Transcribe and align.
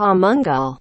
Pamungal. 0.00 0.80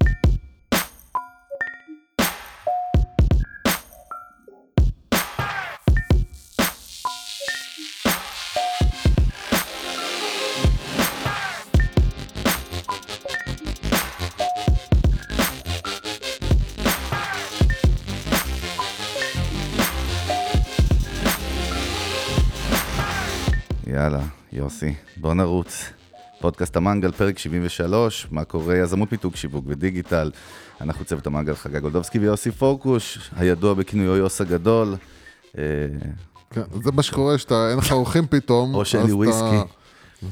יאללה, 23.88 24.20
יוסי, 24.52 24.96
בוא 25.18 25.34
נרוץ. 25.34 25.99
פודקאסט 26.42 26.76
המנגל, 26.78 27.12
פרק 27.12 27.38
73, 27.38 28.28
מה 28.32 28.44
קורה, 28.44 28.78
יזמות 28.78 29.12
מיתוג 29.12 29.36
שיווק 29.36 29.66
ודיגיטל. 29.68 30.32
אנחנו 30.82 31.06
צוות 31.06 31.28
המנגל, 31.28 31.56
חגי 31.56 31.80
גולדובסקי 31.80 32.20
ויוסי 32.20 32.52
פורקוש, 32.52 33.32
הידוע 33.36 33.74
בכינויו 33.74 34.16
יוס 34.16 34.42
הגדול. 34.42 34.96
אה, 35.58 35.64
כן, 36.50 36.62
זה 36.84 36.92
מה 36.92 37.04
שקורה, 37.04 37.38
שאתה, 37.38 37.70
אין 37.70 37.78
לך 37.78 37.92
אורחים 37.92 38.28
פתאום. 38.28 38.76
או 38.76 38.86
שלי 38.86 39.04
אתה- 39.04 39.16
וויסקי. 39.16 39.58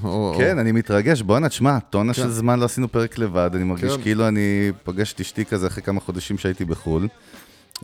או- 0.04 0.36
כן, 0.38 0.60
אני 0.60 0.72
מתרגש, 0.72 1.22
בואנה, 1.22 1.50
תשמע, 1.50 1.80
טונה 1.80 2.14
כן. 2.14 2.22
של 2.22 2.30
זמן 2.30 2.60
לא 2.60 2.66
עשינו 2.66 2.92
פרק 2.92 3.18
לבד, 3.18 3.50
אני 3.54 3.64
מרגיש 3.64 3.94
כן. 3.96 4.02
כאילו 4.02 4.28
אני 4.28 4.72
פוגש 4.84 5.14
את 5.14 5.20
אשתי 5.22 5.46
כזה 5.46 5.68
אחרי 5.68 5.84
כמה 5.84 6.00
חודשים 6.00 6.38
שהייתי 6.38 6.66
בחו"ל. 6.66 7.08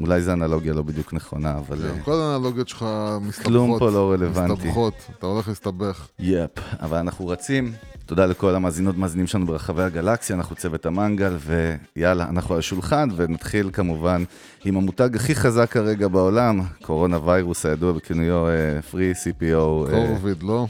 אולי 0.02 0.22
זו 0.22 0.32
אנלוגיה 0.34 0.74
לא 0.74 0.82
בדיוק 0.82 1.14
נכונה, 1.14 1.58
אבל... 1.58 1.78
כן, 1.78 1.98
אה, 2.00 2.04
כל 2.04 2.14
האנלוגיות 2.22 2.68
שלך 2.68 2.86
מסתבכות. 3.22 3.46
כלום 3.46 3.80
פה 3.80 3.90
לא 3.90 4.12
רלוונטי. 4.12 4.54
מסתבכות, 4.54 4.94
אתה 5.20 5.26
הולך 5.26 5.48
להסתבך. 5.48 6.08
יפ, 6.20 6.50
אבל 6.82 6.98
אנחנו 6.98 7.28
רצים. 7.28 7.72
תודה 8.06 8.26
לכל 8.26 8.56
המאזינות 8.56 8.98
מאזינים 8.98 9.28
שלנו 9.28 9.46
ברחבי 9.46 9.84
הגלקסיה, 9.84 10.36
אנחנו 10.36 10.56
צוות 10.56 10.86
המנגל, 10.86 11.38
ויאללה, 11.96 12.30
אנחנו 12.30 12.54
על 12.54 12.60
השולחן, 12.60 13.08
ונתחיל 13.16 13.70
כמובן 13.74 14.24
עם 14.66 14.78
המותג 14.78 15.16
הכי 15.16 15.36
חזק 15.36 15.72
כרגע 15.72 16.08
בעולם, 16.08 16.62
קורונה 16.82 17.18
ויירוס 17.28 17.66
הידוע 17.66 17.92
בכינויו 17.92 18.48
אה, 18.48 18.80
Free 18.92 19.16
CPO, 19.18 19.90
קורביד, 19.92 20.44
לא? 20.44 20.68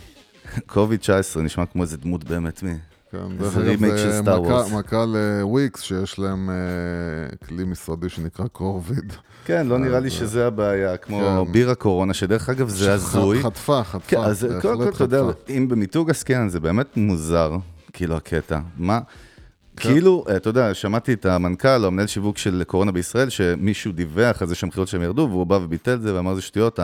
קוביד 0.66 1.00
19, 1.00 1.44
נשמע 1.44 1.66
כמו 1.66 1.82
איזה 1.84 1.98
דמות 1.98 2.24
באמת 2.24 2.64
מי. 2.64 2.74
כן, 3.12 3.18
זה 3.40 3.44
דרך 3.44 3.58
אגב, 3.58 3.96
זה 3.98 4.22
סטאר 4.22 4.68
מכה- 4.78 5.06
לוויקס, 5.06 5.82
שיש 5.82 6.20
להם 6.20 6.50
אה, 6.50 6.56
כלי 7.48 7.64
משרדי 7.64 8.10
שנקרא 8.10 8.48
קורביד. 8.48 9.14
כן, 9.46 9.68
לא 9.68 9.78
נראה 9.78 10.00
לי 10.00 10.10
שזה 10.10 10.48
הבעיה, 10.48 10.98
כמו 10.98 11.20
כן. 11.46 11.52
בירה 11.52 11.76
קורונה, 11.76 12.14
שדרך 12.14 12.50
אגב 12.50 12.70
זה 12.70 12.94
הזוי. 12.94 13.44
חטפה, 13.44 13.84
חטפה. 13.84 14.08
כן, 14.08 14.18
אז 14.18 14.48
קודם 14.62 14.78
כל, 14.78 14.90
אתה 14.90 15.04
יודע. 15.04 15.22
אם 15.50 15.68
במיתוג 15.70 16.10
עסקינן 16.10 16.50
זה 16.50 16.60
באמת 16.60 16.98
מוזר, 16.98 17.56
כאילו 17.94 18.16
הקטע. 18.16 18.60
מה, 18.78 19.00
כן. 19.78 19.90
כאילו, 19.90 20.26
אתה 20.36 20.50
יודע, 20.50 20.74
שמעתי 20.74 21.14
את 21.14 21.26
המנכ"ל 21.26 21.82
או 21.82 21.88
המנהל 21.88 22.08
שיווק 22.08 22.38
של 22.38 22.64
קורונה 22.68 22.92
בישראל, 22.92 23.30
שמישהו 23.30 23.92
דיווח 23.92 24.42
על 24.42 24.48
זה 24.48 24.56
שהמכירות 24.56 24.88
שלהם 24.88 25.04
ירדו, 25.04 25.28
והוא 25.32 25.48
בא 25.48 25.56
וביטל 25.56 25.94
את 25.94 26.02
זה 26.02 26.16
ואמר 26.16 26.36
זה 26.36 26.42
שטויות, 26.42 26.80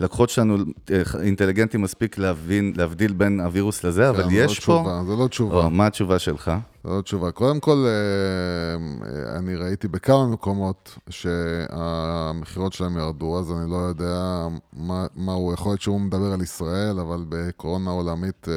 הלקוחות 0.00 0.30
שלנו 0.30 0.56
אה, 0.90 1.02
אינטליגנטים 1.22 1.82
מספיק 1.82 2.18
להבין, 2.18 2.72
להבדיל 2.76 3.12
בין 3.12 3.40
הווירוס 3.40 3.84
לזה, 3.84 4.10
אבל 4.10 4.22
כן, 4.22 4.28
זה 4.28 4.34
יש 4.34 4.60
לא 4.60 4.64
פה... 4.64 4.82
תשובה, 4.82 5.02
זה 5.06 5.22
לא 5.22 5.28
תשובה. 5.28 5.56
או, 5.56 5.70
מה 5.70 5.86
התשובה 5.86 6.18
שלך? 6.18 6.52
זו 6.84 6.96
לא 6.96 7.02
תשובה. 7.02 7.30
קודם 7.30 7.60
כל, 7.60 7.86
אה, 7.86 7.92
אה, 9.08 9.38
אני 9.38 9.56
ראיתי 9.56 9.88
בכמה 9.88 10.26
מקומות 10.26 10.98
שהמכירות 11.10 12.72
שלהם 12.72 12.96
ירדו, 12.96 13.38
אז 13.38 13.52
אני 13.52 13.70
לא 13.70 13.76
יודע 13.76 14.46
מה, 14.72 15.06
מה 15.16 15.32
הוא, 15.32 15.52
יכול 15.52 15.72
להיות 15.72 15.80
שהוא 15.80 16.00
מדבר 16.00 16.32
על 16.32 16.42
ישראל, 16.42 17.00
אבל 17.00 17.24
בקורונה 17.28 17.90
עולמית 17.90 18.48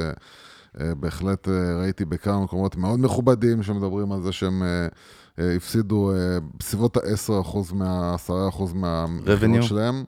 בהחלט 1.00 1.48
ראיתי 1.82 2.06
בכמה 2.06 2.40
מקומות 2.44 2.76
מאוד 2.76 3.00
מכובדים 3.00 3.64
שמדברים 3.64 4.12
על 4.12 4.22
זה 4.22 4.32
שהם 4.32 4.64
הפסידו 5.38 6.12
בסביבות 6.60 6.98
ה-10% 6.98 7.74
מה-10% 7.74 8.64
מהמכירות. 8.74 9.64
שלהם. 9.64 10.04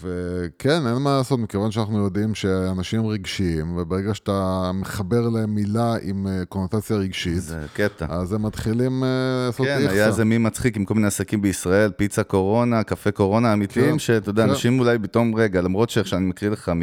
וכן, 0.00 0.86
אין 0.86 0.96
מה 0.96 1.16
לעשות, 1.18 1.38
מכיוון 1.38 1.70
שאנחנו 1.70 2.04
יודעים 2.04 2.34
שאנשים 2.34 3.06
רגשיים, 3.06 3.76
וברגע 3.76 4.14
שאתה 4.14 4.70
מחבר 4.74 5.28
להם 5.28 5.54
מילה 5.54 5.94
עם 6.02 6.26
אה, 6.26 6.44
קונוטציה 6.44 6.96
רגשית, 6.96 7.42
זה 7.42 7.66
קטע. 7.74 8.06
אז 8.08 8.32
הם 8.32 8.42
מתחילים 8.42 9.04
אה, 9.04 9.08
לעשות 9.46 9.66
כן, 9.66 9.78
איכסה. 9.78 9.92
היה 9.92 10.06
איזה 10.06 10.24
מי 10.24 10.38
מצחיק 10.38 10.76
עם 10.76 10.84
כל 10.84 10.94
מיני 10.94 11.06
עסקים 11.06 11.42
בישראל, 11.42 11.90
פיצה 11.90 12.22
קורונה, 12.22 12.82
קפה 12.82 13.10
קורונה 13.10 13.52
אמיתיים, 13.52 13.92
כן, 13.92 13.98
שאתה 13.98 14.30
יודע, 14.30 14.44
כן. 14.44 14.50
אנשים 14.50 14.80
אולי 14.80 14.98
פתאום, 14.98 15.34
רגע, 15.34 15.60
למרות 15.60 15.90
שעכשיו 15.90 16.18
אני 16.18 16.26
מקריא 16.26 16.50
לך 16.50 16.68
מ... 16.68 16.80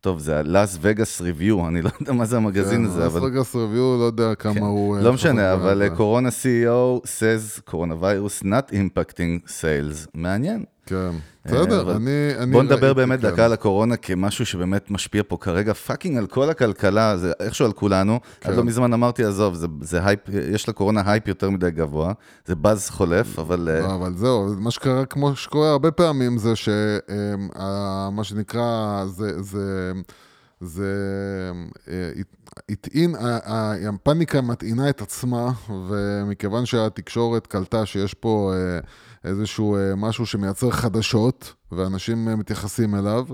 טוב, 0.00 0.18
זה 0.18 0.38
ה-Las 0.38 0.78
Vegas 0.82 1.20
Review, 1.20 1.68
אני 1.68 1.82
לא 1.82 1.90
יודע 2.00 2.12
מה 2.12 2.24
זה 2.24 2.36
המגזין 2.36 2.84
הזה, 2.84 3.06
אבל... 3.06 3.18
אסטרגס 3.18 3.54
ריוויו, 3.54 3.96
לא 3.98 4.04
יודע 4.04 4.34
כמה 4.34 4.54
כן. 4.54 4.60
הוא... 4.60 4.96
אה, 4.96 5.02
לא 5.02 5.12
משנה, 5.12 5.52
אבל 5.52 5.88
קורונה 5.96 6.28
CEO 6.28 7.04
says 7.04 7.70
coronavirus 7.70 8.44
not 8.44 8.72
impacting 8.72 9.48
sales. 9.48 10.08
מעניין. 10.14 10.64
כן, 10.86 10.94
אה, 10.96 11.10
בסדר, 11.44 11.96
אני... 11.96 12.10
אני 12.38 12.52
בוא 12.52 12.62
נדבר 12.62 12.86
ראיתי, 12.86 12.94
באמת 12.94 13.20
כן. 13.20 13.30
דקה 13.30 13.44
על 13.44 13.52
הקורונה 13.52 13.96
כמשהו 13.96 14.46
שבאמת 14.46 14.90
משפיע 14.90 15.22
פה 15.28 15.36
כרגע 15.40 15.72
פאקינג 15.72 16.18
על 16.18 16.26
כל 16.26 16.50
הכלכלה, 16.50 17.16
זה 17.16 17.32
איכשהו 17.40 17.66
על 17.66 17.72
כולנו. 17.72 18.20
כן. 18.40 18.50
עד 18.50 18.56
לא 18.56 18.64
מזמן 18.64 18.92
אמרתי, 18.92 19.24
עזוב, 19.24 19.54
זה- 19.54 19.66
זה 19.80 20.06
הייפ, 20.06 20.20
יש 20.52 20.68
לקורונה 20.68 21.02
הייפ 21.06 21.28
יותר 21.28 21.50
מדי 21.50 21.70
גבוה, 21.70 22.12
זה 22.46 22.54
בז 22.54 22.90
חולף, 22.90 23.38
אבל... 23.38 23.68
אה, 23.72 23.80
לא, 23.80 23.94
אבל 23.94 24.14
זהו, 24.16 24.54
מה 24.58 24.70
שקרה, 24.70 25.06
כמו 25.06 25.36
שקורה 25.36 25.70
הרבה 25.70 25.90
פעמים, 25.90 26.38
זה 26.38 26.52
שמה 26.56 27.50
שנקרא, 28.24 29.04
זה... 29.06 29.42
זה 29.42 29.92
זה 30.60 30.92
אה, 31.88 32.10
הט- 32.20 32.62
הטעין, 32.70 33.14
הפאניקה 33.88 34.40
מטעינה 34.40 34.88
את 34.88 35.02
עצמה, 35.02 35.50
ומכיוון 35.88 36.66
שהתקשורת 36.66 37.46
קלטה 37.46 37.86
שיש 37.86 38.14
פה 38.14 38.52
איזשהו 39.26 39.76
אה, 39.76 39.94
משהו 39.96 40.26
שמייצר 40.26 40.70
חדשות, 40.70 41.52
ואנשים 41.72 42.28
אה, 42.28 42.36
מתייחסים 42.36 42.94
אליו, 42.94 43.24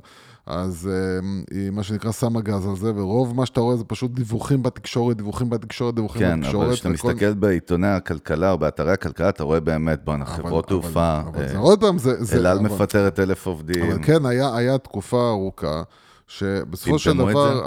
אז 0.46 0.90
אה, 0.92 1.28
היא, 1.50 1.70
מה 1.70 1.82
שנקרא, 1.82 2.12
שמה 2.12 2.40
גז 2.40 2.66
על 2.66 2.76
זה, 2.76 2.92
ורוב 2.94 3.36
מה 3.36 3.46
שאתה 3.46 3.60
רואה 3.60 3.76
זה 3.76 3.84
פשוט 3.84 4.10
דיווחים 4.10 4.62
בתקשורת, 4.62 5.16
דיווחים 5.16 5.50
בתקשורת, 5.50 5.94
דיווחים 5.94 6.22
כן, 6.22 6.40
בתקשורת. 6.40 6.66
אבל 6.66 6.74
כשאתה 6.74 6.88
וכל- 6.88 7.08
מסתכל 7.08 7.34
בעיתוני 7.34 7.88
הכלכלה 7.88 8.50
או 8.52 8.58
באתרי 8.58 8.92
הכלכלה, 8.92 9.28
אתה 9.28 9.44
רואה 9.44 9.60
באמת, 9.60 10.04
בואנה, 10.04 10.24
חברות 10.24 10.68
תעופה, 10.68 11.20
אה, 11.36 11.62
אל 12.32 12.46
על 12.46 12.58
מפטרת 12.58 13.20
אלף 13.20 13.46
עובדים. 13.46 13.90
אבל 13.90 13.98
כן, 14.02 14.26
היה, 14.26 14.56
היה 14.56 14.78
תקופה 14.78 15.30
ארוכה, 15.30 15.82
שבסופו 16.38 16.98
של 16.98 17.16
דבר, 17.16 17.60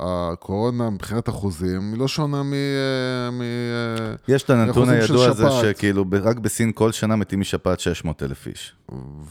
הקורונה 0.00 0.90
מבחינת 0.90 1.28
אחוזים, 1.28 1.92
היא 1.92 2.00
לא 2.00 2.08
שונה 2.08 2.42
מ... 2.42 2.52
אה, 2.52 3.30
מ 3.30 3.42
אה, 3.42 4.14
יש 4.28 4.42
את 4.42 4.50
הנתון 4.50 4.88
הידוע 4.88 5.26
הזה. 5.26 5.50
שכאילו 5.50 6.04
רק 6.22 6.38
בסין 6.38 6.72
כל 6.74 6.92
שנה 6.92 7.16
מתים 7.16 7.40
משפעת 7.40 7.80
600 7.80 8.22
אלף 8.22 8.46
איש. 8.46 8.74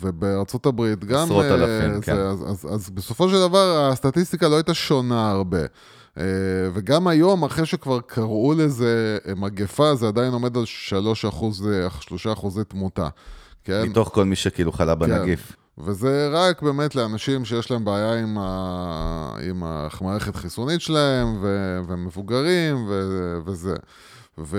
ובארצות 0.01 0.65
הברית 0.65 1.05
גם... 1.05 1.23
עשרות 1.23 1.45
אה, 1.45 1.53
אלפים, 1.53 1.95
זה, 1.95 2.01
כן. 2.01 2.17
אז, 2.17 2.43
אז, 2.49 2.67
אז 2.73 2.89
בסופו 2.89 3.29
של 3.29 3.39
דבר, 3.39 3.89
הסטטיסטיקה 3.91 4.47
לא 4.47 4.55
הייתה 4.55 4.73
שונה 4.73 5.31
הרבה. 5.31 5.61
וגם 6.73 7.07
היום, 7.07 7.43
אחרי 7.43 7.65
שכבר 7.65 7.99
קראו 8.01 8.53
לזה 8.57 9.17
מגפה, 9.35 9.95
זה 9.95 10.07
עדיין 10.07 10.33
עומד 10.33 10.57
על 10.57 10.65
3 10.65 11.25
אחוז, 11.25 11.67
3 11.99 12.27
אחוזי 12.27 12.63
תמותה. 12.63 13.07
כן? 13.63 13.83
מתוך 13.89 14.09
כל 14.13 14.25
מי 14.25 14.35
שכאילו 14.35 14.71
חלה 14.71 14.95
בנגיף. 14.95 15.55
וזה 15.77 16.29
רק 16.31 16.61
באמת 16.61 16.95
לאנשים 16.95 17.45
שיש 17.45 17.71
להם 17.71 17.85
בעיה 17.85 18.13
עם, 18.13 18.37
ה... 18.39 19.35
עם 19.49 19.63
המערכת 19.63 20.35
חיסונית 20.35 20.81
שלהם, 20.81 21.37
ו... 21.41 21.79
ומבוגרים, 21.87 22.85
ו... 22.89 23.37
וזה. 23.45 23.75
ו... 24.37 24.57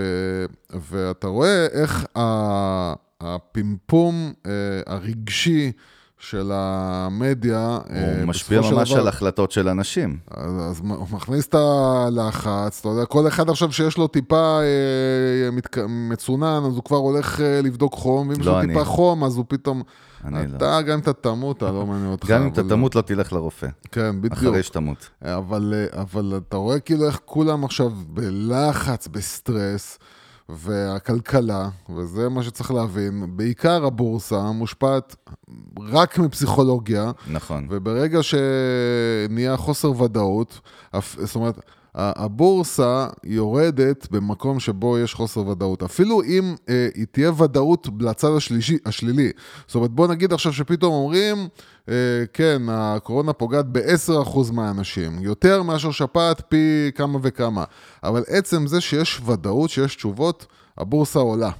ואתה 0.90 1.26
רואה 1.26 1.66
איך 1.72 2.06
ה... 2.18 2.92
הפמפום 3.20 4.32
אה, 4.46 4.52
הרגשי 4.86 5.72
של 6.18 6.50
המדיה, 6.54 7.78
אה, 7.90 8.18
הוא 8.18 8.28
משפיע 8.28 8.58
בסופו 8.58 8.70
של 8.70 8.78
ממש 8.78 8.90
דבר- 8.90 9.00
על 9.00 9.08
החלטות 9.08 9.52
של 9.52 9.68
אנשים. 9.68 10.18
אז, 10.30 10.52
אז 10.70 10.80
הוא 10.84 11.06
מכניס 11.10 11.46
את 11.46 11.54
הלחץ, 11.54 12.80
אתה 12.80 12.88
יודע, 12.88 13.04
כל 13.04 13.28
אחד 13.28 13.50
עכשיו 13.50 13.72
שיש 13.72 13.98
לו 13.98 14.08
טיפה 14.08 14.60
אה. 14.60 15.84
מצונן, 15.88 16.62
אז 16.66 16.74
הוא 16.74 16.84
כבר 16.84 16.96
הולך 16.96 17.40
אה, 17.40 17.60
לבדוק 17.62 17.94
חום, 17.94 18.28
ואם 18.28 18.40
יש 18.40 18.46
לא 18.46 18.52
לו 18.52 18.60
אני. 18.60 18.68
טיפה 18.68 18.84
חום, 18.84 19.24
אז 19.24 19.36
הוא 19.36 19.44
פתאום... 19.48 19.82
אני 20.24 20.52
לא. 20.52 20.56
אתה, 20.56 20.82
גם 20.82 20.92
אם 20.92 20.98
אתה 20.98 21.12
תמות, 21.12 21.62
לא 21.62 21.86
מעניין 21.86 22.10
אותך. 22.10 22.28
גם 22.28 22.42
אם 22.42 22.48
אתה 22.48 22.62
תמות, 22.62 22.94
לא 22.94 23.00
תלך 23.00 23.32
לרופא. 23.32 23.66
כן, 23.92 24.20
בדיוק. 24.20 24.32
אחרי 24.32 24.62
שתמות. 24.62 25.08
אבל, 25.22 25.74
אבל 25.92 26.40
אתה 26.48 26.56
רואה 26.56 26.80
כאילו 26.80 27.06
איך 27.06 27.20
כולם 27.24 27.64
עכשיו 27.64 27.90
בלחץ, 28.08 29.08
בסטרס, 29.08 29.98
והכלכלה, 30.48 31.68
וזה 31.96 32.28
מה 32.28 32.42
שצריך 32.42 32.70
להבין, 32.70 33.36
בעיקר 33.36 33.84
הבורסה 33.84 34.42
מושפעת 34.42 35.16
רק 35.78 36.18
מפסיכולוגיה, 36.18 37.10
נכון. 37.30 37.66
וברגע 37.70 38.18
שנהיה 38.22 39.56
חוסר 39.56 40.02
ודאות, 40.02 40.60
זאת 41.02 41.34
אומרת, 41.34 41.60
הבורסה 41.94 43.06
יורדת 43.24 44.08
במקום 44.10 44.60
שבו 44.60 44.98
יש 44.98 45.14
חוסר 45.14 45.46
ודאות. 45.46 45.82
אפילו 45.82 46.22
אם 46.22 46.54
אה, 46.68 46.88
היא 46.94 47.06
תהיה 47.10 47.32
ודאות 47.38 47.88
לצד 48.00 48.28
השלישי, 48.36 48.78
השלילי. 48.86 49.30
זאת 49.66 49.74
אומרת, 49.74 49.90
בוא 49.90 50.08
נגיד 50.08 50.32
עכשיו 50.32 50.52
שפתאום 50.52 50.92
אומרים, 50.92 51.48
אה, 51.88 51.94
כן, 52.32 52.62
הקורונה 52.68 53.32
פוגעת 53.32 53.66
ב-10% 53.72 54.52
מהאנשים, 54.52 55.18
יותר 55.22 55.62
מאשר 55.62 55.90
שפעת 55.90 56.42
פי 56.48 56.90
כמה 56.94 57.18
וכמה. 57.22 57.64
אבל 58.02 58.22
עצם 58.28 58.66
זה 58.66 58.80
שיש 58.80 59.20
ודאות, 59.26 59.70
שיש 59.70 59.96
תשובות, 59.96 60.46
הבורסה 60.78 61.18
עולה. 61.18 61.50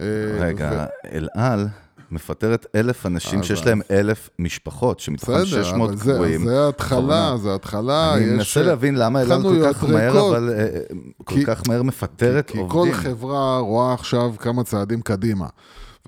אה, 0.00 0.04
רגע, 0.38 0.70
ו... 0.72 1.16
אל 1.16 1.28
על... 1.34 1.68
מפטרת 2.10 2.66
אלף 2.74 3.06
אנשים 3.06 3.42
שיש 3.42 3.66
להם 3.66 3.80
אלף 3.90 4.30
משפחות, 4.38 5.00
שמתוכם 5.00 5.46
600 5.46 5.90
קבועים. 6.00 6.40
בסדר, 6.40 6.50
זה 6.50 6.68
התחלה, 6.68 7.36
זה 7.36 7.54
התחלה. 7.54 8.14
אני 8.14 8.24
מנסה 8.26 8.62
להבין 8.62 8.94
למה 8.96 9.22
אלעד 9.22 9.42
כל 9.42 9.72
כך 9.72 9.84
מהר, 9.84 10.28
אבל 10.28 10.50
אה, 10.50 10.64
אה, 10.64 10.80
כל 11.24 11.44
כך 11.46 11.62
מהר 11.68 11.82
מפטרת 11.82 12.50
עובדים. 12.50 12.66
כי 12.66 12.72
כל 12.72 12.92
חברה 12.92 13.58
רואה 13.58 13.94
עכשיו 13.94 14.34
כמה 14.38 14.64
צעדים 14.64 15.00
קדימה. 15.00 15.46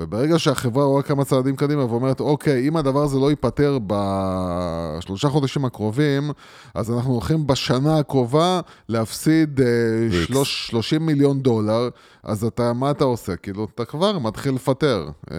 וברגע 0.00 0.38
שהחברה 0.38 0.84
רואה 0.84 1.02
כמה 1.02 1.24
צעדים 1.24 1.56
קדימה 1.56 1.84
ואומרת, 1.84 2.20
אוקיי, 2.20 2.68
אם 2.68 2.76
הדבר 2.76 3.02
הזה 3.02 3.18
לא 3.18 3.30
ייפתר 3.30 3.78
בשלושה 3.86 5.28
חודשים 5.28 5.64
הקרובים, 5.64 6.30
אז 6.74 6.90
אנחנו 6.90 7.12
הולכים 7.12 7.46
בשנה 7.46 7.98
הקרובה 7.98 8.60
להפסיד 8.88 9.60
uh, 9.60 10.26
שלוש, 10.26 10.68
30 10.68 11.06
מיליון 11.06 11.40
דולר, 11.40 11.88
אז 12.22 12.44
אתה, 12.44 12.72
מה 12.72 12.90
אתה 12.90 13.04
עושה? 13.04 13.36
כאילו, 13.36 13.66
אתה 13.74 13.84
כבר 13.84 14.18
מתחיל 14.18 14.54
לפטר. 14.54 15.08
אה, 15.30 15.36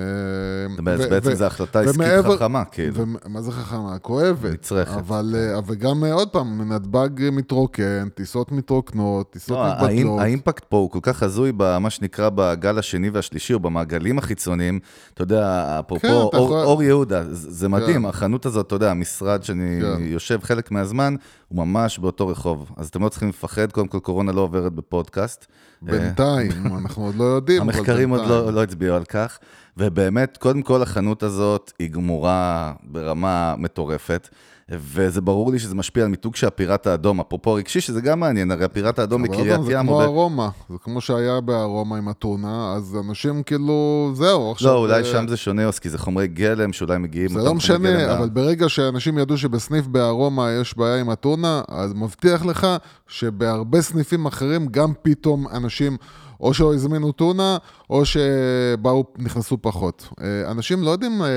בעצם 1.09 1.33
זו 1.33 1.45
החלטה 1.45 1.79
עסקית 1.79 2.25
חכמה, 2.35 2.65
כאילו. 2.65 3.05
מה 3.25 3.41
זה 3.41 3.51
חכמה? 3.51 3.97
כואבת. 3.99 4.51
נצרכת. 4.53 4.97
אבל, 4.97 5.35
אה, 5.37 5.57
אבל 5.57 5.75
גם, 5.75 6.03
עוד 6.03 6.29
פעם, 6.29 6.73
נתב"ג 6.73 7.29
מתרוקן, 7.31 8.09
טיסות 8.09 8.51
מתרוקנות, 8.51 9.29
טיסות 9.31 9.57
לא, 9.57 9.71
מתבטלות. 9.71 10.19
האימפקט 10.19 10.63
פה 10.63 10.77
הוא 10.77 10.89
כל 10.89 10.99
כך 11.01 11.23
הזוי 11.23 11.51
במה 11.57 11.89
שנקרא 11.89 12.29
בגל 12.35 12.79
השני 12.79 13.09
והשלישי, 13.09 13.53
או 13.53 13.59
במעגלים 13.59 14.17
החיצוניים. 14.17 14.79
אתה 15.13 15.21
יודע, 15.21 15.65
אפרופו 15.79 16.07
כן, 16.07 16.37
אור, 16.37 16.83
יהודה, 16.83 17.23
זה 17.31 17.69
מדהים, 17.69 18.01
כן. 18.01 18.05
החנות 18.05 18.45
הזאת, 18.45 18.67
אתה 18.67 18.75
יודע, 18.75 18.91
המשרד 18.91 19.43
שאני 19.43 19.79
כן. 19.81 20.03
יושב 20.03 20.39
חלק 20.43 20.71
מהזמן, 20.71 21.15
הוא 21.51 21.65
ממש 21.65 21.99
באותו 21.99 22.27
רחוב. 22.27 22.71
אז 22.77 22.87
אתם 22.87 23.03
לא 23.03 23.09
צריכים 23.09 23.29
לפחד, 23.29 23.71
קודם 23.71 23.87
כל 23.87 23.99
קורונה 23.99 24.31
לא 24.31 24.41
עוברת 24.41 24.73
בפודקאסט. 24.73 25.45
בינתיים, 25.81 26.51
אנחנו 26.77 27.05
עוד 27.05 27.15
לא 27.15 27.23
יודעים. 27.23 27.61
המחקרים 27.61 28.09
עוד 28.09 28.27
לא, 28.27 28.53
לא 28.53 28.63
הצביעו 28.63 28.95
על 28.95 29.03
כך. 29.03 29.39
ובאמת, 29.77 30.37
קודם 30.37 30.61
כל 30.61 30.81
החנות 30.81 31.23
הזאת 31.23 31.71
היא 31.79 31.89
גמורה 31.89 32.73
ברמה 32.83 33.55
מטורפת. 33.57 34.29
וזה 34.71 35.21
ברור 35.21 35.51
לי 35.51 35.59
שזה 35.59 35.75
משפיע 35.75 36.03
על 36.03 36.09
מיתוג 36.09 36.35
של 36.35 36.47
הפיראט 36.47 36.87
האדום, 36.87 37.19
אפרופו 37.19 37.53
רגשי, 37.53 37.81
שזה 37.81 38.01
גם 38.01 38.19
מעניין, 38.19 38.51
הרי 38.51 38.65
הפיראט 38.65 38.99
האדום 38.99 39.21
מקריית 39.21 39.59
ים... 39.59 39.65
זה 39.65 39.73
כמו 39.81 40.01
ארומה, 40.01 40.49
זה 40.69 40.75
כמו 40.83 41.01
שהיה 41.01 41.41
בארומה 41.41 41.97
עם 41.97 42.09
אתונה, 42.09 42.73
אז 42.75 42.97
אנשים 43.07 43.43
כאילו, 43.43 44.11
זהו, 44.13 44.51
עכשיו... 44.51 44.73
לא, 44.73 44.77
אולי 44.77 45.03
שם 45.03 45.25
זה 45.27 45.37
שונה, 45.37 45.71
כי 45.81 45.89
זה 45.89 45.97
חומרי 45.97 46.27
גלם 46.27 46.73
שאולי 46.73 46.97
מגיעים... 46.97 47.29
זה 47.29 47.39
לא 47.39 47.53
משנה, 47.53 48.17
אבל 48.17 48.29
ברגע 48.29 48.69
שאנשים 48.69 49.17
ידעו 49.17 49.37
שבסניף 49.37 49.87
בארומה 49.87 50.51
יש 50.51 50.77
בעיה 50.77 50.99
עם 50.99 51.11
אתונה, 51.11 51.61
אז 51.67 51.93
מבטיח 51.93 52.45
לך 52.45 52.67
שבהרבה 53.07 53.81
סניפים 53.81 54.25
אחרים 54.25 54.67
גם 54.67 54.93
פתאום 55.01 55.47
אנשים... 55.47 55.97
או 56.41 56.53
שלא 56.53 56.73
הזמינו 56.73 57.11
טונה, 57.11 57.57
או 57.89 58.03
שבאו, 58.05 59.03
נכנסו 59.17 59.57
פחות. 59.61 60.07
אה, 60.21 60.51
אנשים 60.51 60.83
לא 60.83 60.89
יודעים... 60.89 61.21
אה, 61.21 61.27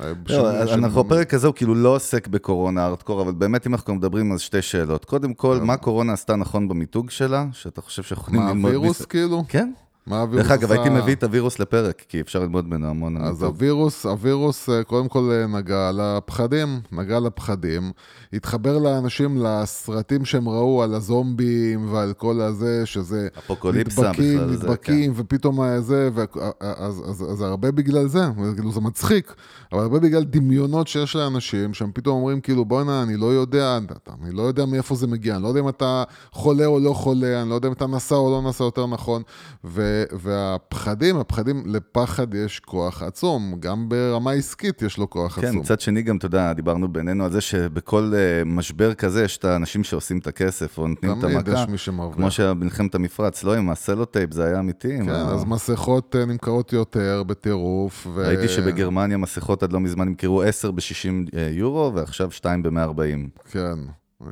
אה, 0.00 0.12
לא, 0.28 0.62
אנחנו 0.62 1.04
בפרק 1.04 1.34
הזה 1.34 1.46
הוא 1.46 1.54
כאילו 1.54 1.74
לא 1.74 1.94
עוסק 1.94 2.28
בקורונה 2.28 2.57
ארטקור, 2.78 3.22
אבל 3.22 3.32
באמת 3.32 3.66
אם 3.66 3.74
אנחנו 3.74 3.94
מדברים 3.94 4.32
על 4.32 4.38
שתי 4.38 4.62
שאלות. 4.62 5.04
קודם 5.04 5.34
כל, 5.34 5.58
מה 5.62 5.76
קורונה 5.76 6.12
עשתה 6.12 6.36
נכון 6.36 6.68
במיתוג 6.68 7.10
שלה, 7.10 7.46
שאתה 7.52 7.80
חושב 7.80 8.02
שיכולים 8.02 8.40
ללמוד... 8.40 8.56
מה, 8.56 8.68
הווירוס 8.68 9.04
כאילו? 9.04 9.44
כן. 9.48 9.72
מה 10.08 10.20
הווירוס 10.20 10.46
דרך 10.48 10.58
אגב, 10.58 10.72
הייתי 10.72 10.90
מביא 10.90 11.14
את 11.14 11.22
הווירוס 11.22 11.58
לפרק, 11.58 12.04
כי 12.08 12.20
אפשר 12.20 12.38
ללמוד 12.38 12.68
ממנו 12.68 12.88
המון. 12.88 13.16
אז 13.16 13.42
הווירוס, 13.42 14.06
הווירוס 14.06 14.68
קודם 14.86 15.08
כל 15.08 15.44
נגע 15.48 15.90
לפחדים, 15.94 16.80
נגע 16.92 17.20
לפחדים, 17.20 17.92
התחבר 18.32 18.78
לאנשים 18.78 19.42
לסרטים 19.42 20.24
שהם 20.24 20.48
ראו 20.48 20.82
על 20.82 20.94
הזומבים 20.94 21.92
ועל 21.92 22.12
כל 22.12 22.40
הזה, 22.40 22.86
שזה... 22.86 23.28
אפוקוליפסה 23.38 24.02
נדבקים, 24.02 24.34
בכלל 24.34 24.50
נדבקים, 24.50 25.14
זה, 25.14 25.22
כן. 25.22 25.26
ופתאום 25.26 25.60
זה, 25.80 26.08
אז, 26.18 26.24
אז, 26.60 27.02
אז, 27.10 27.32
אז 27.32 27.42
הרבה 27.42 27.70
בגלל 27.70 28.06
זה, 28.06 28.20
כאילו 28.54 28.72
זה 28.72 28.80
מצחיק, 28.80 29.34
אבל 29.72 29.80
הרבה 29.80 29.98
בגלל 29.98 30.24
דמיונות 30.24 30.88
שיש 30.88 31.16
לאנשים, 31.16 31.74
שהם 31.74 31.90
פתאום 31.94 32.16
אומרים 32.16 32.40
כאילו, 32.40 32.64
בוא'נה, 32.64 33.02
אני 33.02 33.16
לא 33.16 33.26
יודע, 33.26 33.78
אני 34.22 34.32
לא 34.32 34.42
יודע 34.42 34.66
מאיפה 34.66 34.94
זה 34.94 35.06
מגיע, 35.06 35.34
אני 35.34 35.42
לא 35.42 35.48
יודע 35.48 35.60
אם 35.60 35.68
אתה 35.68 36.04
חולה 36.32 36.66
או 36.66 36.80
לא 36.80 36.92
חולה, 36.92 37.42
אני 37.42 37.50
לא 37.50 37.54
יודע 37.54 37.68
אם 37.68 37.72
אתה 37.72 37.86
נסע 37.86 38.14
או 38.14 38.30
לא 38.30 38.48
נסע 38.48 38.64
יותר 38.64 38.86
נכון, 38.86 39.22
ו, 39.64 40.04
והפחדים, 40.12 41.16
הפחדים, 41.16 41.62
לפחד 41.66 42.34
יש 42.34 42.60
כוח 42.60 43.02
עצום, 43.02 43.54
גם 43.60 43.88
ברמה 43.88 44.32
עסקית 44.32 44.82
יש 44.82 44.98
לו 44.98 45.10
כוח 45.10 45.34
כן, 45.34 45.40
עצום. 45.40 45.52
כן, 45.52 45.58
מצד 45.58 45.80
שני 45.80 46.02
גם, 46.02 46.16
אתה 46.16 46.26
יודע, 46.26 46.52
דיברנו 46.52 46.92
בינינו 46.92 47.24
על 47.24 47.32
זה 47.32 47.40
שבכל 47.40 48.12
משבר 48.46 48.94
כזה, 48.94 49.24
יש 49.24 49.36
את 49.38 49.44
האנשים 49.44 49.84
שעושים 49.84 50.18
את 50.18 50.26
הכסף, 50.26 50.78
או 50.78 50.86
נותנים 50.86 51.18
את 51.18 51.24
המכה. 51.24 51.66
כמו 52.12 52.30
שבמלחמת 52.30 52.94
המפרץ, 52.94 53.44
לא 53.44 53.54
עם 53.54 53.70
הסלוטייפ, 53.70 54.32
זה 54.32 54.44
היה 54.44 54.58
אמיתי. 54.58 54.98
כן, 54.98 55.08
אז 55.10 55.44
מסכות 55.44 56.16
אה, 56.16 56.24
נמכרות 56.24 56.72
יותר 56.72 57.22
בטירוף. 57.26 58.06
ראיתי 58.16 58.48
שבגרמניה 58.48 59.16
מסכות 59.16 59.57
עד 59.62 59.72
לא 59.72 59.80
מזמן 59.80 60.08
נמכרו 60.08 60.42
10 60.42 60.70
ב-60 60.70 61.36
אה, 61.36 61.48
יורו, 61.52 61.94
ועכשיו 61.94 62.30
2 62.30 62.62
ב-140. 62.62 63.50
כן. 63.50 63.78
אה, 64.22 64.28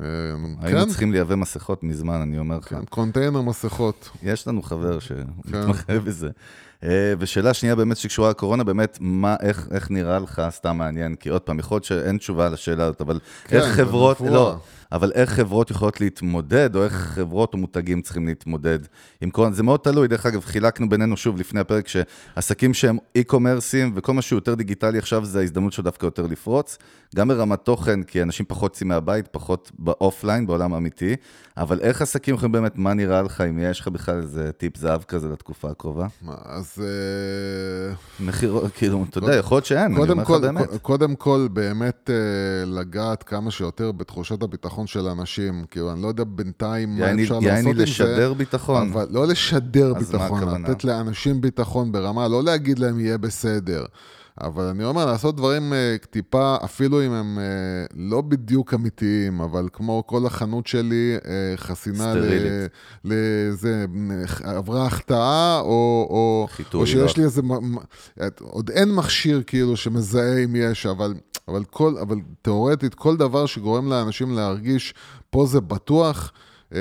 היינו 0.61 0.79
כן? 0.79 0.87
צריכים 0.87 1.11
לייבא 1.11 1.35
מסכות 1.35 1.83
מזמן, 1.83 2.21
אני 2.21 2.39
אומר 2.39 2.57
לך. 2.57 2.69
כן, 2.69 2.85
קונטיינר 2.85 3.41
מסכות. 3.41 4.09
יש 4.23 4.47
לנו 4.47 4.61
חבר 4.61 4.99
שמתמחה 4.99 5.83
כן. 5.83 5.99
בזה. 5.99 6.29
אה, 6.83 7.13
ושאלה 7.19 7.53
שנייה 7.53 7.75
באמת 7.75 7.97
שקשורה 7.97 8.29
לקורונה, 8.29 8.63
באמת, 8.63 8.97
מה, 9.01 9.35
איך, 9.41 9.67
איך 9.71 9.91
נראה 9.91 10.19
לך, 10.19 10.41
סתם 10.49 10.77
מעניין, 10.77 11.15
כי 11.15 11.29
עוד 11.29 11.41
פעם, 11.41 11.59
יכול 11.59 11.75
להיות 11.75 11.83
שאין 11.83 12.17
תשובה 12.17 12.49
לשאלה 12.49 12.83
הזאת, 12.83 13.01
אבל 13.01 13.19
כן, 13.45 13.57
איך 13.57 13.65
חברות, 13.65 14.21
לא, 14.21 14.57
אבל 14.91 15.11
איך 15.11 15.29
חברות 15.29 15.71
יכולות 15.71 16.01
להתמודד, 16.01 16.75
או 16.75 16.83
איך 16.83 16.93
חברות 16.93 17.53
או 17.53 17.59
מותגים 17.59 18.01
צריכים 18.01 18.27
להתמודד 18.27 18.79
עם 19.21 19.29
קורונה, 19.29 19.53
זה 19.53 19.63
מאוד 19.63 19.79
תלוי, 19.79 20.07
דרך 20.07 20.25
אגב, 20.25 20.45
חילקנו 20.45 20.89
בינינו 20.89 21.17
שוב 21.17 21.39
לפני 21.39 21.59
הפרק, 21.59 21.87
שעסקים 21.87 22.73
שהם 22.73 22.97
אי-קומרסים, 23.15 23.91
וכל 23.95 24.13
מה 24.13 24.21
שהוא 24.21 24.37
יותר 24.37 24.55
דיגיטלי 24.55 24.97
עכשיו, 24.97 25.25
זה 25.25 25.39
ההזדמנות 25.39 25.73
שלו 25.73 25.83
דווקא 25.83 26.05
יותר 26.05 26.25
לפרוץ, 26.27 26.77
גם 27.15 27.27
ברמת 27.27 27.59
תוכן, 27.59 28.03
כי 28.03 28.21
אנשים 28.21 28.45
פחות 28.45 28.73
יוצאים 28.73 28.87
מהבית, 28.87 29.27
פחות 29.27 29.71
באופליין, 29.79 30.47
בעולם 30.47 30.73
האמיתי, 30.73 31.15
אבל 31.57 31.79
איך 31.79 32.01
עסקים 32.01 32.35
יכולים 32.35 32.51
באמת, 32.51 32.77
מה 32.77 32.93
נראה 32.93 33.21
לך, 33.21 33.41
אם 33.41 33.59
יש 33.59 33.79
לך 33.79 33.87
בכלל 33.87 34.17
איזה 34.17 34.51
טיפ 34.51 34.77
זהב 34.77 35.03
כזה 35.03 35.27
לתקופה 35.27 35.69
הקרובה? 35.69 36.07
מה, 36.21 36.35
אז... 36.45 36.77
אה, 36.81 37.95
מחיר, 38.25 38.61
כאילו, 38.75 39.05
אתה 39.09 39.17
יודע, 39.17 39.35
יכול 39.35 39.55
להיות 39.55 39.65
שאין, 39.65 39.95
אני 39.95 40.11
אומר 40.11 40.23
לך 40.23 40.29
באמת. 40.29 40.67
קודם 40.81 41.15
כל, 41.15 41.47
באמת 41.53 42.09
אה, 42.09 42.65
לגעת 42.65 43.23
כמה 43.23 43.51
שיותר 43.51 43.91
בתחושת 43.91 44.43
הביטחון 44.43 44.76
של 44.85 45.07
האנשים, 45.07 45.65
כאילו, 45.71 45.91
אני 45.91 46.01
לא 46.01 46.07
יודע 46.07 46.23
בינתיים 46.23 46.99
מה 46.99 47.05
אפשר 47.11 47.11
לעשות 47.11 47.33
עם 47.33 47.41
זה. 47.41 47.47
יעני 47.47 47.73
לשדר 47.73 48.33
ביטחון. 48.33 48.89
אבל 48.91 49.07
לא 49.09 49.27
לשדר 49.27 49.93
ביטחון, 49.93 50.63
לתת 50.63 50.83
לאנשים 50.83 51.41
ביטחון 51.41 51.91
ברמה, 51.91 52.27
לא 52.27 52.43
להגיד 52.43 52.79
להם 52.79 52.99
יהיה 52.99 53.17
בסדר. 53.17 53.85
אבל 54.41 54.63
אני 54.63 54.83
אומר, 54.83 55.05
לעשות 55.05 55.35
דברים 55.35 55.73
uh, 55.73 56.05
טיפה, 56.05 56.55
אפילו 56.63 57.05
אם 57.05 57.11
הם 57.11 57.37
uh, 57.37 57.93
לא 57.95 58.21
בדיוק 58.21 58.73
אמיתיים, 58.73 59.41
אבל 59.41 59.67
כמו 59.73 60.03
כל 60.07 60.25
החנות 60.25 60.67
שלי, 60.67 61.17
uh, 61.17 61.25
חסינה 61.57 62.13
לזה, 63.03 63.85
עברה 64.43 64.85
החטאה, 64.85 65.59
או, 65.59 66.07
או, 66.09 66.47
חיתוי, 66.49 66.81
או 66.81 66.87
שיש 66.87 67.17
לא. 67.17 67.23
לי 67.23 67.23
איזה, 67.23 67.41
עוד 68.41 68.69
אין 68.69 68.95
מכשיר 68.95 69.43
כאילו 69.47 69.77
שמזהה 69.77 70.43
אם 70.43 70.55
יש, 70.55 70.85
אבל, 70.85 71.13
אבל, 71.47 71.63
כל, 71.63 71.97
אבל 72.01 72.17
תיאורטית, 72.41 72.95
כל 72.95 73.17
דבר 73.17 73.45
שגורם 73.45 73.89
לאנשים 73.89 74.35
להרגיש, 74.35 74.93
פה 75.29 75.45
זה 75.45 75.61
בטוח, 75.61 76.31
אה, 76.73 76.79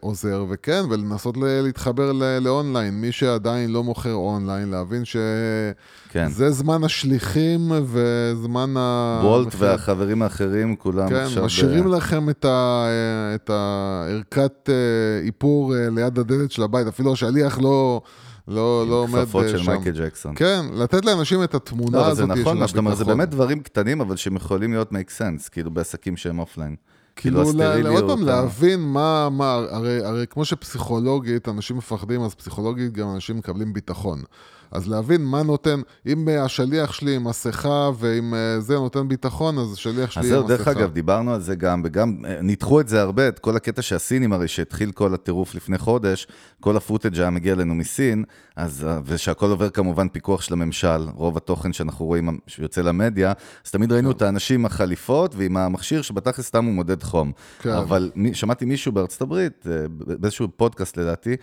עוזר, 0.00 0.44
וכן, 0.48 0.82
ולנסות 0.90 1.36
להתחבר 1.40 2.12
לאונליין. 2.40 2.94
מי 3.00 3.12
שעדיין 3.12 3.70
לא 3.70 3.84
מוכר 3.84 4.14
אונליין, 4.14 4.70
להבין 4.70 5.04
שזה 5.04 5.72
כן. 6.08 6.28
זמן 6.28 6.84
השליחים 6.84 7.72
וזמן 7.84 8.74
ה... 8.76 9.20
וולט 9.24 9.54
והחברים 9.58 10.22
האחרים, 10.22 10.76
כולם 10.76 11.08
כן, 11.08 11.14
עכשיו... 11.14 11.36
כן, 11.36 11.46
משאירים 11.46 11.84
ב... 11.84 11.88
לכם 11.88 12.30
את, 12.30 12.44
ה... 12.44 12.86
את 13.34 13.50
הערכת 13.50 14.68
אה, 14.68 15.26
איפור 15.26 15.76
אה, 15.76 15.88
ליד 15.90 16.18
הדלת 16.18 16.50
של 16.50 16.62
הבית, 16.62 16.86
אפילו 16.86 17.12
השליח 17.12 17.58
לא... 17.58 18.00
לא, 18.48 18.86
לא 18.88 18.94
עומד 18.94 19.18
שם. 19.18 19.24
כפפות 19.24 19.44
של 19.48 19.70
מייקל 19.70 19.90
ג'קסון. 19.90 20.34
כן, 20.36 20.60
לתת 20.74 21.04
לאנשים 21.04 21.44
את 21.44 21.54
התמונה 21.54 21.98
לא, 21.98 22.06
הזאת 22.06 22.16
של 22.16 22.22
הביטחון. 22.30 22.36
זה 22.36 22.40
נכון, 22.42 22.58
מה 22.58 22.68
שאתה 22.68 22.78
אומר, 22.78 22.94
זה 22.94 23.04
באמת 23.04 23.30
דברים 23.30 23.60
קטנים, 23.60 24.00
אבל 24.00 24.16
שהם 24.16 24.36
יכולים 24.36 24.72
להיות 24.72 24.92
make 24.92 25.18
sense, 25.18 25.48
כאילו 25.50 25.70
בעסקים 25.70 26.16
שהם 26.16 26.38
אופליין. 26.38 26.76
כאילו, 27.20 27.42
לה- 27.42 27.48
הסטריליות, 27.48 28.02
עוד 28.02 28.18
פעם, 28.18 28.26
להבין 28.26 28.80
מה, 28.80 29.28
מה, 29.30 29.54
הרי, 29.70 30.04
הרי 30.04 30.26
כמו 30.30 30.44
שפסיכולוגית 30.44 31.48
אנשים 31.48 31.76
מפחדים, 31.76 32.22
אז 32.22 32.34
פסיכולוגית 32.34 32.92
גם 32.92 33.14
אנשים 33.14 33.36
מקבלים 33.36 33.72
ביטחון. 33.72 34.22
אז 34.70 34.88
להבין 34.88 35.24
מה 35.24 35.42
נותן, 35.42 35.80
אם 36.06 36.28
אה, 36.28 36.44
השליח 36.44 36.92
שלי 36.92 37.16
עם 37.16 37.24
מסכה 37.24 37.90
ואם 37.98 38.34
אה, 38.34 38.60
זה 38.60 38.74
נותן 38.74 39.08
ביטחון, 39.08 39.58
אז 39.58 39.72
השליח 39.72 40.10
שלי 40.10 40.20
אז 40.20 40.26
עם 40.26 40.32
זהו, 40.32 40.44
מסכה. 40.44 40.56
דרך 40.56 40.68
אגב, 40.68 40.92
דיברנו 40.92 41.34
על 41.34 41.40
זה 41.40 41.54
גם, 41.54 41.82
וגם 41.84 42.24
אה, 42.24 42.42
ניתחו 42.42 42.80
את 42.80 42.88
זה 42.88 43.00
הרבה, 43.00 43.28
את 43.28 43.38
כל 43.38 43.56
הקטע 43.56 43.82
שהסינים, 43.82 44.32
הרי 44.32 44.48
שהתחיל 44.48 44.92
כל 44.92 45.14
הטירוף 45.14 45.54
לפני 45.54 45.78
חודש, 45.78 46.26
כל 46.60 46.76
ה-footage 46.76 47.20
היה 47.20 47.30
מגיע 47.30 47.52
אלינו 47.52 47.74
מסין, 47.74 48.24
אז, 48.56 48.86
ושהכל 49.04 49.50
עובר 49.50 49.70
כמובן 49.70 50.08
פיקוח 50.08 50.42
של 50.42 50.52
הממשל, 50.52 51.08
רוב 51.14 51.36
התוכן 51.36 51.72
שאנחנו 51.72 52.06
רואים 52.06 52.38
שיוצא 52.46 52.80
למדיה, 52.80 53.32
אז 53.64 53.70
תמיד 53.70 53.92
ראינו 53.92 54.10
את 54.10 54.22
האנשים 54.22 54.60
עם 54.60 54.66
החליפות 54.66 55.34
ועם 55.36 55.56
המכשיר 55.56 56.02
שבתכלס 56.02 56.46
סתם 56.46 56.64
הוא 56.64 56.74
מודד 56.74 57.02
חום. 57.02 57.32
כן. 57.58 57.70
אבל 57.70 58.10
שמעתי 58.32 58.64
מישהו 58.64 58.92
בארצות 58.92 59.22
הברית, 59.22 59.66
באיזשהו 59.96 60.48
פודקאסט 60.56 60.96
לדעתי, 60.96 61.36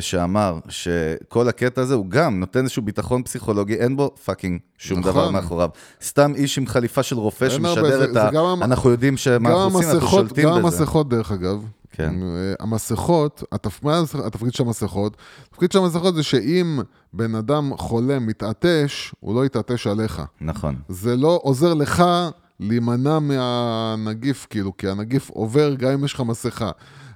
שאמר 0.00 0.58
שכל 0.68 1.48
הקטע 1.48 1.82
הזה 1.82 1.94
הוא 1.94 2.06
גם 2.08 2.40
נותן 2.40 2.60
איזשהו 2.60 2.82
ביטחון 2.82 3.22
פסיכולוגי, 3.22 3.74
אין 3.74 3.96
בו 3.96 4.14
fucking 4.24 4.60
שום 4.78 4.98
נכון. 4.98 5.12
דבר 5.12 5.30
מאחוריו. 5.30 5.68
סתם 6.02 6.32
איש 6.34 6.58
עם 6.58 6.66
חליפה 6.66 7.02
של 7.02 7.16
רופא 7.16 7.48
שמשדר 7.48 8.04
את 8.04 8.16
ה... 8.16 8.30
גם 8.32 8.62
אנחנו 8.62 8.90
יודעים 8.90 9.16
שמה 9.16 9.50
גם 9.50 9.56
אנחנו 9.56 9.78
עושים, 9.78 9.90
אנחנו 9.90 10.08
שולטים 10.08 10.44
גם 10.44 10.62
בזה. 10.62 10.66
המסכות, 10.66 11.08
דרך 11.08 11.32
אגב. 11.32 11.64
כן. 11.92 12.14
אה, 12.22 12.54
המסכות, 12.60 13.42
התפ... 13.52 13.86
התפקיד 14.24 14.54
של 14.54 14.62
המסכות? 14.62 15.16
התפקיד 15.48 15.72
של 15.72 15.78
המסכות 15.78 16.14
זה 16.14 16.22
שאם 16.22 16.80
בן 17.12 17.34
אדם 17.34 17.72
חולה 17.76 18.18
מתעטש, 18.18 19.12
הוא 19.20 19.34
לא 19.34 19.46
יתעטש 19.46 19.86
עליך. 19.86 20.22
נכון. 20.40 20.76
זה 20.88 21.16
לא 21.16 21.40
עוזר 21.42 21.74
לך 21.74 22.04
להימנע 22.60 23.18
מהנגיף, 23.18 24.46
כאילו, 24.50 24.76
כי 24.76 24.88
הנגיף 24.88 25.30
עובר 25.30 25.74
גם 25.74 25.90
אם 25.92 26.04
יש 26.04 26.14
לך 26.14 26.20
מסכה. 26.20 26.70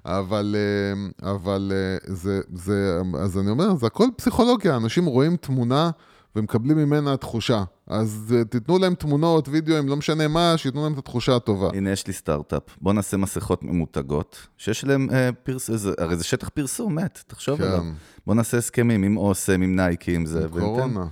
אבל, 0.06 0.56
אה, 0.58 1.32
אבל 1.32 1.72
אה, 1.74 2.14
זה, 2.14 2.40
זה, 2.54 3.00
אז 3.18 3.38
אני 3.38 3.50
אומר, 3.50 3.74
זה 3.76 3.86
הכל 3.86 4.06
פסיכולוגיה, 4.16 4.76
אנשים 4.76 5.06
רואים 5.06 5.36
תמונה 5.36 5.90
ומקבלים 6.36 6.76
ממנה 6.78 7.16
תחושה. 7.16 7.64
אז 7.86 8.34
אה, 8.38 8.44
תיתנו 8.44 8.78
להם 8.78 8.94
תמונות, 8.94 9.48
וידאוים, 9.48 9.88
לא 9.88 9.96
משנה 9.96 10.28
מה, 10.28 10.54
שייתנו 10.56 10.82
להם 10.84 10.92
את 10.92 10.98
התחושה 10.98 11.36
הטובה. 11.36 11.68
הנה, 11.74 11.90
יש 11.90 12.06
לי 12.06 12.12
סטארט-אפ. 12.12 12.62
בוא 12.80 12.92
נעשה 12.92 13.16
מסכות 13.16 13.62
ממותגות, 13.62 14.46
שיש 14.56 14.84
להם 14.84 15.08
אה, 15.12 15.30
פרסום, 15.42 15.76
הרי 15.98 16.16
זה 16.16 16.24
שטח 16.24 16.48
פרסום, 16.48 16.94
מת, 16.94 17.22
תחשוב 17.26 17.58
כן. 17.58 17.64
עליו. 17.64 17.82
בוא 18.26 18.34
נעשה 18.34 18.58
הסכמים 18.58 19.02
עם 19.02 19.16
אוסם, 19.16 19.62
עם 19.62 19.76
נייקי, 19.76 20.14
עם 20.14 20.26
זה. 20.26 20.38
וניתן- 20.40 20.60
קורונה. 20.60 21.06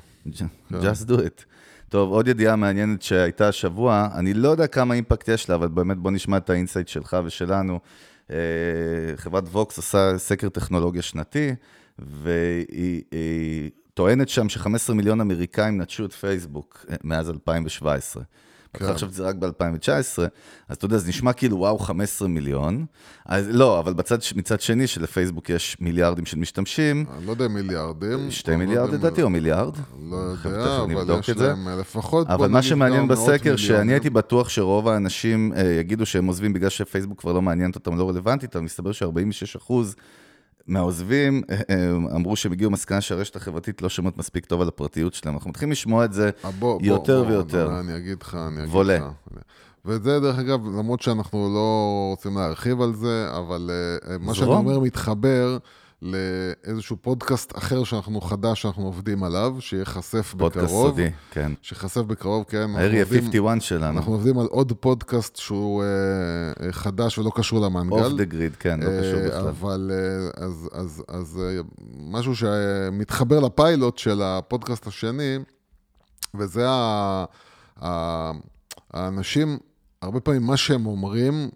just 0.71 1.09
do 1.09 1.13
it. 1.13 1.45
טוב, 1.89 2.11
עוד 2.11 2.29
ידיעה 2.29 2.57
מעניינת 2.57 3.03
שהייתה 3.03 3.49
השבוע, 3.49 4.09
אני 4.15 4.35
לא 4.35 4.49
יודע 4.49 4.67
כמה 4.67 4.95
אימפקט 4.95 5.29
יש 5.29 5.49
לה, 5.49 5.55
אבל 5.55 5.69
באמת 5.69 5.97
בוא 5.99 6.11
נשמע 6.11 6.37
את 6.37 6.51
ה-insight 6.50 6.88
שלך 6.89 7.17
ושלנו. 7.25 7.81
אה, 8.31 8.37
חברת 9.16 9.45
Vox 9.45 9.76
עושה 9.76 10.19
סקר 10.19 10.49
טכנולוגיה 10.49 11.02
שנתי, 11.02 11.54
והיא 11.99 13.02
היא 13.11 13.71
טוענת 13.95 14.28
שם 14.28 14.49
ש-15 14.49 14.93
מיליון 14.95 15.21
אמריקאים 15.21 15.81
נטשו 15.81 16.04
את 16.04 16.12
פייסבוק 16.12 16.87
אה, 16.90 16.97
מאז 17.04 17.31
2017. 17.31 18.23
כן. 18.75 18.85
עכשיו 18.85 19.09
שזה 19.11 19.23
רק 19.23 19.35
ב-2019, 19.35 19.88
אז 20.69 20.76
אתה 20.76 20.85
יודע, 20.85 20.99
זה 20.99 21.09
נשמע 21.09 21.33
כאילו 21.33 21.59
וואו, 21.59 21.78
15 21.78 22.28
מיליון. 22.28 22.87
אז 23.26 23.49
לא, 23.50 23.78
אבל 23.78 23.93
בצד, 23.93 24.19
מצד 24.37 24.61
שני, 24.61 24.87
שלפייסבוק 24.87 25.50
יש 25.50 25.76
מיליארדים 25.81 26.26
של 26.26 26.38
משתמשים, 26.38 27.04
אני 27.19 27.26
לא 27.26 27.31
יודע 27.31 27.49
מיליארדים. 27.49 28.31
שתי 28.31 28.50
לא 28.50 28.57
מיליארד 28.57 28.95
לדעתי, 28.95 29.23
או 29.23 29.31
מיליארד? 29.31 29.76
לא 30.11 30.16
יודע, 30.16 30.76
אבל 30.85 31.21
יש 31.21 31.31
זה. 31.31 31.47
להם 31.47 31.69
לפחות... 31.81 32.26
בוא 32.26 32.35
אבל 32.35 32.49
מה 32.49 32.62
שמעניין 32.62 33.09
בסקר, 33.09 33.57
שאני. 33.57 33.93
הייתי 33.93 34.11
בטוח 34.11 34.49
שרוב 34.49 34.88
האנשים 34.88 35.52
אה, 35.57 35.62
יגידו 35.62 36.07
שהם 36.07 36.26
עוזבים 36.26 36.52
בגלל 36.52 36.69
שפייסבוק 36.69 37.21
כבר 37.21 37.33
לא 37.33 37.43
מעניינת 37.43 37.75
אותם, 37.75 37.97
לא 37.99 38.09
רלוונטית, 38.09 38.57
אבל 38.57 38.64
מסתבר 38.64 38.93
ש-46% 38.93 39.73
מהעוזבים 40.66 41.42
אה, 41.50 41.61
אה, 41.71 41.90
אמרו 42.16 42.37
שהם 42.37 42.52
הגיעו 42.52 42.71
למסקנה 42.71 43.00
שהרשת 43.00 43.37
החברתית 43.37 43.83
לא 43.83 43.88
שומעת 43.88 44.16
מספיק 44.16 44.47
טוב 44.47 44.61
על 44.61 44.68
הפרטיות 44.68 45.14
שלהם. 45.14 45.35
אנחנו 45.35 45.50
מתחילים 45.50 45.73
לשמוע 45.73 46.04
את 46.04 46.12
זה 46.12 46.30
אה, 46.44 46.50
בוא, 46.50 46.80
יותר 46.83 47.23
בוא, 47.23 47.30
ויותר. 47.30 47.68
בוא, 47.68 47.80
אני 47.80 47.97
אגיד 47.97 48.23
לך, 48.23 48.35
אני 48.49 48.61
אגיד 48.61 48.75
וולה. 48.75 48.97
לך. 48.97 49.04
וזה, 49.85 50.21
דרך 50.21 50.38
אגב, 50.38 50.66
למרות 50.66 51.02
שאנחנו 51.02 51.50
לא 51.54 52.09
רוצים 52.11 52.37
להרחיב 52.37 52.80
על 52.80 52.94
זה, 52.94 53.28
אבל 53.38 53.71
מה 54.21 54.35
שאני. 54.35 54.49
אומר 54.49 54.80
מתחבר 54.80 55.59
לאיזשהו 56.05 56.97
פודקאסט 57.01 57.59
אחר 57.59 57.85
שאנחנו 57.85 58.21
חדש, 58.21 58.63
שאנחנו 58.63 58.85
עובדים 58.85 59.25
עליו, 59.25 59.57
שייחשף 59.61 60.35
פודקאסט 60.39 60.65
בקרוב. 60.67 60.91
סודי, 60.91 61.11
כן. 61.31 61.53
שייחשף 61.63 62.01
בקרוב, 62.01 62.45
כן. 62.49 62.71
עובדים- 62.71 63.51
ה-51 63.57 63.61
שלנו, 63.61 63.99
אנחנו 63.99 64.13
עובדים 64.13 64.39
על 64.39 64.47
עוד 64.47 64.73
פודקאסט 64.81 65.37
שהוא 65.37 65.83
אה, 65.83 65.87
אה, 66.67 66.73
חדש 66.73 67.19
ולא 67.19 67.33
קשור 67.35 67.61
למנגל. 67.61 68.05
אוף 68.05 68.13
דה 68.13 68.25
גריד, 68.25 68.57
כן, 68.57 68.81
לא 68.81 68.87
קשור 69.01 69.21
אה, 69.21 69.29
בכלל. 69.29 69.49
אבל 69.49 69.91
אה, 69.95 70.45
אז, 70.45 70.69
אז, 70.73 71.03
אז 71.09 71.41
אה, 71.43 71.61
משהו 71.97 72.37
שמתחבר 72.37 73.41
לפיילוט 73.41 73.99
של 73.99 74.23
הפודקאסט 74.23 74.87
השני, 74.87 75.39
וזה 76.35 76.69
ה, 76.69 77.25
ה, 77.83 78.31
האנשים, 78.93 79.59
הרבה 80.03 80.21
פעמים 80.21 80.43
מה 80.43 80.57
שהם 80.57 80.87
אומרים, 80.87 81.51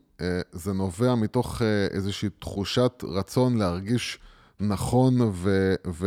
זה 0.52 0.72
נובע 0.72 1.14
מתוך 1.14 1.62
איזושהי 1.90 2.28
תחושת 2.38 3.04
רצון 3.08 3.56
להרגיש 3.56 4.18
נכון 4.60 5.20
ו, 5.20 5.74
ו, 5.86 6.06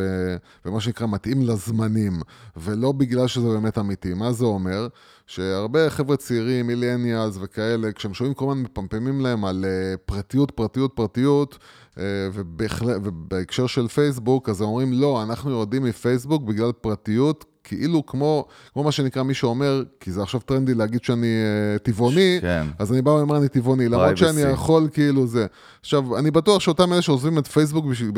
ומה 0.66 0.82
שנקרא 0.82 1.08
מתאים 1.08 1.42
לזמנים, 1.42 2.22
ולא 2.58 2.92
בגלל 2.92 3.28
שזה 3.28 3.48
באמת 3.48 3.78
אמיתי. 3.78 4.14
מה 4.14 4.32
זה 4.32 4.46
אומר? 4.46 4.88
שהרבה 5.28 5.90
חבר'ה 5.90 6.18
צעירים, 6.18 6.68
millennials 6.68 7.38
וכאלה, 7.42 7.92
כשהם 7.92 8.14
שומעים 8.14 8.34
כל 8.34 8.46
הזמן 8.46 8.64
מפמפמים 8.64 9.22
להם 9.22 9.46
על 9.46 9.66
אה, 9.66 9.98
פרטיות, 10.06 10.52
פרטיות, 10.52 10.92
פרטיות, 10.96 11.58
אה, 11.98 12.04
ובהקשר 13.04 13.68
של 13.68 13.88
פייסבוק, 13.88 14.50
אז 14.50 14.62
הם 14.62 14.68
אומרים, 14.68 14.94
לא, 14.94 15.24
אנחנו 15.24 15.52
יורדים 15.52 15.84
מפייסבוק 15.84 16.44
בגלל 16.44 16.72
פרטיות, 16.72 17.46
כאילו 17.78 18.06
כמו, 18.06 18.46
כמו 18.74 18.84
מה 18.84 18.92
שנקרא, 18.92 19.24
מי 19.24 19.34
שאומר, 19.34 19.84
כי 20.00 20.12
זה 20.12 20.22
עכשיו 20.22 20.40
טרנדי 20.42 20.74
להגיד 20.74 21.04
שאני 21.04 21.28
אה, 21.28 21.78
טבעוני, 21.80 22.38
כן. 22.42 22.68
אז 22.80 22.94
אני 22.94 23.02
בא 23.02 23.10
ואומר 23.10 23.38
אני 23.38 23.48
טבעוני, 23.48 23.90
למרות. 23.90 24.18
שאני 24.18 24.52
יכול 24.52 24.88
כאילו 24.94 25.28
זה. 25.28 25.46
עכשיו, 25.82 26.18
אני 26.18 26.32
בטוח 26.32 26.60
שאותם 26.62 26.94
אלה 26.94 27.02
שעוזבים 27.02 27.38
את 27.38 27.48
פייסבוק 27.48 27.86
בשביל 27.86 28.12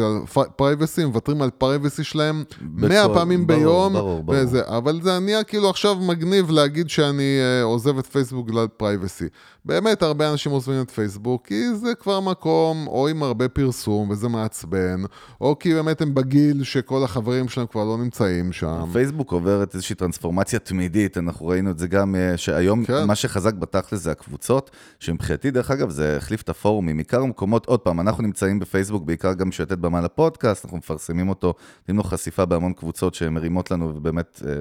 privacy, 0.55 1.05
מוותרים 1.05 1.41
על 1.41 1.49
privacy 1.49 2.03
שלהם 2.03 2.43
בכל- 2.61 2.87
100 2.87 3.07
פעמים 3.13 3.47
ברור, 3.47 3.59
ביום, 3.59 3.93
ברור, 3.93 4.23
ברור. 4.23 4.39
וזה, 4.41 4.61
אבל 4.67 4.99
זה 5.03 5.19
נהיה 5.19 5.43
כאילו 5.43 5.69
עכשיו 5.69 5.95
מגניב 5.95 6.51
להגיד 6.51 6.89
שאני 6.89 7.23
אה, 7.39 7.63
עוזב 7.63 7.97
את 7.97 8.05
פייסבוק 8.05 8.47
בגלל 8.47 8.67
privacy. 8.77 9.25
באמת, 9.65 10.01
הרבה 10.03 10.31
אנשים 10.31 10.51
עוזבים 10.51 10.81
את 10.81 10.91
פייסבוק, 10.91 11.47
כי 11.47 11.75
זה 11.75 11.95
כבר 11.99 12.19
מקום, 12.19 12.87
או 12.87 13.07
עם 13.07 13.23
הרבה 13.23 13.47
פרסום, 13.49 14.09
וזה 14.09 14.27
מעצבן, 14.29 15.03
או 15.41 15.59
כי 15.59 15.73
באמת 15.73 16.01
הם 16.01 16.13
בגיל 16.13 16.63
שכל 16.63 17.03
החברים 17.03 17.49
שלהם 17.49 17.67
כבר 17.67 17.83
לא 17.83 17.97
נמצאים 17.97 18.51
שם. 18.51 18.83
פייסבוק 18.93 19.33
עוברת 19.43 19.73
איזושהי 19.73 19.95
טרנספורמציה 19.95 20.59
תמידית, 20.59 21.17
אנחנו 21.17 21.47
ראינו 21.47 21.71
את 21.71 21.79
זה 21.79 21.87
גם, 21.87 22.15
אה, 22.15 22.37
שהיום 22.37 22.85
כן. 22.85 23.07
מה 23.07 23.15
שחזק 23.15 23.53
בתכל'ס 23.53 24.01
זה 24.01 24.11
הקבוצות, 24.11 24.71
שמבחינתי, 24.99 25.51
דרך 25.51 25.71
אגב, 25.71 25.89
זה 25.89 26.17
החליף 26.17 26.41
את 26.41 26.49
הפורומים, 26.49 26.97
עיקר 26.97 27.21
המקומות, 27.21 27.65
עוד 27.65 27.79
פעם, 27.79 27.99
אנחנו 27.99 28.23
נמצאים 28.23 28.59
בפייסבוק, 28.59 29.03
בעיקר 29.03 29.33
גם 29.33 29.49
בשביל 29.49 29.65
לתת 29.65 29.77
במה 29.77 30.01
לפודקאסט, 30.01 30.65
אנחנו 30.65 30.77
מפרסמים 30.77 31.29
אותו, 31.29 31.53
נותנים 31.79 31.97
לו 31.97 32.03
חשיפה 32.03 32.45
בהמון 32.45 32.73
קבוצות 32.73 33.15
שהן 33.15 33.33
מרימות 33.33 33.71
לנו 33.71 33.89
ובאמת 33.95 34.41
אה, 34.47 34.53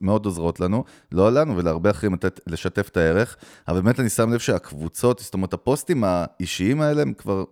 מאוד 0.00 0.26
עוזרות 0.26 0.60
לנו, 0.60 0.84
לא 1.12 1.32
לנו 1.32 1.56
ולהרבה 1.56 1.90
אחרים 1.90 2.14
לתת, 2.14 2.40
לשתף 2.46 2.88
את 2.88 2.96
הערך, 2.96 3.36
אבל 3.68 3.80
באמת 3.80 4.00
אני 4.00 4.08
שם 4.08 4.32
לב 4.32 4.38
שהקבוצות, 4.38 5.18
זאת 5.18 5.34
אומרת, 5.34 5.54
הפוסטים 5.54 6.04
האישיים 6.04 6.80
האלה 6.80 7.02
הם 7.02 7.12
כבר... 7.12 7.44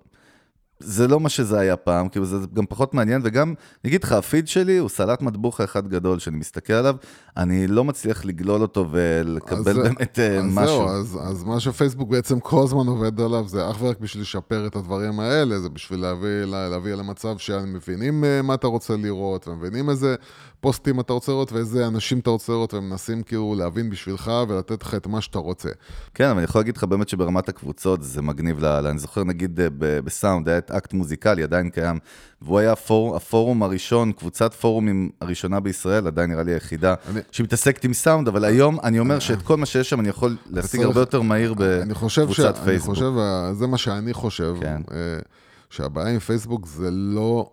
זה 0.84 1.08
לא 1.08 1.20
מה 1.20 1.28
שזה 1.28 1.60
היה 1.60 1.76
פעם, 1.76 2.08
כאילו 2.08 2.26
זה 2.26 2.36
גם 2.54 2.66
פחות 2.66 2.94
מעניין, 2.94 3.20
וגם, 3.24 3.48
אני 3.48 3.88
אגיד 3.90 4.04
לך, 4.04 4.12
הפיד 4.12 4.48
שלי 4.48 4.76
הוא 4.78 4.88
סלט 4.88 5.22
מטבוחה 5.22 5.64
אחד 5.64 5.88
גדול 5.88 6.18
שאני 6.18 6.36
מסתכל 6.36 6.72
עליו, 6.72 6.96
אני 7.36 7.66
לא 7.66 7.84
מצליח 7.84 8.24
לגלול 8.24 8.62
אותו 8.62 8.86
ולקבל 8.90 9.58
אז- 9.70 9.76
באמת 9.76 10.18
אה, 10.18 10.38
אז 10.38 10.44
משהו. 10.54 10.66
זהו, 10.66 10.88
אז, 10.88 11.18
אז 11.22 11.44
מה 11.44 11.60
שפייסבוק 11.60 12.08
בעצם 12.08 12.40
כל 12.40 12.62
הזמן 12.64 12.86
עובד 12.86 13.20
עליו, 13.20 13.48
זה 13.48 13.70
אך 13.70 13.82
ורק 13.82 13.98
בשביל 14.00 14.22
לשפר 14.22 14.66
את 14.66 14.76
הדברים 14.76 15.20
האלה, 15.20 15.60
זה 15.60 15.68
בשביל 15.68 16.00
להביא, 16.00 16.28
לה- 16.44 16.68
להביא 16.68 16.94
למצב 16.94 17.38
שהם 17.38 17.72
מבינים 17.74 18.24
אה, 18.24 18.42
מה 18.42 18.54
אתה 18.54 18.66
רוצה 18.66 18.96
לראות, 18.96 19.48
ומבינים 19.48 19.90
איזה 19.90 20.14
פוסטים 20.62 21.00
אתה 21.00 21.12
רוצה 21.12 21.32
לראות, 21.32 21.52
ואיזה 21.52 21.86
אנשים 21.86 22.18
אתה 22.18 22.30
רוצה 22.30 22.52
לראות, 22.52 22.74
והם 22.74 22.90
מנסים 22.90 23.22
כאילו 23.22 23.54
להבין 23.58 23.90
בשבילך 23.90 24.30
ולתת 24.48 24.82
לך 24.82 24.94
את 24.94 25.06
מה 25.06 25.20
שאתה 25.20 25.38
רוצה. 25.38 25.68
כן, 26.14 26.24
אבל 26.24 26.36
אני 26.36 26.44
יכול 26.44 26.60
להגיד 26.60 26.76
לך 26.76 26.84
באמת 26.84 27.08
שברמת 27.08 27.48
הקבוצות 27.48 28.02
זה 28.02 28.22
מגניב 28.22 28.58
לאללה. 28.60 28.90
אני 28.90 28.98
זוכר 28.98 29.24
נגיד 29.24 29.60
אה, 29.60 29.68
בסאונד, 30.04 30.48
היה 30.48 30.58
את 30.58 30.70
אקט 30.70 30.92
מוזיקלי, 30.92 31.42
עדיין 31.42 31.70
קיים, 31.70 31.98
והוא 32.42 32.58
היה 32.58 32.72
הפור, 32.72 33.16
הפורום 33.16 33.62
הראשון, 33.62 34.12
קבוצת 34.12 34.54
פורומים 34.54 35.10
הראשונה 35.20 35.60
בישראל, 35.60 36.06
עדיין 36.06 36.30
נראה 36.30 36.42
לי 36.42 36.52
היחידה, 36.52 36.94
אני- 37.10 37.20
שמתעסקת 37.30 37.84
עם 37.84 37.92
סאונד, 37.92 38.28
אבל 38.28 38.44
היום 38.44 38.78
אני 38.84 38.98
אומר 38.98 39.18
שאת 39.18 39.42
כל 39.42 39.56
מה 39.56 39.66
שיש 39.66 39.90
שם 39.90 40.00
אני 40.00 40.08
יכול 40.08 40.36
להשיג 40.50 40.82
הרבה 40.82 41.00
יותר 41.00 41.22
מהיר 41.22 41.54
חושב 41.94 42.22
ש... 42.28 42.40
בקבוצת 42.40 42.56
אני 42.56 42.64
פייסבוק. 42.64 42.94
חושב, 42.94 43.12
זה 43.52 43.66
מה 43.66 43.78
שאני 43.78 44.14
חושב, 44.14 44.54
כן. 44.60 44.82
אה, 44.92 44.96
שהבעיה 45.70 46.08
עם 46.14 46.18
פייסבוק 46.18 46.66
זה 46.66 46.88
לא 46.90 47.50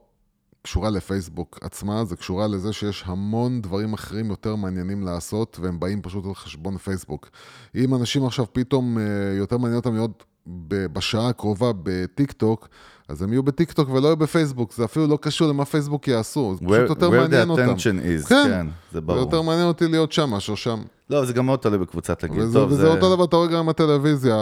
קשורה 0.64 0.90
לפייסבוק 0.90 1.60
עצמה, 1.62 2.06
זה 2.06 2.16
קשורה 2.16 2.48
לזה 2.48 2.74
שיש 2.74 3.04
המון 3.06 3.62
דברים 3.62 3.94
אחרים 3.94 4.30
יותר 4.30 4.56
מעניינים 4.56 5.04
לעשות, 5.04 5.58
והם 5.62 5.80
באים 5.80 6.02
פשוט 6.02 6.26
על 6.26 6.36
חשבון 6.36 6.78
פייסבוק. 6.78 7.30
אם 7.76 7.96
אנשים 7.96 8.26
עכשיו 8.26 8.46
פתאום 8.54 8.98
אה, 8.98 9.04
יותר 9.38 9.58
מעניין 9.58 9.78
אותם 9.80 9.94
להיות 9.94 10.24
בשעה 10.68 11.30
הקרובה 11.30 11.72
בטיק 11.84 12.32
טוק, 12.32 12.68
אז 13.08 13.22
הם 13.22 13.32
יהיו 13.34 13.44
בטיק 13.44 13.72
טוק 13.72 13.90
ולא 13.90 14.08
יהיו 14.08 14.18
בפייסבוק, 14.18 14.74
זה 14.74 14.86
אפילו 14.86 15.08
לא 15.08 15.18
קשור 15.22 15.48
למה 15.48 15.66
פייסבוק 15.66 16.08
יעשו, 16.08 16.56
זה 16.60 16.66
פשוט 16.66 16.90
יותר 16.90 17.10
where 17.10 17.12
מעניין 17.12 17.48
the 17.48 17.52
אותם. 17.52 17.70
attention 17.70 18.24
is, 18.26 18.30
כן. 18.30 18.44
כן, 18.48 18.66
זה 18.66 18.72
זה 18.92 19.02
ברור. 19.02 19.20
יותר 19.20 19.42
מעניין 19.42 19.68
אותי 19.68 19.88
להיות 19.88 20.12
שם 20.12 20.30
מאשר 20.30 20.56
שם. 20.56 20.82
לא, 21.10 21.26
זה 21.26 21.34
גם 21.34 21.46
מאוד 21.46 21.60
תלוי 21.60 21.78
בקבוצת 21.78 22.24
הגיל. 22.24 22.42
וזה, 22.42 22.60
טוב, 22.60 22.72
וזה 22.72 22.82
זה... 22.82 22.88
אותו 22.88 23.16
דבר, 23.16 23.24
אתה 23.24 23.36
רואה 23.36 23.48
גם 23.48 23.66
בטלוויזיה, 23.66 24.36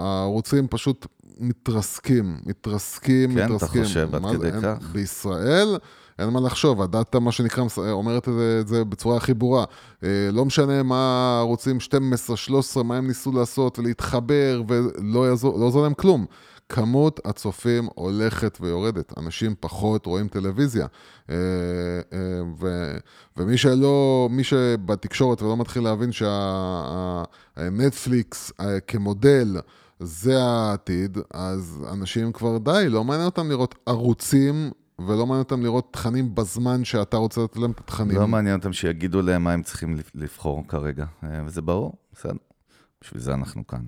הערוצים 0.00 0.66
פשוט 0.70 1.06
מתרסקים, 1.40 2.36
מתרסקים, 2.46 3.34
כן, 3.34 3.44
אתה 3.44 3.54
מתרסקים. 3.54 3.84
חושב 3.84 4.14
עד 4.14 4.22
כדי 4.36 4.50
כך? 4.62 4.88
בישראל 4.92 5.78
אין 6.18 6.28
מה 6.28 6.40
לחשוב, 6.40 6.82
הדאטה, 6.82 7.18
מה 7.18 7.32
שנקרא, 7.32 7.64
אומרת 7.76 8.28
את 8.28 8.34
זה, 8.34 8.58
את 8.60 8.68
זה 8.68 8.84
בצורה 8.84 9.16
הכי 9.16 9.34
ברורה. 9.34 9.64
אה, 10.04 10.28
לא 10.32 10.44
משנה 10.44 10.82
מה 10.82 11.36
הערוצים 11.36 11.80
12, 11.80 12.36
13, 12.36 12.82
מה 12.82 12.96
הם 12.96 13.06
ניסו 13.06 13.32
לעשות 13.32 13.78
ולהתחבר, 13.78 14.62
ולא 14.68 15.28
יעזור, 15.28 15.58
לא 15.58 15.64
יעזור 15.64 15.82
להם 15.82 15.94
כלום. 15.94 16.26
כמות 16.68 17.20
הצופים 17.24 17.88
הולכת 17.94 18.58
ויורדת, 18.60 19.18
אנשים 19.18 19.54
פחות 19.60 20.06
רואים 20.06 20.28
טלוויזיה. 20.28 20.86
אה, 21.30 21.34
אה, 22.12 22.18
ו, 22.60 22.96
ומי 23.36 23.58
שלא, 23.58 24.28
מי 24.30 24.44
שבתקשורת 24.44 25.42
ולא 25.42 25.56
מתחיל 25.56 25.82
להבין 25.82 26.10
שהנטפליקס 27.56 28.52
כמודל 28.86 29.56
זה 30.00 30.42
העתיד, 30.42 31.18
אז 31.34 31.84
אנשים 31.92 32.32
כבר 32.32 32.58
די, 32.58 32.86
לא 32.88 33.04
מעניין 33.04 33.26
אותם 33.26 33.48
לראות 33.48 33.74
ערוצים 33.86 34.70
ולא 34.98 35.26
מעניין 35.26 35.42
אותם 35.42 35.62
לראות 35.62 35.92
תכנים 35.92 36.34
בזמן 36.34 36.84
שאתה 36.84 37.16
רוצה 37.16 37.40
לתת 37.40 37.56
להם 37.56 37.70
את 37.70 37.80
התכנים. 37.80 38.16
לא 38.16 38.28
מעניין 38.28 38.58
אותם 38.58 38.72
שיגידו 38.72 39.22
להם 39.22 39.44
מה 39.44 39.52
הם 39.52 39.62
צריכים 39.62 39.96
לבחור 40.14 40.64
כרגע, 40.68 41.04
אה, 41.24 41.42
וזה 41.46 41.62
ברור, 41.62 41.92
בסדר. 42.12 42.47
בשביל 43.04 43.22
זה 43.22 43.34
אנחנו 43.34 43.66
כאן. 43.66 43.78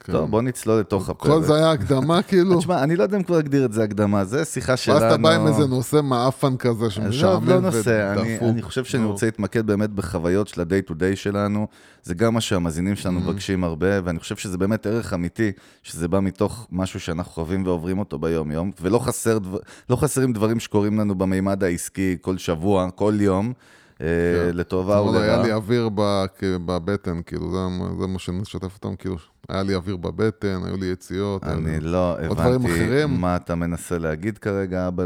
כן. 0.00 0.12
טוב, 0.12 0.30
בוא 0.30 0.42
נצלול 0.42 0.80
לתוך 0.80 1.08
הפרק. 1.08 1.30
כל 1.32 1.42
זה 1.42 1.54
היה 1.54 1.70
הקדמה 1.70 2.22
כאילו? 2.28 2.58
תשמע, 2.58 2.82
אני 2.82 2.96
לא 2.96 3.02
יודע 3.02 3.16
אם 3.16 3.22
כבר 3.22 3.38
אגדיר 3.38 3.64
את 3.64 3.72
זה 3.72 3.84
הקדמה, 3.84 4.24
זה 4.24 4.44
שיחה 4.44 4.76
שלנו. 4.76 5.00
ואז 5.00 5.12
אתה 5.12 5.22
בא 5.22 5.30
עם 5.30 5.46
איזה 5.46 5.66
נושא 5.66 6.00
מעפן 6.02 6.56
כזה 6.56 6.90
שמשעמם 6.90 7.48
לא, 7.48 7.54
לא 7.54 7.60
נושא, 7.60 8.12
אני, 8.12 8.34
ודפוק. 8.34 8.48
אני 8.48 8.62
חושב 8.62 8.84
שאני. 8.84 9.04
רוצה 9.04 9.26
להתמקד 9.26 9.66
באמת 9.66 9.90
בחוויות 9.90 10.48
של 10.48 10.60
ה-day 10.60 10.90
to 10.90 10.92
day 10.92 11.16
שלנו. 11.16 11.66
זה 12.02 12.14
גם 12.14 12.34
מה 12.34 12.40
שהמאזינים 12.40 12.96
שלנו 12.96 13.18
Mm-hmm. 13.18 13.22
מבקשים 13.22 13.64
הרבה, 13.64 13.86
ואני 14.04 14.18
חושב 14.18 14.36
שזה 14.36 14.58
באמת 14.58 14.86
ערך 14.86 15.14
אמיתי, 15.14 15.52
שזה 15.82 16.08
בא 16.08 16.20
מתוך 16.20 16.66
משהו 16.72 17.00
שאנחנו 17.00 17.32
חווים 17.32 17.66
ועוברים 17.66 17.98
אותו 17.98 18.18
ביום-יום, 18.18 18.70
ולא 18.80 18.98
חסר, 18.98 19.38
דבר, 19.38 19.58
לא 19.90 19.96
חסרים 19.96 20.32
דברים 20.32 20.60
שקורים 20.60 20.98
לנו 21.00 21.14
במימד 21.14 21.64
העסקי 21.64 22.16
כל 22.20 22.38
שבוע, 22.38 22.90
כל 22.90 23.14
יום, 23.20 23.52
אה, 24.02 24.52
לטובה 24.52 25.00
אתמול 25.00 25.16
היה 25.16 25.42
לי. 25.42 25.52
אוויר 25.52 25.88
בבטן, 26.66 27.22
כאילו, 27.26 27.52
זה 27.52 27.58
מה- 28.06 28.18
שנשתף 28.18 28.74
אותם, 28.74 28.96
כאילו, 28.96 29.16
היה 29.48 29.62
לי 29.62 29.74
אוויר 29.74 29.96
בבטן, 29.96 30.60
היו 30.64 30.76
לי 30.76 30.86
יציאות. 30.86 31.44
אני 31.44 31.80
לא 31.80 32.16
הבנתי? 32.20 33.04
מה 33.08 33.36
אתה 33.36 33.54
מנסה 33.54 33.98
להגיד 33.98 34.38
כרגע, 34.38 34.88
אבא. 34.88 35.04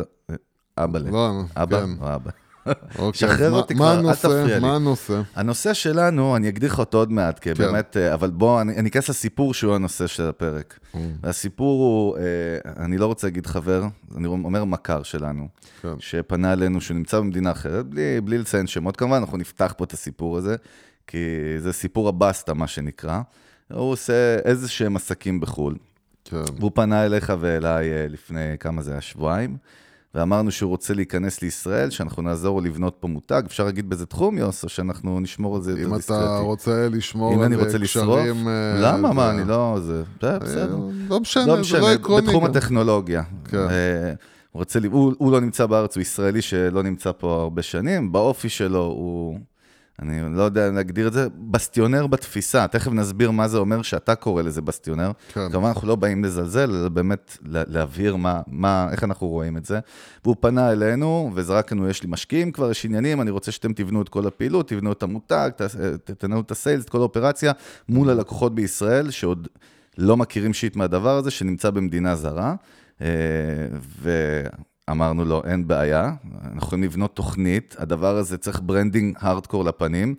אבא, 0.79 0.99
לא, 0.99 1.31
אבא 1.57 1.81
כן. 1.81 1.91
או 2.01 2.15
אבא. 2.15 2.31
אוקיי, 2.99 3.29
שחרר 3.29 3.53
אותי 3.53 3.75
כבר, 3.75 4.01
אל? 4.01 4.15
תפריע 4.15 4.45
לי. 4.45 4.59
מה 4.59 4.75
הנושא? 4.75 5.21
הנושא 5.35 5.75
שלנו, 5.75 6.37
אני 6.37 6.49
אגדיר 6.49 6.73
לך 6.73 6.79
אותו 6.79 6.99
עוד 6.99 7.13
מעט, 7.13 7.39
כי 7.39 7.55
כן. 7.55 7.65
באמת, 7.65 7.97
אה, 7.97 8.15
אבל 8.15 8.31
בוא, 8.31 8.61
אני 8.61 8.77
אני 8.77 8.89
אכנס 8.89 9.09
לסיפור 9.09 9.55
שהוא 9.55 9.75
הנושא 9.75 10.07
של 10.07 10.29
הפרק. 10.29 10.79
Mm. 10.95 10.99
והסיפור 11.23 11.83
הוא, 11.83 12.19
אה, 12.19 12.85
אני 12.85 12.99
לא 12.99 13.07
רוצה 13.07 13.27
להגיד 13.27 13.47
חבר, 13.47 13.85
אני 14.17 14.27
אומר 14.27 14.65
מכר 14.65 15.03
שלנו, 15.03 15.49
כן. 15.83 15.95
שפנה 15.99 16.53
אלינו, 16.53 16.81
שהוא 16.81 16.97
נמצא 16.97 17.19
במדינה 17.19 17.51
אחרת, 17.51 17.87
בלי, 17.87 18.21
בלי 18.21 18.39
לציין 18.39 18.67
שמות, 18.67 18.97
כמובן, 18.97 19.17
אנחנו 19.17 19.39
נפתח 19.39 19.75
פה 19.77 19.85
את 19.85 19.93
הסיפור 19.93 20.37
הזה, 20.37 20.57
כי 21.07 21.19
זה 21.59 21.73
סיפור 21.73 22.09
הבסטה, 22.09 22.55
מה 22.55 22.67
שנקרא. 22.67 23.21
הוא 23.73 23.91
עושה 23.91 24.37
איזה 24.45 24.69
שהם 24.69 24.97
עסקים 24.97 25.41
בחו"ל, 25.41 25.77
כן. 26.25 26.43
והוא 26.59 26.71
פנה 26.75 27.05
אליך 27.05 27.33
ואליי 27.41 27.93
אה, 27.93 28.07
לפני 28.09 28.59
כמה 28.61 28.83
זה 28.83 28.93
היה, 28.93 29.01
שבועיים, 29.01 29.57
ואמרנו 30.17 30.51
שהוא 30.51 30.69
רוצה 30.69 30.95
להיכנס 30.95 31.43
לישראל, 31.43 31.91
שאנחנו 31.91 32.23
נעזור 32.23 32.63
לבנות 32.63 32.97
פה 33.01 33.09
מותג. 33.09 33.43
אפשר 33.47 33.65
להגיד 33.65 33.89
באיזה 33.89 34.07
תחום, 34.07 34.39
יוס, 34.39 34.65
או 34.65 34.69
שאנחנו 34.69 35.21
נשמור 35.21 35.57
על 35.57 35.63
זה 35.63 35.71
יותר 35.71 35.85
אם 35.85 35.97
דיסקרטי? 35.97 36.25
אתה 36.25 36.39
רוצה 36.39 36.89
לשמור 36.89 37.35
אם 37.35 37.43
על 37.43 37.53
אה, 37.53 37.59
רוצה 37.65 37.79
לשרוף? 37.79 38.21
קשרים... 38.21 38.49
אה, 38.49 38.79
למה? 38.81 39.13
מה, 39.13 39.31
אני 39.31 39.49
לא... 39.49 39.79
זה... 39.81 40.03
זה 40.23 40.39
בסדר. 40.39 40.75
אה, 40.75 40.79
לא 41.09 41.21
משנה, 41.21 41.47
לא 41.47 41.63
זה 41.63 41.79
לא 41.79 41.91
עקרוני. 41.91 42.27
בתחום. 42.27 42.45
הטכנולוגיה. 42.45 43.23
כן. 43.45 43.57
אה, 43.59 44.13
רוצה, 44.53 44.79
הוא 44.91 45.33
לא 45.33 45.41
נמצא 45.41 45.67
בארץ, 45.67 45.97
הוא 45.97 46.03
ישראלי 46.03 46.43
שלא 46.43 46.83
נמצא 46.83 47.13
פה 47.19 47.43
הרבה 47.43 47.63
שנים, 47.63 48.13
באופי 48.13 48.49
שלו 48.49 48.85
הוא, 48.85 49.39
אני 50.03 50.37
לא 50.37 50.43
יודע 50.43 50.71
להגדיר 50.71 51.09
את 51.09 51.13
זה, 51.13 51.27
בסטיונר 51.51 52.07
בתפיסה, 52.07 52.67
תכף 52.69 52.93
נסביר 52.93 53.31
מה 53.31 53.49
זה 53.49 53.59
אומר 53.59 53.83
שאתה 53.83 54.15
קורא 54.15 54.43
לזה 54.43 54.63
בסטיונר. 54.63 55.11
כן. 55.33 55.49
כמובן, 55.53 55.69
אנחנו 55.69 55.89
לא 55.89 55.97
באים 55.97 56.25
לזלזל, 56.25 56.71
אלא 56.71 56.89
באמת 56.89 57.39
לה- 57.47 57.63
להבהיר 57.67 58.17
מה, 58.17 58.41
מה, 58.47 58.89
איך 58.93 59.05
אנחנו 59.05 59.29
רואים 59.29 59.57
את 59.57 59.65
זה. 59.65 59.81
והוא 60.25 60.37
פנה 60.41 60.73
אלינו 60.73 61.31
וזרק 61.35 61.73
לנו, 61.73 61.89
יש 61.89 62.03
לי 62.03 62.09
משקיעים 62.11 62.53
כבר, 62.53 62.71
יש 62.71 62.85
עניינים, 62.85 63.21
אני 63.21 63.31
רוצה 63.31 63.53
שאתם 63.53 63.73
תבנו 63.73 64.03
את 64.03 64.09
כל 64.09 64.27
הפעילות, 64.27 64.69
תבנו 64.69 64.93
את 64.93 65.03
המותג, 65.03 65.51
ת- 65.57 65.63
ת- 65.63 66.11
תנהלו 66.11 66.41
את 66.41 66.51
ה-sales, 66.51 66.85
את 66.85 66.91
כל 66.91 66.99
האופרציה, 66.99 67.53
מול 67.89 68.11
הלקוחות 68.11 68.55
בישראל, 68.55 69.11
שעוד 69.11 69.49
לא 69.99 70.17
מכירים 70.17 70.55
shit 70.55 70.77
מהדבר 70.77 71.17
הזה, 71.17 71.31
שנמצא 71.31 71.71
במדינה 71.71 72.17
זרה. 72.17 72.55
אה, 73.01 73.07
ואמרנו 74.91 75.25
לו, 75.25 75.43
אין 75.45 75.69
בעיה, 75.69 76.13
אנחנו 76.45 76.59
יכולים 76.59 76.85
לבנות 76.85 77.17
תוכנית, 77.17 77.75
הדבר 77.79 78.17
הזה 78.17 78.39
צריך 78.39 78.61
branding 78.63 79.17
hardcore 79.21 79.65
לפנים. 79.65 80.15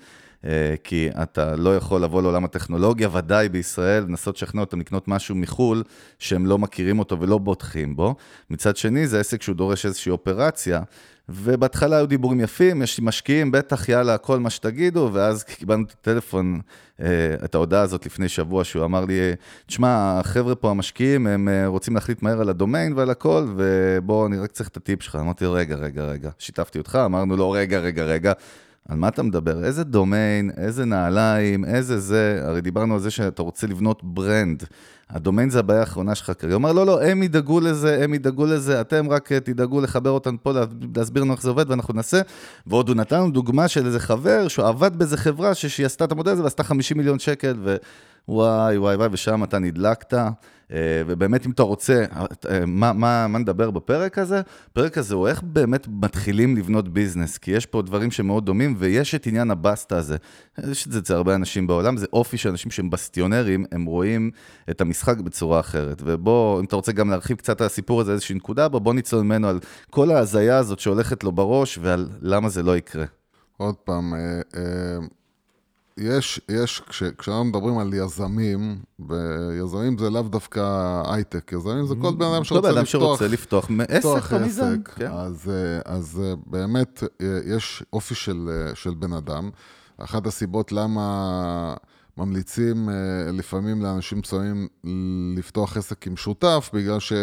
אה, 0.45 0.75
כי 0.83 1.09
אתה 1.23 1.55
לא 1.55 1.77
יכול 1.77 2.03
לבוא 2.03 2.21
לעולם 2.21 2.45
הטכנולוגיה, 2.45 3.09
ודאי 3.13 3.49
בישראל, 3.49 4.03
לנסות 4.03 4.35
לשכנע 4.35 4.61
אותם 4.61 4.79
לקנות 4.79 5.07
משהו 5.07 5.35
מחו"ל, 5.35 5.83
שהם 6.19 6.45
לא 6.45 6.57
מכירים 6.57 6.99
אותו 6.99 7.19
ולא 7.19 7.37
בוטחים 7.37 7.95
בו. 7.95 8.15
מצד 8.49 8.77
שני, 8.77 9.07
זה 9.07 9.19
עסק 9.19 9.41
שהוא 9.41 9.55
דורש 9.55 9.85
איזושהי 9.85 10.09
אופרציה, 10.09 10.81
ובהתחלה 11.29 11.97
היו 11.97 12.05
דיבורים 12.07 12.39
יפים, 12.39 12.81
יש 12.81 12.99
משקיעים, 12.99 13.51
בטח, 13.51 13.89
יאללה, 13.89 14.17
כל 14.17 14.39
מה 14.39 14.49
שתגידו, 14.49 15.09
ואז 15.13 15.43
קיבלנו 15.43 15.83
את 15.83 15.91
הטלפון, 15.91 16.59
אה, 17.01 17.35
את 17.45 17.55
ההודעה 17.55 17.81
הזאת 17.81 18.05
לפני 18.05 18.29
שבוע, 18.29 18.63
שהוא 18.63 18.85
אמר 18.85 19.05
לי, 19.05 19.19
תשמע, 19.65 20.19
החבר'ה 20.19 20.55
פה, 20.55 20.69
המשקיעים, 20.69 21.27
הם 21.27 21.49
אה, 21.49 21.67
רוצים 21.67 21.95
להחליט 21.95 22.21
מהר 22.21 22.41
על 22.41 22.49
הדומיין 22.49 22.93
ועל 22.95 23.09
הכל, 23.09 23.45
ובוא, 23.55 24.27
אני 24.27 24.37
רק 24.37 24.51
צריך 24.51 24.69
את 24.69 24.77
הטיפ 24.77 25.03
שלך. 25.03 25.15
אמרתי 25.15 25.45
לו, 25.45 25.51
רגע, 25.51 25.75
רגע, 25.75 26.03
רגע. 26.03 26.29
שיתפתי 26.37 26.77
אותך, 26.77 26.99
אמרנו 27.05 27.37
לו, 27.37 27.51
רגע, 27.51 27.79
רגע, 27.79 28.03
רגע. 28.03 28.33
על 28.89 28.97
מה 28.97 29.07
אתה 29.07 29.23
מדבר? 29.23 29.63
איזה 29.65 29.83
דומיין, 29.83 30.51
איזה 30.57 30.85
נעליים, 30.85 31.65
איזה 31.65 31.99
זה, 31.99 32.41
הרי 32.43 32.61
דיברנו 32.61 32.93
על 32.93 32.99
זה 32.99 33.11
שאתה 33.11 33.41
רוצה 33.41 33.67
לבנות 33.67 34.03
ברנד. 34.03 34.63
הדומיין 35.09 35.49
זה 35.49 35.59
הבעיה 35.59 35.79
האחרונה 35.79 36.15
שלך 36.15 36.31
כרגע. 36.39 36.53
הוא 36.53 36.59
אמר, 36.59 36.71
לא, 36.73 36.85
לא, 36.85 37.03
הם 37.03 37.23
ידאגו 37.23 37.59
לזה, 37.59 38.03
הם 38.03 38.13
ידאגו 38.13 38.45
לזה, 38.45 38.81
אתם 38.81 39.09
רק 39.09 39.31
אה, 39.31 39.39
תדאגו 39.39 39.81
לחבר 39.81 40.09
אותנו 40.09 40.37
פה, 40.43 40.51
לה- 40.51 40.65
להסביר 40.95 41.23
לנו 41.23 41.33
איך 41.33 41.41
זה 41.41 41.49
עובד, 41.49 41.69
ואנחנו 41.69 41.93
נעשה. 41.93 42.21
ועוד 42.67 42.87
הוא 42.89 42.95
נתן 42.95 43.15
לנו 43.15 43.31
דוגמה 43.31 43.67
של 43.67 43.85
איזה 43.85 43.99
חבר 43.99 44.47
שהוא 44.47 44.65
עבד 44.65 44.95
באיזה 44.95 45.17
חברה 45.17 45.55
שהיא 45.55 45.85
עשתה 45.85 46.03
את 46.03 46.11
המודל 46.11 46.31
הזה 46.31 46.43
ועשתה 46.43 46.63
50 46.63 46.97
מיליון 46.97 47.19
שקל, 47.19 47.55
ווואי, 48.27 48.77
וואי, 48.77 48.95
וואי, 48.95 49.07
ושם 49.11 49.43
אתה 49.43 49.59
נדלקת. 49.59 50.13
אה, 50.71 51.01
ובאמת, 51.07 51.45
אם 51.45 51.51
אתה 51.51 51.63
רוצה, 51.63 52.05
אה, 52.49 52.65
מה, 52.65 52.93
מה, 52.93 53.27
מה 53.27 53.39
נדבר 53.39 53.71
בפרק 53.71 54.17
הזה? 54.17 54.41
הפרק 54.71 54.97
הזה 54.97 55.15
הוא 55.15 55.27
איך 55.27 55.43
באמת 55.43 55.87
מתחילים 56.01 56.57
לבנות 56.57 56.89
ביזנס, 56.89 57.37
כי 57.37 57.51
יש 57.51 57.65
פה 57.65 57.81
דברים 57.81 58.11
שמאוד 58.11 58.45
דומים, 58.45 58.75
ויש 58.77 59.15
את 59.15 59.27
עניין 59.27 59.51
הבסטה 59.51 59.97
הזה. 59.97 60.17
יש 60.71 60.87
את 60.87 60.91
זה 60.91 60.99
אצל 60.99 61.13
הרבה 61.13 61.35
אנשים 61.35 61.67
בעולם, 61.67 61.97
זה 61.97 62.05
אופי 62.13 62.37
של 62.37 62.49
אנשים 62.49 62.71
שהם 62.71 62.89
בסטיונרים, 62.89 63.65
הם 63.71 63.85
רואים 63.85 64.31
את 64.69 64.81
המשחק 64.97 65.17
בצורה 65.17 65.59
אחרת. 65.59 66.01
ובוא, 66.05 66.59
אם 66.59 66.65
אתה 66.65 66.75
רוצה 66.75 66.91
גם 66.91 67.09
להרחיב 67.09 67.37
קצת 67.37 67.61
על 67.61 67.67
הסיפור 67.67 68.01
הזה, 68.01 68.11
איזושהי 68.11 68.35
נקודה, 68.35 68.67
בוא, 68.67 68.79
בוא 68.79 68.93
נצלול 68.93 69.23
ממנו 69.23 69.47
על 69.47 69.59
כל 69.89 70.11
ההזיה 70.11 70.57
הזאת 70.57 70.79
שהולכת 70.79 71.23
לו 71.23 71.31
בראש, 71.31 71.79
ועל 71.81 72.09
למה 72.21 72.49
זה 72.49 72.63
לא 72.63 72.77
יקרה. 72.77 73.05
עוד 73.57 73.75
פעם, 73.75 74.13
אה, 74.13 74.19
אה, 74.55 74.97
יש, 75.97 76.41
יש, 76.49 76.81
כש, 76.89 77.03
כשאנחנו 77.03 77.43
מדברים 77.43 77.77
על 77.77 77.93
יזמים, 77.93 78.79
ויזמים 78.99 79.97
זה 79.97 80.09
לאו 80.09 80.21
דווקא 80.21 80.61
הייטק, 81.05 81.51
יזמים 81.51 81.85
זה 81.85 81.95
כל 82.01 82.15
בן 82.15 82.25
אדם 82.25 82.43
שרוצה 82.43 82.71
לפתוח, 82.71 82.85
שרוצה 82.85 83.27
לפתוח 83.27 83.69
עסק 83.89 84.33
או 84.33 84.39
מיזם. 84.39 84.63
עסק. 84.63 84.89
כן. 84.95 85.11
אז, 85.11 85.51
אה, 85.53 85.93
אז 85.93 86.21
באמת 86.45 87.03
יש 87.45 87.83
אופי 87.93 88.15
של, 88.15 88.69
של 88.73 88.93
בן 88.93 89.13
אדם. 89.13 89.49
אחת 89.97 90.27
הסיבות 90.27 90.71
למה 90.71 91.75
ממליצים 92.17 92.89
אה, 92.89 92.93
לפעמים 93.33 93.81
לאנשים 93.81 94.17
מסוימים 94.19 94.67
לפתוח 95.37 95.77
עסק 95.77 96.07
עם 96.07 96.17
שותף, 96.17 96.69
בגלל 96.73 96.99
ש... 96.99 97.13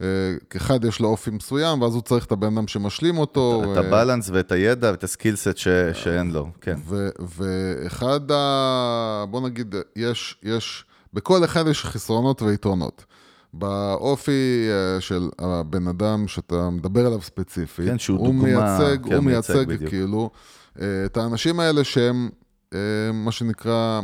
אה, 0.00 0.06
כאחד 0.50 0.84
יש 0.84 1.00
לו 1.00 1.08
אופי 1.08 1.30
מסוים, 1.30 1.82
ואז 1.82 1.94
הוא 1.94 2.02
צריך 2.02 2.24
את 2.24 2.32
הבן 2.32 2.46
אדם 2.56 2.68
שמשלים 2.68 3.18
אותו. 3.18 3.62
את 3.72 3.76
אה, 3.78 3.86
הבלנס 3.88 4.30
ואת 4.32 4.52
הידע 4.52 4.90
ואת 4.90 5.04
הסקילסט 5.04 5.56
ש- 5.56 5.68
שאין 5.92 6.30
לו, 6.30 6.48
כן. 6.60 6.78
ו- 6.84 7.08
ואחד 7.36 8.30
ה... 8.30 9.24
בוא 9.30 9.40
נגיד, 9.40 9.74
יש, 9.96 10.38
יש, 10.42 10.84
בכל 11.12 11.44
אחד 11.44 11.66
יש 11.66 11.84
חסרונות 11.84 12.42
ויתרונות. 12.42 13.04
באופי 13.52 14.68
של 15.00 15.28
הבן 15.38 15.88
אדם 15.88 16.28
שאתה 16.28 16.70
מדבר 16.70 17.06
עליו 17.06 17.22
ספציפית, 17.22 17.88
כן, 17.88 17.98
שהוא 17.98 18.18
הוא 18.18 18.26
דוגמה, 18.26 18.42
מייצג, 18.42 19.06
כן, 19.06 19.14
הוא 19.14 19.24
מייצג 19.24 19.54
מייצג 19.54 19.68
בדיוק. 19.68 19.90
כאילו 19.90 20.30
את 20.78 21.16
האנשים 21.16 21.60
האלה 21.60 21.84
שהם, 21.84 22.30
מה 23.12 23.32
שנקרא, 23.32 24.00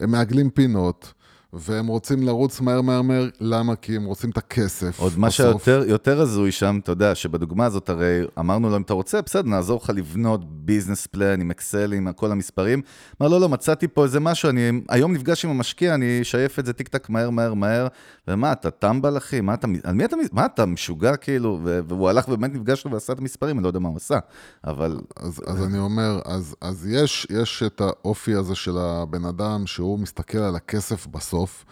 הם 0.00 0.10
מעגלים 0.10 0.50
פינות, 0.50 1.12
והם 1.52 1.86
רוצים 1.86 2.22
לרוץ 2.22 2.60
מהר 2.60 2.80
מהר 2.80 3.02
מהר, 3.02 3.28
למה? 3.40 3.76
כי 3.76 3.96
הם 3.96 4.04
רוצים 4.04 4.30
את 4.30 4.36
הכסף. 4.36 5.00
עוד 5.00 5.18
מה 5.18 5.30
שיותר 5.30 5.84
יותר 5.86 6.20
הזוי 6.20 6.52
שם, 6.52 6.78
אתה 6.82 6.92
יודע, 6.92 7.14
שבדוגמה 7.14 7.64
הזאת 7.64 7.88
הרי 7.88 8.20
אמרנו 8.38 8.70
לו, 8.70 8.76
אם 8.76 8.82
אתה 8.82 8.92
רוצה, 8.94 9.22
בסדר, 9.22 9.48
נעזור 9.48 9.80
לך 9.82 9.90
לבנות 9.94 10.64
business 10.64 11.06
plan 11.06 11.40
עם 11.40 11.50
אקסל, 11.50 11.92
עם 11.92 12.12
כל 12.12 12.32
המספרים. 12.32 12.82
אמר, 13.20 13.28
לא, 13.28 13.40
לא, 13.40 13.48
מצאתי 13.48 13.88
פה 13.88 14.04
איזה 14.04 14.20
משהו, 14.20 14.48
אני 14.48 14.70
היום 14.88 15.12
נפגש 15.12 15.44
עם 15.44 15.50
המשקיע, 15.50 15.94
אני 15.94 16.22
אשייף 16.22 16.58
את 16.58 16.66
זה 16.66 16.72
טיק 16.72 16.88
טק 16.88 17.10
מהר 17.10 17.30
מהר 17.30 17.54
מהר, 17.54 17.86
ומה, 18.28 18.52
אתה 18.52 18.70
טמבל 18.70 19.16
אחי? 19.16 19.40
מה 19.40 19.54
אתה, 19.54 19.66
על 19.84 19.94
מי 19.94 20.04
אתה, 20.04 20.16
מה 20.32 20.46
אתה 20.46 20.66
משוגע 20.66 21.16
כאילו? 21.16 21.60
והוא 21.62 22.08
הלך 22.08 22.28
ובאמת 22.28 22.54
נפגש 22.54 22.84
לו 22.84 22.90
ועשה 22.90 23.12
את 23.12 23.18
המספרים, 23.18 23.56
אני 23.56 23.62
לא 23.62 23.68
יודע 23.68 23.78
מה 23.78 23.88
הוא 23.88 23.96
עשה, 23.96 24.18
אבל... 24.64 25.00
אז, 25.16 25.40
אז 25.46 25.64
אני 25.64 25.78
אומר, 25.78 26.20
אז, 26.24 26.56
אז 26.60 26.86
יש, 26.86 27.26
יש 27.30 27.62
את 27.62 27.80
האופי 27.80 28.34
הזה 28.34 28.54
של 28.54 28.78
הבן 28.78 29.24
אדם, 29.24 29.66
שהוא 29.66 29.98
מסתכל 29.98 30.38
על 30.38 30.56
הכסף 30.56 31.06
בסוף, 31.06 31.64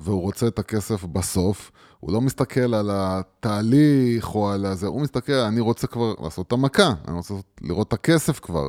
והוא 0.00 0.20
רוצה 0.20 0.46
את 0.46 0.58
הכסף 0.58 1.04
בסוף, 1.04 1.70
הוא 2.00 2.12
לא 2.12 2.20
מסתכל 2.20 2.74
על 2.74 2.90
התהליך 2.92 4.34
או 4.34 4.50
על 4.50 4.74
זה, 4.74 4.86
הוא 4.86 5.00
מסתכל, 5.00 5.32
אני 5.32 5.60
רוצה 5.60 5.86
כבר 5.86 6.14
לעשות 6.20 6.46
את 6.46 6.52
המכה, 6.52 6.92
אני 7.08 7.16
רוצה 7.16 7.34
לראות 7.62 7.88
את 7.88 7.92
הכסף 7.92 8.40
כבר. 8.40 8.68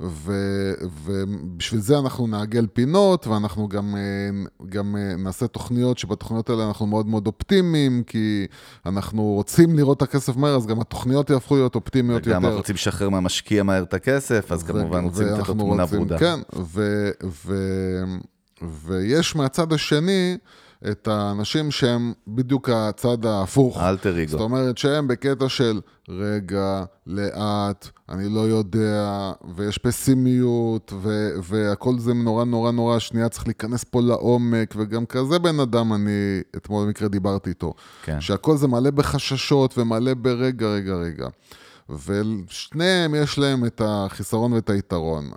ו, 0.00 0.32
ובשביל 1.04 1.80
זה 1.80 1.98
אנחנו 1.98 2.26
נעגל 2.26 2.66
פינות, 2.72 3.26
ואנחנו 3.26 3.68
גם, 3.68 3.96
גם 4.68 4.96
נעשה 5.18 5.46
תוכניות, 5.46 5.98
שבתוכניות 5.98 6.50
האלה 6.50 6.66
אנחנו 6.66 6.86
מאוד 6.86 7.06
מאוד 7.06 7.26
אופטימיים, 7.26 8.02
כי 8.06 8.46
אנחנו 8.86 9.22
רוצים 9.22 9.76
לראות 9.76 9.96
את 9.96 10.02
הכסף 10.02 10.36
מהר, 10.36 10.56
אז 10.56 10.66
גם 10.66 10.80
התוכניות 10.80 11.30
יהפכו 11.30 11.56
להיות 11.56 11.74
אופטימיות 11.74 12.22
וגם 12.22 12.28
יותר. 12.28 12.38
וגם 12.38 12.44
אנחנו 12.44 12.56
רוצים 12.58 12.74
לשחרר 12.74 13.08
מהמשקיע 13.08 13.62
מהר 13.62 13.82
את 13.82 13.94
הכסף, 13.94 14.52
אז 14.52 14.62
ו- 14.62 14.66
כמובן 14.66 15.04
רוצים 15.04 15.26
לתת 15.26 15.48
לו 15.48 15.54
תמונה 15.54 15.84
ורודה. 15.90 16.18
כן, 16.18 16.40
ו, 16.56 17.10
ו, 17.46 17.54
ויש 18.62 19.36
מהצד 19.36 19.72
השני, 19.72 20.36
את 20.90 21.08
האנשים 21.08 21.70
שהם 21.70 22.12
בדיוק 22.28 22.68
הצד 22.68 23.26
ההפוך. 23.26 23.78
אלטר 23.80 24.22
אגו. 24.22 24.30
זאת 24.30 24.40
אומרת 24.40 24.78
שהם 24.78 25.08
בקטע 25.08 25.48
של 25.48 25.80
רגע, 26.08 26.84
לאט, 27.06 27.88
אני 28.08 28.28
לא 28.28 28.40
יודע, 28.40 29.32
ויש 29.54 29.78
פסימיות, 29.78 30.92
ו- 31.02 31.30
והכל 31.42 31.98
זה 31.98 32.14
נורא 32.14 32.44
נורא 32.44 32.70
נורא, 32.72 32.98
שנייה 32.98 33.28
צריך 33.28 33.46
להיכנס 33.46 33.84
פה 33.84 34.00
לעומק, 34.00 34.74
וגם 34.76 35.06
כזה 35.06 35.38
בן 35.38 35.60
אדם, 35.60 35.92
אני 35.92 36.40
אתמול 36.56 36.86
במקרה 36.86 37.08
דיברתי 37.08 37.50
איתו. 37.50 37.74
כן. 38.02 38.20
שהכל 38.20 38.56
זה 38.56 38.68
מלא 38.68 38.90
בחששות 38.90 39.78
ומלא 39.78 40.14
ברגע, 40.14 40.66
רגע, 40.66 40.94
רגע. 40.94 41.28
ושניהם 41.88 43.14
יש 43.14 43.38
להם 43.38 43.64
את 43.64 43.82
החיסרון 43.84 44.52
ואת 44.52 44.70
היתרון. 44.70 45.30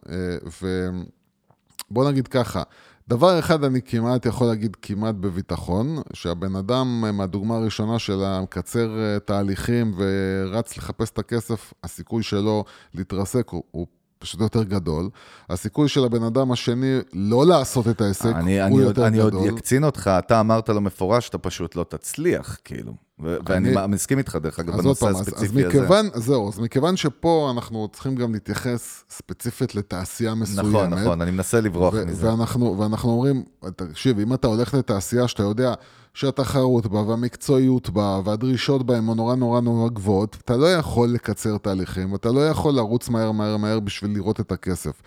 ובוא 1.91 2.09
נגיד 2.09 2.27
ככה, 2.27 2.63
דבר 3.09 3.39
אחד 3.39 3.63
אני 3.63 3.81
כמעט 3.81 4.25
יכול 4.25 4.47
להגיד 4.47 4.75
כמעט 4.81 5.15
בביטחון, 5.15 5.97
שהבן 6.13 6.55
אדם 6.55 7.03
מהדוגמה 7.17 7.55
הראשונה 7.55 7.99
של 7.99 8.23
המקצר 8.23 8.99
אה, 8.99 9.19
תהליכים 9.19 9.93
ורץ 9.97 10.77
לחפש 10.77 11.09
את 11.09 11.19
הכסף, 11.19 11.73
הסיכוי 11.83 12.23
שלו 12.23 12.63
להתרסק 12.93 13.49
הוא, 13.49 13.63
הוא 13.71 13.87
פשוט 14.19 14.41
יותר 14.41 14.63
גדול. 14.63 15.09
הסיכוי 15.49 15.89
של 15.89 16.03
הבן 16.03 16.23
אדם 16.23 16.51
השני 16.51 16.97
לא 17.13 17.45
לעשות 17.45 17.87
את 17.87 18.01
ההישג 18.01 18.25
הוא 18.25 18.39
אני 18.39 18.51
יותר 18.57 18.75
עוד, 18.75 18.89
גדול. 18.89 19.05
אני 19.05 19.19
עוד 19.19 19.57
אקצין 19.57 19.83
אותך, 19.83 20.09
אתה 20.19 20.39
אמרת 20.39 20.69
לו 20.69 20.81
מפורש 20.81 21.25
שאתה 21.25 21.37
פשוט 21.37 21.75
לא 21.75 21.85
תצליח, 21.89 22.57
כאילו. 22.63 23.08
ואני 23.19 23.77
אני... 23.77 23.87
מסכים 23.87 24.17
איתך, 24.17 24.35
דרך 24.35 24.59
אגב, 24.59 24.77
בנושא 24.77 25.07
הספציפי 25.07 25.35
אז, 25.37 25.43
אז 25.43 25.53
מכיוון, 25.53 26.09
הזה. 26.13 26.25
זהו, 26.25 26.49
אז 26.49 26.59
מכיוון 26.59 26.97
שפה 26.97 27.51
אנחנו 27.55 27.87
צריכים 27.93 28.15
גם 28.15 28.33
להתייחס 28.33 29.03
ספציפית 29.09 29.75
לתעשייה 29.75 30.35
מסוימת. 30.35 30.69
נכון, 30.69 30.89
נכון, 30.89 31.21
אני 31.21 31.31
מנסה 31.31 31.61
לברוח 31.61 31.93
מזה. 31.93 32.29
ואנחנו, 32.29 32.79
ואנחנו 32.79 33.11
אומרים, 33.11 33.43
תקשיב, 33.75 34.19
אם 34.19 34.33
אתה 34.33 34.47
הולך 34.47 34.73
לתעשייה 34.73 35.27
שאתה 35.27 35.43
יודע 35.43 35.73
שהתחרות 36.13 36.87
בה 36.87 37.01
והמקצועיות 37.01 37.89
בה 37.89 38.21
והדרישות 38.25 38.85
בה 38.85 38.97
הן 38.97 39.05
נורא 39.05 39.35
נורא 39.35 39.61
נורא 39.61 39.89
גבוהות, 39.89 40.37
אתה 40.45 40.57
לא 40.57 40.73
יכול 40.73 41.09
לקצר 41.09 41.57
תהליכים, 41.57 42.15
אתה 42.15 42.31
לא 42.31 42.47
יכול 42.49 42.73
לרוץ 42.73 43.09
מהר 43.09 43.31
מהר 43.31 43.57
מהר 43.57 43.79
בשביל 43.79 44.11
לראות 44.11 44.39
את 44.39 44.51
הכסף. 44.51 45.01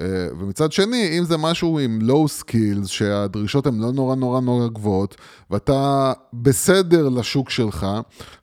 אה, 0.00 0.26
ומצד 0.40 0.72
שני, 0.72 1.18
אם 1.18 1.24
זה 1.24 1.36
משהו 1.36 1.78
עם 1.78 1.98
low 2.02 2.42
skills, 2.42 2.86
שהדרישות 2.86 3.66
הן 3.66 3.80
לא 3.80 3.92
נורא 3.92 4.16
נורא 4.16 4.40
נורא 4.40 4.68
גבוהות, 4.68 5.16
ואתה 5.50 6.12
בסדר 6.32 7.08
לשוק 7.08 7.50
שלך, 7.50 7.86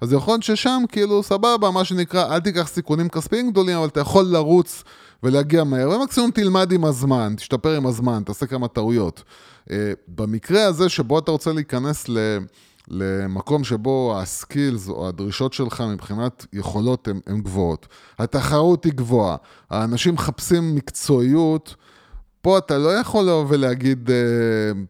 אז 0.01 0.13
יכול 0.13 0.33
להיות 0.33 0.43
ששם 0.43 0.83
כאילו 0.91 1.23
סבבה, 1.23 1.71
מה 1.71 1.85
שנקרא, 1.85 2.35
אל 2.35 2.39
תיקח 2.39 2.67
סיכונים 2.67 3.09
כספיים 3.09 3.51
גדולים, 3.51 3.77
אבל 3.77 3.87
אתה 3.87 3.99
יכול 3.99 4.25
לרוץ 4.25 4.83
ולהגיע 5.23 5.63
מהר, 5.63 5.89
ומקסימום 5.89 6.31
תלמד 6.31 6.71
עם 6.71 6.85
הזמן, 6.85 7.33
תשתפר 7.37 7.75
עם 7.75 7.85
הזמן, 7.85 8.23
תעשה 8.25 8.45
כמה 8.45 8.67
טעויות. 8.67 9.23
אה, 9.71 9.91
במקרה 10.07 10.65
הזה 10.65 10.89
שבו 10.89 11.19
אתה 11.19 11.31
רוצה 11.31 11.53
להיכנס 11.53 12.09
ל... 12.09 12.37
למקום 12.89 13.63
שבו 13.63 14.13
הסקילס 14.17 14.89
או 14.89 15.07
הדרישות 15.07 15.53
שלך 15.53 15.81
מבחינת 15.81 16.45
יכולות 16.53 17.07
הן 17.27 17.41
גבוהות. 17.41 17.87
התחרות 18.19 18.83
היא 18.83 18.93
גבוהה, 18.93 19.35
האנשים 19.69 20.13
מחפשים 20.13 20.75
מקצועיות. 20.75 21.75
פה 22.41 22.57
אתה 22.57 22.77
לא 22.77 22.89
יכול 22.89 23.23
לבוא 23.23 23.45
ולהגיד, 23.49 24.09
אה, 24.11 24.15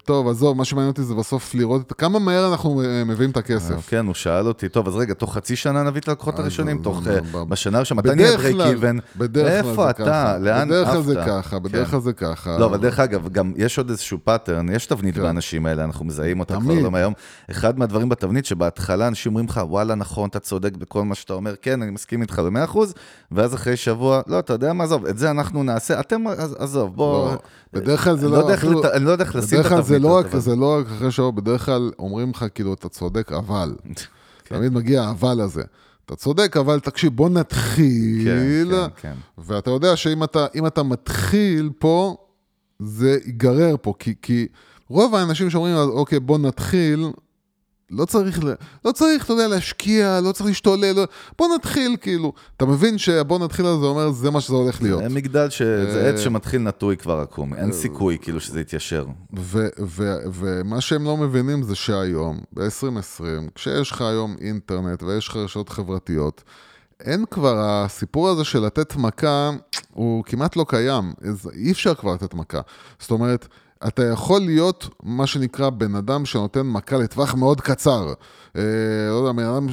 טוב, 0.04 0.28
עזוב, 0.28 0.58
מה 0.58 0.66
שמעניין 0.66 0.92
אותי 0.92 1.04
זה 1.04 1.14
בסוף 1.14 1.56
לראות 1.56 1.94
כמה 1.94 2.20
מהר 2.20 2.52
אנחנו 2.52 2.82
אה, 2.82 3.04
מביאים 3.04 3.32
את 3.32 3.38
הכסף. 3.38 3.90
כן, 3.90 4.06
הוא 4.06 4.14
שאל 4.14 4.48
אותי, 4.48 4.70
טוב, 4.70 4.88
אז 4.88 4.96
רגע, 4.96 5.14
תוך 5.14 5.34
חצי 5.34 5.56
שנה 5.56 5.84
נביא 5.84 6.02
את 6.02 6.08
הלקוחות 6.08 6.40
הראשונים, 6.40 6.82
תוך, 6.82 7.02
בשנה 7.50 7.78
הראשונה, 7.78 8.02
מתי 8.02 8.16
נהיה 8.16 8.38
break 8.38 8.58
even? 8.60 8.98
איפה 9.36 9.90
אתה? 9.90 10.38
לאן 10.38 10.72
עפת? 10.72 10.80
בדרך 10.80 10.88
כלל 10.88 11.02
זה 11.02 11.16
ככה, 11.28 11.60
בדרך 11.60 11.92
כלל 11.92 12.00
זה 12.00 12.14
ככה. 12.14 12.58
לא, 12.58 12.66
אבל 12.66 12.78
דרך 12.78 13.00
אגב, 13.00 13.30
גם 13.30 13.54
יש 13.56 13.78
עוד 13.78 13.90
איזשהו 13.90 14.18
pattern, 14.24 14.70
יש 14.70 14.86
תבנית 14.86 15.16
כן. 15.16 15.22
באנשים 15.22 15.66
האלה, 15.66 15.84
אנחנו 15.84 16.06
מזהים 16.06 16.40
אותה 16.40 16.58
כבר 16.62 16.74
לא 16.74 16.92
מהיום. 16.92 17.14
אחד 17.52 17.80
מהדברים 17.80 18.10
בתבנית, 18.10 18.46
שבהתחלה 18.46 19.08
אנשים 19.08 19.32
אומרים 19.32 19.46
לך, 19.46 19.62
וואלה, 19.70 19.96
נכון, 19.96 20.30
אתה 20.30 20.40
צודק 20.40 20.78
בכל 20.78 21.04
מה 21.04 21.16
שאתה 21.16 21.34
אומר, 21.34 21.56
כן, 21.62 21.82
אני 21.82 21.92
מסכים 21.92 22.22
איתך 22.22 22.40
במאה 22.40 22.64
אחוז, 22.64 22.94
ואז 23.32 23.54
אחרי 23.54 23.78
שבוע, 23.78 24.22
לא, 24.28 24.40
אתה 24.40 24.54
יודע 24.54 24.74
מה, 24.74 24.84
עזוב, 24.84 25.06
את 25.06 25.18
זה 25.18 25.32
אנחנו 25.32 25.64
נעשה, 25.64 26.00
אתם, 26.00 26.24
עזוב, 26.58 26.96
בוא... 26.96 27.39
לא, 27.74 27.82
בדרך 27.82 28.04
כלל 28.04 28.18
זה 28.18 28.30
לא... 28.30 28.54
אני 28.94 29.06
לא 29.06 29.12
יודע 29.12 29.24
איך 29.24 29.36
לשים 29.36 29.60
את 29.60 29.66
התבנית. 29.66 30.02
בדרך 30.02 30.32
כלל 30.32 30.40
זה 30.40 30.56
לא 30.56 30.78
רק 30.78 30.86
אחרי 30.86 31.12
שעות, 31.12 31.36
בדרך 31.36 31.66
כלל 31.66 31.92
אומרים 32.00 32.30
לך, 32.30 32.46
כאילו, 32.56 32.74
אתה 32.74 32.90
צודק, 32.90 33.32
אבל. 33.32 33.76
כן. 34.46 34.56
תמיד 34.56 34.74
מגיע 34.74 35.04
האבל 35.04 35.42
הזה. 35.42 35.64
אתה 36.06 36.16
צודק, 36.16 36.58
אבל 36.58 36.80
תקשיב, 36.80 37.16
בוא 37.16 37.30
נתחיל. 37.30 38.26
כן, 38.72 38.88
כן, 39.02 39.14
ואתה 39.38 39.70
יודע 39.70 39.96
שאם 39.96 40.24
אתה, 40.24 40.46
אתה 40.68 40.84
מתחיל 40.84 41.70
פה, 41.80 42.16
זה 42.80 43.18
ייגרר 43.26 43.76
פה, 43.82 43.94
כי, 44.00 44.14
כי 44.22 44.48
רוב 44.90 45.16
האנשים 45.16 45.50
שאומרים, 45.50 45.76
אוקיי, 45.76 46.20
בוא 46.20 46.38
נתחיל, 46.38 47.12
לא 47.92 48.06
צריך, 48.06 48.40
לא 48.86 48.92
צריך, 48.92 49.26
אתה 49.26 49.34
יודע, 49.34 49.48
להשקיע, 49.48 50.20
לא 50.24 50.32
צריך 50.32 50.46
להשתולל, 50.46 50.92
לא... 50.96 51.04
בוא 51.38 51.48
נתחיל, 51.56 51.98
כאילו. 52.02 52.34
אתה 52.58 52.66
מבין 52.66 52.98
שבוא 52.98 53.40
נתחיל 53.40 53.66
זה 53.66 53.72
אומר, 53.72 54.12
זה 54.12 54.32
מה 54.32 54.42
שזה 54.42 54.56
הולך 54.56 54.82
להיות. 54.82 55.04
זה 55.04 55.10
מגדל, 55.10 55.50
ש... 55.50 55.62
זה 55.62 56.10
עץ 56.10 56.20
שמתחיל 56.20 56.62
נטוי 56.62 56.98
כבר 56.98 57.20
עקום, 57.20 57.54
אין 57.54 57.72
סיכוי 57.72 58.18
כאילו 58.22 58.40
שזה 58.40 58.62
יתיישר. 58.62 59.06
ומה 60.34 60.82
שהם 60.82 61.04
לא 61.04 61.18
מבינים 61.18 61.64
זה 61.64 61.76
שהיום, 61.76 62.40
ב-2020, 62.54 63.24
כשיש 63.56 63.92
לך 63.92 64.02
היום 64.02 64.36
אינטרנט 64.42 65.04
ויש 65.04 65.28
לך 65.28 65.36
רשתות 65.36 65.70
חברתיות, 65.70 66.44
אין 67.00 67.26
כבר, 67.32 67.56
הסיפור 67.60 68.30
הזה 68.30 68.44
של 68.44 68.60
לתת 68.60 68.96
מכה, 68.96 69.50
הוא 69.94 70.24
כמעט 70.24 70.56
לא 70.56 70.66
קיים. 70.68 71.14
אי 71.56 71.72
אפשר 71.72 71.94
כבר 71.94 72.14
לתת 72.14 72.34
מכה. 72.34 72.62
זאת 73.00 73.12
אומרת, 73.12 73.48
אתה 73.88 74.04
יכול 74.04 74.42
להיות 74.42 74.90
מה 75.04 75.28
שנקרא 75.28 75.70
בן 75.70 75.96
אדם 75.96 76.26
שנותן 76.26 76.62
מכה 76.62 76.98
לטווח 76.98 77.36
מאוד 77.36 77.62
קצר. 77.62 78.14
אה, 78.56 78.62
לא 79.10 79.16
יודע, 79.16 79.32
בן 79.32 79.44
אדם, 79.44 79.68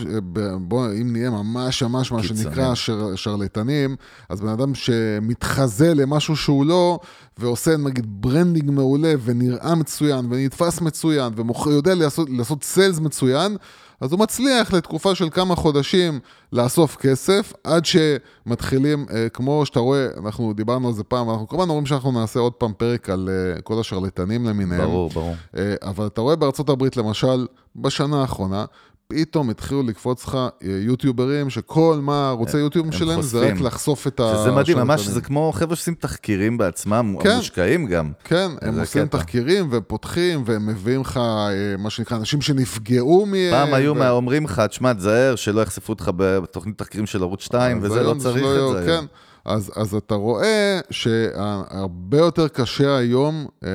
בוא, 0.69 0.87
אם 1.01 1.13
נהיה 1.13 1.31
ממש 1.31 1.83
ממש 1.83 2.13
מה 2.13 2.23
שנקרא 2.23 2.75
שר, 2.75 3.17
שרלטנים, 3.17 3.97
אז 4.29 4.41
בן 4.41 4.49
אדם 4.49 4.75
שמתחזה 4.75 5.95
למשהו 5.95 6.37
שהוא 6.37 6.67
לא, 6.67 6.99
ועושה 7.39 7.77
נגיד 7.77 8.07
branding 8.09 8.71
מעולה, 8.71 9.15
ונראה 9.25 9.75
מצוין, 9.75 10.27
ונתפס 10.31 10.81
מצוין, 10.81 11.33
ויודע 11.67 11.95
לעשות, 11.95 12.29
לעשות 12.31 12.65
sales 12.65 12.99
מצוין, 12.99 13.57
אז 14.01 14.13
הוא 14.13 14.21
מצליח 14.21 14.73
לתקופה 14.73 15.15
של 15.15 15.31
כמה 15.31 15.57
חודשים 15.57 16.21
לאסוף 16.53 16.97
כסף, 16.97 17.53
עד 17.65 17.83
שמתחילים, 17.85 19.07
אה, 19.11 19.29
כמו 19.29 19.67
שאתה 19.67 19.81
רואה, 19.81 20.07
אנחנו 20.25 20.53
דיברנו 20.53 20.89
על 20.89 20.95
זה 20.95 21.05
פעם, 21.05 21.31
אנחנו 21.31 21.49
כמובן 21.49 21.69
אומרים 21.69 21.87
שאנחנו 21.87 22.13
נעשה 22.13 22.41
עוד 22.41 22.53
פעם 22.53 22.73
פרק 22.77 23.11
על 23.11 23.29
אה, 23.29 23.63
כל 23.63 23.81
השרלטנים 23.81 24.45
למיניהם. 24.45 24.81
ברור, 24.81 25.11
ברור. 25.11 25.35
אה, 25.57 25.75
אבל 25.83 26.07
אתה 26.07 26.21
רואה 26.21 26.37
בארצות 26.37 26.69
הברית, 26.69 26.97
למשל, 26.97 27.47
בשנה 27.77 28.21
האחרונה, 28.21 28.65
פתאום 29.09 29.51
התחילו 29.51 29.83
לקפוץ 29.83 30.25
לך 30.25 30.35
אה, 30.35 30.49
יוטיוברים 30.63 31.51
שכל 31.51 31.99
מה 32.03 32.31
רוצה 32.31 32.59
יוטיוב 32.59 32.93
שלהם 32.93 33.23
זה 33.23 33.49
רק 33.49 33.61
לחשוף 33.61 34.07
את 34.07 34.21
ה... 34.21 34.33
שזה 34.37 34.53
מדהים, 34.53 34.79
ממש, 34.79 35.07
זה 35.07 35.21
כמו 35.21 35.53
חבר'ה 35.55 35.77
שעושים 35.77 35.95
תחקירים 35.95 36.59
בעצמם, 36.59 37.17
כן, 37.21 37.37
מושקעים 37.37 37.87
גם. 37.87 38.13
כן, 38.25 38.51
הם 38.63 38.81
עושים 38.81 39.07
קטע. 39.07 39.19
תחקירים 39.19 39.69
ופותחים 39.71 40.43
והם 40.47 40.67
מביאים 40.67 41.01
לך, 41.01 41.17
אה, 41.17 41.77
מה 41.79 41.91
שנקרא, 41.91 42.17
אנשים 42.17 42.41
שנפגעו 42.41 43.27
מהם. 43.27 43.51
פעם 43.51 43.75
היו 43.75 43.97
ו... 43.97 44.09
אומרים 44.09 44.45
לך, 44.45 44.61
תשמע, 44.61 44.93
תזהר, 44.93 45.37
שלא 45.37 45.61
יחשפו 45.61 45.93
אותך 45.93 46.11
בתוכנית 46.17 46.79
תחקירים 46.79 47.07
של 47.07 47.23
ערוץ 47.23 47.41
2, 47.41 47.79
וזה 47.83 48.03
לא 48.03 48.15
צריך 48.19 48.43
לא, 48.43 48.79
את 48.79 48.85
זה. 48.85 48.87
כן. 48.87 49.05
אז, 49.45 49.73
אז 49.77 49.95
אתה 49.95 50.15
רואה 50.15 50.81
שהרבה 50.91 52.19
יותר 52.19 52.49
קשה 52.49 52.97
היום 52.97 53.47
אה, 53.65 53.71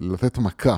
לתת 0.00 0.38
מכה. 0.38 0.76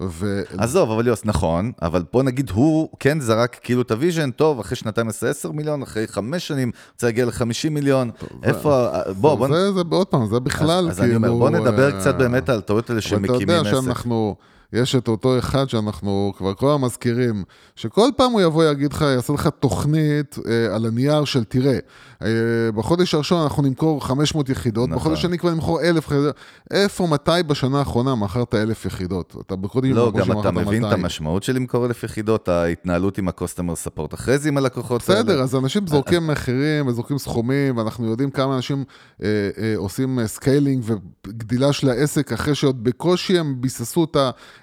ו... 0.00 0.42
עזוב, 0.58 0.90
אבל 0.90 1.06
יוס, 1.06 1.24
נכון, 1.24 1.72
אבל 1.82 2.04
בוא 2.12 2.22
נגיד, 2.22 2.50
הוא 2.50 2.88
כן 3.00 3.20
זרק 3.20 3.58
כאילו 3.62 3.82
את 3.82 3.90
ה 3.90 3.95
vision, 3.95 4.30
טוב, 4.30 4.60
אחרי 4.60 4.76
שנתיים 4.76 5.08
עשה 5.08 5.30
10 5.30 5.52
מיליון, 5.52 5.82
אחרי 5.82 6.06
חמש 6.06 6.48
שנים 6.48 6.70
רוצה 6.92 7.06
להגיע 7.06 7.24
ל-50 7.24 7.70
מיליון, 7.70 8.10
איפה, 8.42 8.88
בוא, 9.20 9.34
בוא... 9.34 9.48
זה, 9.48 9.72
זה, 9.72 9.80
עוד 9.90 10.06
פעם, 10.06 10.26
זה 10.26 10.40
בכלל 10.40 10.68
אז, 10.68 10.78
כאילו... 10.78 10.90
אז 10.90 11.00
אני 11.00 11.16
אומר, 11.16 11.30
בוא 11.30 11.50
נדבר 11.50 11.94
אה, 11.94 12.00
קצת 12.00 12.14
באמת 12.14 12.48
על 12.48 12.60
טעויות 12.60 12.90
האלה 12.90 13.00
שמקימים 13.00 13.32
עסק. 13.32 13.48
ואתה 13.48 13.68
יודע 13.68 13.82
שאנחנו... 13.82 14.36
יש 14.72 14.94
את 14.94 15.08
אותו 15.08 15.38
אחד 15.38 15.68
שאנחנו 15.68 16.32
כבר 16.36 16.54
כל 16.54 16.70
הזמן 16.70 16.86
מזכירים, 16.86 17.44
שכל 17.76 18.08
פעם 18.16 18.32
הוא 18.32 18.40
יבוא 18.40 18.64
יגיד 18.64 18.92
לך, 18.92 19.00
יעשה 19.00 19.32
לך 19.32 19.48
תוכנית 19.60 20.38
אה, 20.46 20.74
על 20.74 20.86
הנייר 20.86 21.24
של 21.24 21.44
תראה, 21.44 21.78
אה, 22.22 22.28
בחודש 22.74 23.14
הראשון 23.14 23.42
אנחנו 23.42 23.62
נמכור 23.62 24.04
500 24.04 24.48
יחידות, 24.48 24.88
נכון. 24.88 25.00
בחודש 25.00 25.18
השני 25.18 25.38
כבר 25.38 25.50
נמכור 25.50 25.80
1,000 25.80 26.04
יחידות. 26.04 26.34
איפה, 26.70 27.06
מתי 27.06 27.30
בשנה 27.46 27.78
האחרונה 27.78 28.14
מכרת 28.14 28.54
1,000 28.54 28.86
יחידות? 28.86 29.36
אתה 29.46 29.56
בקודם 29.56 29.92
לא, 29.92 30.12
גם 30.12 30.40
אתה 30.40 30.50
מבין 30.50 30.86
את 30.86 30.92
המשמעות 30.92 31.42
של 31.42 31.52
למכור 31.52 31.84
1,000 31.84 32.04
יחידות, 32.04 32.48
ההתנהלות 32.48 33.18
עם 33.18 33.28
ה-customer 33.28 33.86
support 33.86 34.14
אחרי 34.14 34.38
זה 34.38 34.48
עם 34.48 34.56
הלקוחות 34.56 35.10
האלה. 35.10 35.22
בסדר, 35.22 35.42
אז 35.42 35.56
אנשים 35.56 35.86
זורקים 35.86 36.26
מחירים 36.26 36.86
וזורקים 36.86 37.18
סכומים, 37.18 37.76
ואנחנו 37.76 38.06
יודעים 38.06 38.30
כמה 38.30 38.56
אנשים 38.56 38.84
אה, 39.22 39.26
אה, 39.58 39.74
עושים 39.76 40.18
scaling 40.26 40.84
וגדילה 41.26 41.72
של 41.72 41.88
העסק, 41.88 42.32
אחרי 42.32 42.54
שעוד 42.54 42.84
בקושי 42.84 43.38
הם 43.38 43.60
ביססו 43.60 44.04
את 44.04 44.16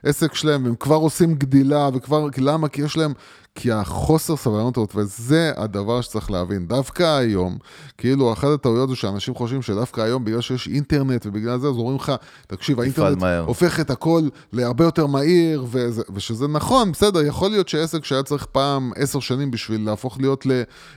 העסק 0.06 0.36
שלהם, 0.36 0.66
והם 0.66 0.76
כבר 0.76 0.96
עושים 0.96 1.36
גדילה, 1.36 1.90
וכבר, 1.94 2.28
למה? 2.38 2.68
כי 2.68 2.82
יש 2.82 2.98
להם... 2.98 3.14
כי 3.56 3.72
החוסר 3.72 4.36
סבלנות 4.36 4.78
הזאת, 4.78 4.92
וזה 4.96 5.52
הדבר 5.58 6.02
שצריך 6.02 6.32
להבין. 6.32 6.68
דווקא 6.68 7.18
היום, 7.18 7.58
כאילו, 7.98 8.34
אחת 8.34 8.48
הטעויות 8.48 8.90
זה 8.90 8.96
שאנשים 8.96 9.36
חושבים 9.36 9.62
שדווקא 9.62 10.02
היום, 10.02 10.26
בגלל 10.26 10.42
שיש 10.42 10.68
אינטרנט 10.68 11.26
ובגלל 11.26 11.60
זה, 11.60 11.68
אז 11.68 11.76
אומרים 11.76 11.96
לך, 11.96 12.12
תקשיב, 12.48 12.80
האינטרנט. 12.80 13.24
הופך 13.48 13.80
את 13.80 13.90
הכל 13.90 14.22
להרבה 14.54 14.86
יותר 14.86 15.08
מהיר, 15.08 15.66
וזה, 15.72 16.02
ושזה 16.14 16.48
נכון, 16.48 16.92
בסדר, 16.92 17.22
יכול 17.22 17.52
להיות 17.52 17.70
שעסק 17.70 18.06
שהיה 18.06 18.24
צריך 18.24 18.46
פעם 18.46 18.92
עשר 18.96 19.20
שנים 19.20 19.52
בשביל 19.52 19.86
להפוך 19.86 20.18
להיות 20.20 20.46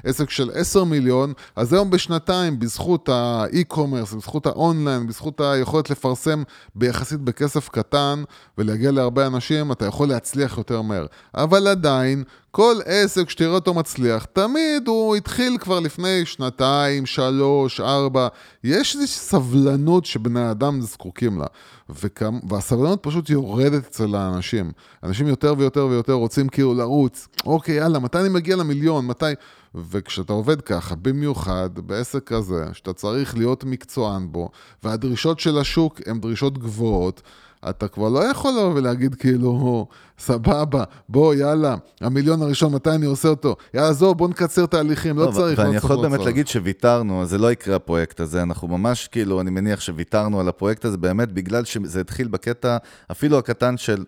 לעסק 0.05 0.31
של 0.31 0.51
עשר 0.55 0.85
מיליון, 0.85 1.33
אז 1.57 1.73
היום 1.73 1.90
בשנתיים, 1.90 2.59
בזכות 2.59 3.09
ה 3.09 3.17
e-commerce, 3.17 4.14
בזכות 4.14 4.47
האונליין, 4.47 5.07
בזכות 5.07 5.40
היכולת 5.40 5.90
לפרסם 5.90 6.42
ביחסית 6.75 7.21
בכסף 7.21 7.68
קטן 7.68 8.23
ולהגיע 8.59 8.90
להרבה 8.90 9.27
אנשים, 9.27 9.73
אתה 9.73 9.87
יכול 9.87 10.09
להצליח 10.09 10.59
יותר 10.59 10.83
מהר. 10.83 11.07
אבל 11.35 11.66
עדיין, 11.66 12.25
כל 12.50 12.76
עסק 12.84 13.30
שתראה 13.30 13.54
אותו 13.54 13.74
מצליח, 13.74 14.24
תמיד 14.24 14.88
הוא 14.88 15.16
התחיל 15.16 15.58
כבר 15.61 15.80
לפני 15.80 16.26
שנתיים, 16.26 17.06
שלוש, 17.06 17.80
ארבע. 17.80 18.28
יש 18.64 18.96
איזושהי 18.96 19.18
סבלנות 19.18 20.04
שבני 20.04 20.50
אדם 20.50 20.80
זקוקים 20.80 21.38
לה. 21.38 21.46
וכם, 21.90 22.38
והסבלנות 22.48 22.98
פשוט 23.02 23.30
יורדת 23.30 23.87
אצל 23.87 24.14
האנשים. 24.14 24.72
אנשים 25.02 25.26
יותר 25.26 25.54
ויותר 25.58 25.87
ויותר 25.87 26.12
רוצים 26.12 26.48
כאילו 26.48 26.74
לרוץ. 26.74 27.28
אוקיי, 27.46 27.74
יאללה, 27.74 27.98
מתי 27.98 28.18
אני 28.18 28.28
מגיע 28.28 28.56
למיליון? 28.56 29.06
מתי... 29.06 29.32
וכשאתה 29.74 30.32
עובד 30.32 30.61
ככה, 30.61 30.94
במיוחד 30.94 31.70
בעסק 31.74 32.24
כזה, 32.24 32.64
שאתה 32.72 32.92
צריך 32.92 33.37
להיות 33.37 33.64
מקצוען 33.64 34.32
בו, 34.32 34.50
והדרישות 34.84 35.40
של 35.40 35.58
השוק 35.58 36.00
הן 36.06 36.20
דרישות 36.20 36.58
גבוהות, 36.58 37.22
אתה 37.68 37.88
כבר 37.88 38.09
לא 38.09 38.25
יכול 38.25 38.51
לבוא 38.51 38.75
ולהגיד 38.75 39.14
כאילו, 39.14 39.87
סבבה, 40.18 40.85
בוא, 41.09 41.35
יאללה, 41.35 41.77
המיליון 42.01 42.42
הראשון, 42.42 42.75
מתי 42.75 42.90
אני 42.90 43.07
עושה 43.07 43.29
אותו? 43.29 43.57
יאללה, 43.75 43.92
זו, 43.92 44.14
בוא 44.14 44.29
נקצר 44.29 44.66
תהליכים, 44.66 45.18
לא, 45.18 45.27
לא 45.27 45.31
צריך, 45.31 45.59
ואני 45.59 45.73
לא 45.73 45.77
יכול 45.77 45.88
צריך, 45.88 46.01
באמת 46.01 46.12
לא 46.12 46.16
צריך. 46.16 46.27
להגיד 46.27 46.49
שוויתרנו, 46.49 47.27
זה 47.27 47.38
לא 47.38 47.53
יקרה 47.53 47.77
הפרויקט 47.77 48.21
הזה, 48.21 48.42
אנחנו 48.42 48.68
ממש, 48.68 49.09
כאילו, 49.09 49.40
אני 49.40 49.51
מניח 49.51 49.81
שוויתרנו 49.81 50.40
על 50.40 50.49
הפרויקט 50.49 50.85
הזה, 50.85 50.97
באמת 50.97 51.33
בגלל 51.33 51.64
שזה 51.64 52.01
התחיל 52.01 52.29
בקטע, 52.29 52.77
אפילו 53.11 53.38
הקטן 53.38 53.77
של... 53.77 54.05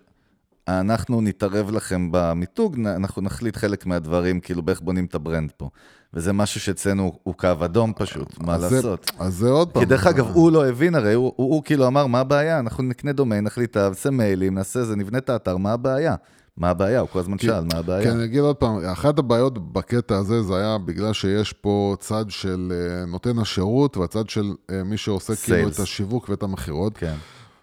אנחנו 0.68 1.20
נתערב 1.20 1.70
לכם 1.70 2.09
במיתוג, 2.11 2.77
אנחנו 2.87 3.23
נחליט 3.23 3.57
חלק 3.57 3.87
מהדברים, 3.87 4.40
כאילו, 4.40 4.62
באיך 4.62 4.81
בונים 4.81 5.05
את 5.05 5.14
ה 5.14 5.21
brand 5.21 5.51
פה. 5.57 5.68
וזה 6.14 6.33
משהו 6.33 6.61
שאצלנו 6.61 7.12
הוא 7.23 7.35
קו 7.35 7.49
אדום 7.64 7.92
פשוט, 7.96 8.40
מה 8.40 8.55
אז 8.55 8.73
לעשות? 8.73 9.12
זה, 9.18 9.25
אז 9.25 9.35
זה 9.35 9.49
עוד 9.49 9.70
פעם. 9.70 9.83
כי 9.83 9.88
דרך 9.88 10.07
אגב, 10.07 10.27
הוא 10.27 10.53
לא 10.53 10.68
הבין 10.68 10.94
הרי, 10.94 11.14
הוא, 11.14 11.33
הוא, 11.37 11.55
הוא 11.55 11.62
כאילו 11.64 11.87
אמר, 11.87 12.07
מה 12.07 12.20
הבעיה? 12.20 12.59
אנחנו 12.59 12.83
נקנה 12.83 13.12
דומיין, 13.12 13.44
נחליט, 13.44 13.77
נעשה 13.77 14.11
מיילים, 14.11 14.55
נעשה 14.55 14.85
זה, 14.85 14.96
נבנה 14.96 15.18
את 15.18 15.31
האתר, 15.31 15.57
מה 15.57 15.73
הבעיה? 15.73 16.14
מה 16.57 16.70
הבעיה? 16.70 17.01
הוא 17.01 17.09
כל 17.09 17.18
הזמן 17.18 17.38
שאל, 17.38 17.64
מה 17.73 17.79
הבעיה? 17.79 18.05
כן, 18.05 18.11
אני 18.11 18.25
אגיד 18.25 18.40
עוד 18.40 18.57
פעם, 18.57 18.85
אחת 18.85 19.18
הבעיות 19.18 19.73
בקטע 19.73 20.16
הזה, 20.16 20.42
זה 20.42 20.57
היה 20.57 20.79
בגלל 20.79 21.12
שיש 21.12 21.53
פה 21.53 21.96
צד 22.01 22.25
של 22.29 22.73
אה, 22.73 23.07
נותן 23.07 23.38
השירות, 23.38 23.96
והצד 23.96 24.29
של 24.29 24.53
אה, 24.70 24.83
מי 24.85 24.96
שעושה 24.96 25.37
כאילו 25.37 25.68
Sales. 25.68 25.73
את 25.73 25.79
השיווק 25.79 26.29
ואת 26.29 26.42
המכירות. 26.42 26.99
כן. 26.99 27.14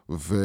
ו... 0.09 0.35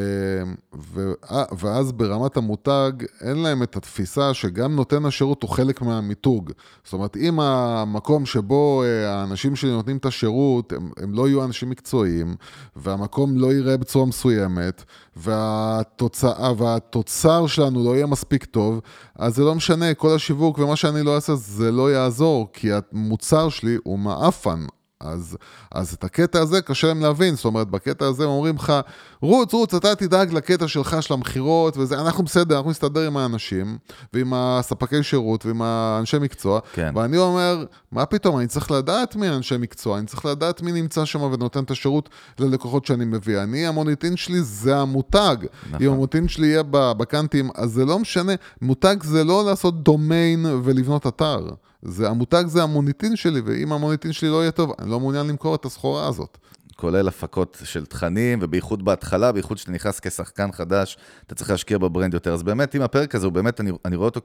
ו... 0.93 1.11
אה, 1.31 1.43
ואז 1.57 1.91
ברמת 1.91 2.37
המותג, 2.37 2.91
אין 3.21 3.37
להם 3.37 3.63
את 3.63 3.75
התפיסה 3.75 4.33
שגם 4.33 4.75
נותן 4.75 5.05
השירות 5.05 5.43
הוא 5.43 5.49
חלק 5.49 5.81
מהמיתוג. 5.81 6.51
זאת 6.83 6.93
אומרת, 6.93 7.17
אם 7.17 7.39
המקום 7.39 8.25
שבו 8.25 8.83
אה, 8.83 9.13
האנשים 9.13 9.55
שנותנים 9.55 9.97
את 9.97 10.05
השירות, 10.05 10.73
הם, 10.73 10.91
הם 10.97 11.13
לא 11.13 11.27
יהיו 11.27 11.43
אנשים 11.43 11.69
מקצועיים, 11.69 12.35
והמקום 12.75 13.37
לא 13.37 13.53
ייראה 13.53 13.77
בצורה 13.77 14.05
מסוימת, 14.05 14.83
והתוצאה, 15.15 16.51
והתוצר 16.57 17.47
שלנו 17.47 17.83
לא 17.83 17.95
יהיה 17.95 18.05
מספיק 18.05 18.45
טוב, 18.45 18.81
אז 19.15 19.35
זה 19.35 19.43
לא 19.43 19.55
משנה, 19.55 19.93
כל 19.93 20.15
השיווק 20.15 20.59
ומה 20.59 20.75
שאני 20.75 21.03
לא 21.03 21.15
אעשה, 21.15 21.35
זה 21.35 21.71
לא 21.71 21.91
יעזור, 21.91 22.49
כי 22.53 22.69
המוצר 22.73 23.49
שלי 23.49 23.77
הוא 23.83 23.99
מעפן. 23.99 24.65
אז, 25.03 25.37
אז 25.71 25.93
את 25.93 26.03
הקטע 26.03 26.39
הזה 26.39 26.61
קשה 26.61 26.87
להם 26.87 27.01
להבין, 27.01 27.35
זאת 27.35 27.45
אומרת, 27.45 27.67
בקטע 27.67 28.05
הזה 28.05 28.23
אומרים 28.23 28.55
לך, 28.55 28.73
רוץ, 29.21 29.53
רוץ, 29.53 29.73
אתה 29.73 29.95
תדאג 29.95 30.33
לקטע 30.33 30.67
שלך, 30.67 30.97
של 31.01 31.13
המכירות, 31.13 31.77
וזה, 31.77 32.01
אנחנו 32.01 32.23
בסדר, 32.23 32.57
אנחנו 32.57 32.71
נסתדר 32.71 33.07
עם 33.07 33.17
האנשים, 33.17 33.77
ועם 34.13 34.33
הספקי 34.35 35.03
שירות, 35.03 35.45
ועם 35.45 35.61
האנשי 35.61 36.17
מקצוע, 36.17 36.59
כן. 36.73 36.91
ואני 36.95 37.17
אומר, 37.17 37.65
מה 37.91 38.05
פתאום, 38.05 38.37
אני 38.39 38.47
צריך 38.47 38.71
לדעת 38.71 39.15
מי 39.15 39.29
אנשי 39.29 39.57
מקצוע, 39.57 39.97
אני 39.97 40.05
צריך 40.05 40.25
לדעת 40.25 40.61
מי 40.61 40.71
נמצא 40.71 41.05
שם 41.05 41.21
ונותן 41.21 41.63
את 41.63 41.71
השירות 41.71 42.09
ללקוחות 42.39 42.85
שאני 42.85 43.05
מביא. 43.05 43.39
אני, 43.39 43.67
המוניטין 43.67 44.15
שלי 44.15 44.41
זה 44.41 44.77
המותג. 44.77 45.35
נכון. 45.69 45.85
אם 45.85 45.91
המוניטין 45.91 46.27
שלי 46.27 46.47
יהיה 46.47 46.63
בקאנטים, 46.69 47.49
אז 47.55 47.71
זה 47.71 47.85
לא 47.85 47.99
משנה, 47.99 48.33
מותג 48.61 48.95
זה 49.03 49.23
לא 49.23 49.45
לעשות 49.45 49.83
דומיין 49.83 50.45
ולבנות 50.63 51.07
אתר. 51.07 51.47
זה, 51.85 52.09
המותג 52.09 52.43
זה 52.47 52.63
המוניטין 52.63 53.15
שלי, 53.15 53.41
ואם 53.45 53.73
המוניטין 53.73 54.13
שלי 54.13 54.29
לא 54.29 54.41
יהיה 54.41 54.51
טוב, 54.51 54.71
אני 54.79 54.91
לא 54.91 54.99
מעוניין 54.99 55.27
למכור 55.27 55.55
את 55.55 55.65
הסחורה 55.65 56.07
הזאת. 56.07 56.37
כולל 56.75 57.07
הפקות 57.07 57.57
של 57.63 57.85
תכנים, 57.85 58.39
ובייחוד 58.41 58.85
בהתחלה, 58.85 59.31
בייחוד 59.31 59.57
שאתה 59.57 59.71
נכנס 59.71 59.99
כשחקן 59.99 60.51
חדש, 60.51 60.97
אתה 61.25 61.35
צריך 61.35 61.49
להשקיע 61.49 61.77
ב 61.77 61.83
brand 61.83 62.13
יותר. 62.13 62.33
אז 62.33 62.43
באמת, 62.43 62.75
אם 62.75 62.81
הפרק 62.81 63.15
הזה 63.15 63.25
הוא 63.25 63.33
באמת, 63.33 63.61
אני, 63.61 63.71
אני 63.85 63.95
רואה 63.95 64.05
אותו 64.05 64.21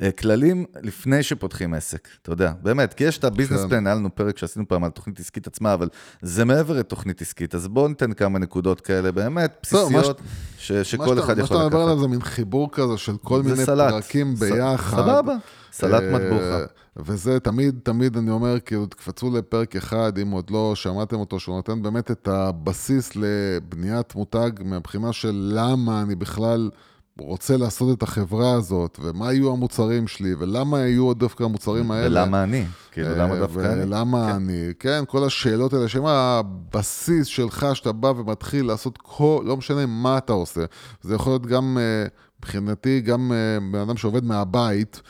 ככללים 0.00 0.64
לפני 0.82 1.22
שפותחים 1.22 1.74
עסק, 1.74 2.08
אתה 2.22 2.32
יודע, 2.32 2.52
באמת, 2.62 2.94
כי 2.94 3.04
יש 3.04 3.18
את 3.18 3.24
ה 3.24 3.28
business 3.28 3.60
כן. 3.60 3.68
plan, 3.68 3.86
היה 3.86 3.96
לנו 3.96 4.14
פרק 4.14 4.38
שעשינו 4.38 4.68
פעם 4.68 4.84
על 4.84 4.90
תוכנית 4.90 5.20
עסקית 5.20 5.46
עצמה, 5.46 5.74
אבל 5.74 5.88
זה 6.22 6.44
מעבר 6.44 6.78
לתוכנית 6.78 7.22
עסקית, 7.22 7.54
אז 7.54 7.68
בואו 7.68 7.88
ניתן 7.88 8.12
כמה 8.12 8.38
נקודות 8.38 8.80
כאלה, 8.80 9.12
באמת, 9.12 9.66
טוב, 9.70 9.92
מה 9.92 9.98
בסיסיות, 9.98 10.20
ש, 10.58 10.72
שכל 10.72 11.18
אחד 11.18 11.36
מה 11.36 11.42
יכול 11.42 11.56
שאתה 11.56 11.66
מדבר 11.66 11.78
עליו 11.78 11.88
לקחת. 11.88 12.00
זה 12.00 12.08
מין 12.08 12.22
חיבור 12.22 12.68
כזה 12.72 12.98
של 12.98 13.16
כל 13.22 13.42
מיני 13.42 13.64
סלט. 13.64 13.90
פרקים 13.90 14.34
ביחד. 14.34 14.96
סבבה, 14.96 15.34
סלט 15.72 16.02
אה, 16.02 16.12
מטבוחה. 16.12 16.81
וזה 16.96 17.40
תמיד, 17.40 17.78
תמיד 17.82 18.16
אני 18.16 18.30
אומר, 18.30 18.60
כאילו, 18.60 18.86
תקפצו 18.86 19.30
לפרק 19.30 19.76
אחד, 19.76 20.18
אם 20.18 20.30
עוד 20.30 20.50
לא 20.50 20.74
שמעתם 20.74 21.16
אותו, 21.16 21.40
שהוא 21.40 21.56
נותן 21.56 21.82
באמת 21.82 22.10
את 22.10 22.28
הבסיס 22.28 23.12
לבניית 23.16 24.14
מותג 24.14 24.50
מהבחינה 24.64 25.12
של 25.12 25.52
למה 25.54 26.02
אני 26.02 26.14
בכלל 26.14 26.70
רוצה 27.18 27.56
לעשות 27.56 27.98
את 27.98 28.02
החברה 28.02 28.52
הזאת, 28.52 28.98
ומה 29.02 29.32
יהיו 29.32 29.52
המוצרים 29.52 30.08
שלי, 30.08 30.34
ולמה 30.38 30.78
יהיו 30.78 31.14
דווקא 31.14 31.44
המוצרים 31.44 31.90
האלה. 31.90 32.22
ולמה 32.22 32.42
אני? 32.42 32.64
כאילו, 32.92 33.08
למה 33.16 33.34
אה, 33.34 33.40
דווקא 33.40 33.72
אני? 33.72 33.82
ולמה 33.82 34.36
אני, 34.36 34.68
כן, 34.78 35.04
כל 35.06 35.24
השאלות 35.24 35.72
האלה, 35.72 35.88
שהם 35.88 36.06
הבסיס 36.06 37.26
שלך, 37.26 37.66
שאתה 37.74 37.92
בא 37.92 38.06
ומתחיל 38.06 38.66
לעשות 38.66 38.98
כל, 39.02 39.42
לא 39.46 39.56
משנה 39.56 39.86
מה 39.86 40.18
אתה 40.18 40.32
עושה. 40.32 40.64
זה 41.02 41.14
יכול 41.14 41.32
להיות 41.32 41.46
גם, 41.46 41.78
אה, 41.80 42.06
מבחינתי, 42.38 43.00
גם 43.00 43.32
אה, 43.32 43.58
בן 43.72 43.78
אדם 43.78 43.96
שעובד 43.96 44.24
מהבית. 44.24 45.02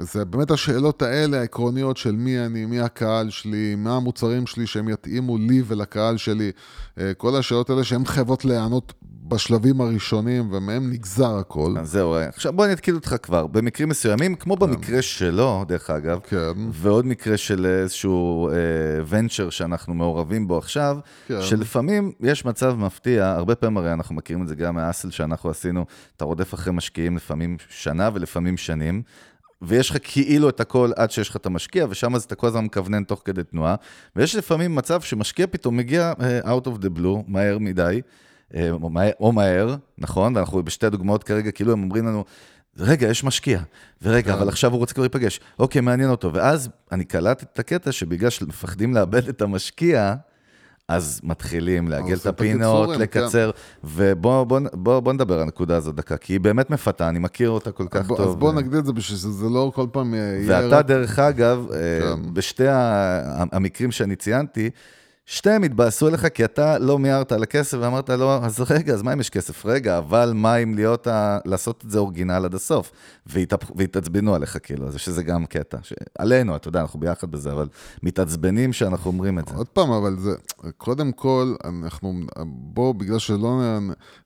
אה, 0.00 0.04
זה 0.04 0.24
באמת 0.24 0.50
השאלות 0.50 1.02
האלה, 1.02 1.40
העקרוניות 1.40 1.96
של 1.96 2.12
מי 2.12 2.38
אני, 2.38 2.66
מי 2.66 2.80
הקהל 2.80 3.30
שלי, 3.30 3.74
מה 3.74 3.96
המוצרים 3.96 4.46
שלי 4.46 4.66
שהם 4.66 4.88
יתאימו 4.88 5.38
לי 5.38 5.62
ולקהל 5.66 6.16
שלי. 6.16 6.52
אה, 6.98 7.14
כל 7.14 7.36
השאלות 7.36 7.70
האלה 7.70 7.84
שהן 7.84 8.04
חייבות 8.04 8.44
להיענות 8.44 8.92
בשלבים 9.28 9.80
הראשונים, 9.80 10.52
ומהם 10.52 10.90
נגזר 10.90 11.36
הכל. 11.36 11.74
אז 11.80 11.90
זהו, 11.90 12.14
עכשיו 12.14 12.52
בוא 12.52 12.64
אני 12.64 12.72
אתקיל 12.72 12.94
אותך 12.94 13.16
כבר. 13.22 13.46
במקרים 13.46 13.88
מסוימים, 13.88 14.34
כמו 14.34 14.56
במקרה 14.56 15.02
שלו, 15.02 15.64
דרך 15.68 15.90
אגב, 15.90 16.20
כן. 16.28 16.52
ועוד 16.70 17.06
מקרה 17.06 17.36
של 17.36 17.66
איזשהו 17.66 18.50
ונצ'ר 19.08 19.50
שאנחנו 19.50 19.94
מעורבים 19.94 20.48
בו 20.48 20.58
עכשיו, 20.58 20.98
כן. 21.28 21.42
שלפעמים 21.42 22.12
יש 22.20 22.44
מצב 22.44 22.74
מפתיע, 22.78 23.30
הרבה 23.30 23.54
פעמים 23.54 23.76
הרי 23.76 23.92
אנחנו 23.92 24.14
מכירים 24.14 24.42
את 24.42 24.48
זה 24.48 24.54
גם 24.54 24.74
מהאסל 24.74 25.10
שאנחנו 25.10 25.50
עשינו, 25.50 25.84
אתה 26.16 26.24
רודף 26.24 26.54
אחרי 26.54 26.72
משקיעים 26.72 27.16
לפעמים 27.16 27.56
שנה 27.68 28.10
ולפעמים 28.14 28.56
שנים. 28.56 29.02
ויש 29.62 29.90
לך 29.90 29.96
כאילו 30.02 30.48
את 30.48 30.60
הכל 30.60 30.90
עד 30.96 31.10
שיש 31.10 31.28
לך 31.28 31.36
את 31.36 31.46
המשקיע, 31.46 31.86
ושם 31.90 32.14
אז 32.14 32.22
אתה 32.22 32.34
כל 32.34 32.46
הזמן 32.46 32.64
מכוונן 32.64 33.04
תוך 33.04 33.22
כדי 33.24 33.42
תנועה. 33.42 33.74
ויש 34.16 34.36
לפעמים 34.36 34.74
מצב 34.74 35.00
שמשקיע 35.00 35.46
פתאום 35.46 35.76
מגיע 35.76 36.12
uh, 36.18 36.46
out 36.46 36.66
of 36.66 36.82
the 36.84 36.98
blue, 36.98 37.18
מהר 37.26 37.58
מדי, 37.58 38.00
אה, 38.54 38.70
או 38.70 38.90
מהר- 38.90 39.12
או 39.20 39.32
מהר, 39.32 39.76
נכון? 39.98 40.36
ואנחנו 40.36 40.62
בשתי 40.62 40.90
דוגמאות 40.90 41.24
כרגע, 41.24 41.50
כאילו 41.50 41.72
הם 41.72 41.82
אומרים 41.82 42.06
לנו, 42.06 42.24
רגע, 42.78 43.08
יש 43.08 43.24
משקיע, 43.24 43.60
ורגע, 44.02 44.32
כן. 44.32 44.38
אבל 44.38 44.48
עכשיו 44.48 44.70
הוא 44.70 44.78
רוצה 44.78 44.94
כבר 44.94 45.02
להיפגש, 45.02 45.40
אוקיי, 45.58 45.80
מעניין 45.80 46.10
אותו. 46.10 46.32
ואז 46.32 46.68
אני 46.92 47.04
קלטתי 47.04 47.44
את 47.52 47.58
הקטע 47.58 47.92
שבגלל 47.92 48.30
שמפחדים 48.30 48.94
לאבד 48.94 49.28
את 49.28 49.42
המשקיע, 49.42 50.14
אז 50.88 51.20
מתחילים 51.24 51.88
לעגל 51.88 52.14
את 52.16 52.26
הפינות, 52.26 52.88
הקיצורים, 52.88 53.00
לקצר, 53.00 53.50
ובוא 53.84 54.44
בוא, 54.44 54.60
בוא, 54.72 55.00
בוא 55.00 55.12
נדבר 55.12 55.34
על 55.34 55.40
הנקודה 55.40 55.76
הזאת 55.76 55.94
דקה, 55.94 56.16
כי 56.16 56.32
היא 56.32 56.40
באמת 56.40 56.70
מפתה, 56.70 57.08
אני 57.08 57.18
מכיר 57.18 57.50
אותה 57.50 57.72
כל 57.72 57.86
כך 57.90 58.08
טוב. 58.08 58.20
אז 58.20 58.36
בוא 58.36 58.48
ו- 58.50 58.52
נגדיר 58.52 58.78
את 58.80 58.86
זה 58.86 58.92
בשביל 58.92 59.18
שזה 59.18 59.46
לא 59.48 59.72
כל 59.74 59.86
פעם 59.92 60.14
יהיה... 60.14 60.40
ואתה, 60.46 60.78
רק- 60.78 60.86
דרך 60.86 61.18
אגב, 61.18 61.66
אה, 61.72 61.78
כן. 62.00 62.34
בשתי 62.34 62.64
המקרים 63.52 63.90
שאני 63.92 64.16
ציינתי, 64.16 64.70
שתיהם 65.26 65.62
התבאסו 65.62 66.08
אליך 66.08 66.26
כי 66.34 66.44
אתה 66.44 66.78
לא 66.78 66.98
מיהרת 66.98 67.32
על 67.32 67.42
הכסף 67.42 67.78
ואמרת 67.80 68.10
לו, 68.10 68.30
אז 68.32 68.60
רגע, 68.70 68.94
אז 68.94 69.02
מה 69.02 69.12
אם 69.12 69.20
יש 69.20 69.30
כסף? 69.30 69.66
רגע, 69.66 69.98
אבל 69.98 70.32
מה 70.34 70.56
אם 70.56 70.74
להיות 70.74 71.06
ה... 71.06 71.38
לעשות 71.44 71.82
את 71.86 71.90
זה 71.90 71.98
אורגינל 71.98 72.44
עד 72.44 72.54
הסוף? 72.54 72.92
והתעצבנו 73.74 74.34
עליליך, 74.34 74.58
כאילו, 74.62 74.88
אז 74.88 74.98
שזה 74.98 75.22
גם 75.22 75.46
קטע. 75.46 75.78
ש... 75.82 75.92
עלינו, 76.18 76.56
אתה 76.56 76.68
יודע, 76.68 76.80
אנחנו 76.80 77.00
ביחד 77.00 77.30
בזה, 77.30 77.52
אבל 77.52 77.68
מתעצבנים 78.02 78.72
שאנחנו 78.72 79.10
אומרים 79.10 79.38
את 79.38 79.48
זה. 79.48 79.54
עוד 79.54 79.68
פעם, 79.68 79.90
אבל 79.90 80.16
זה, 80.18 80.30
קודם 80.76 81.12
כל, 81.12 81.54
אנחנו, 81.64 82.20
בוא, 82.46 82.94
בגלל 82.94 83.18
שלא, 83.18 83.60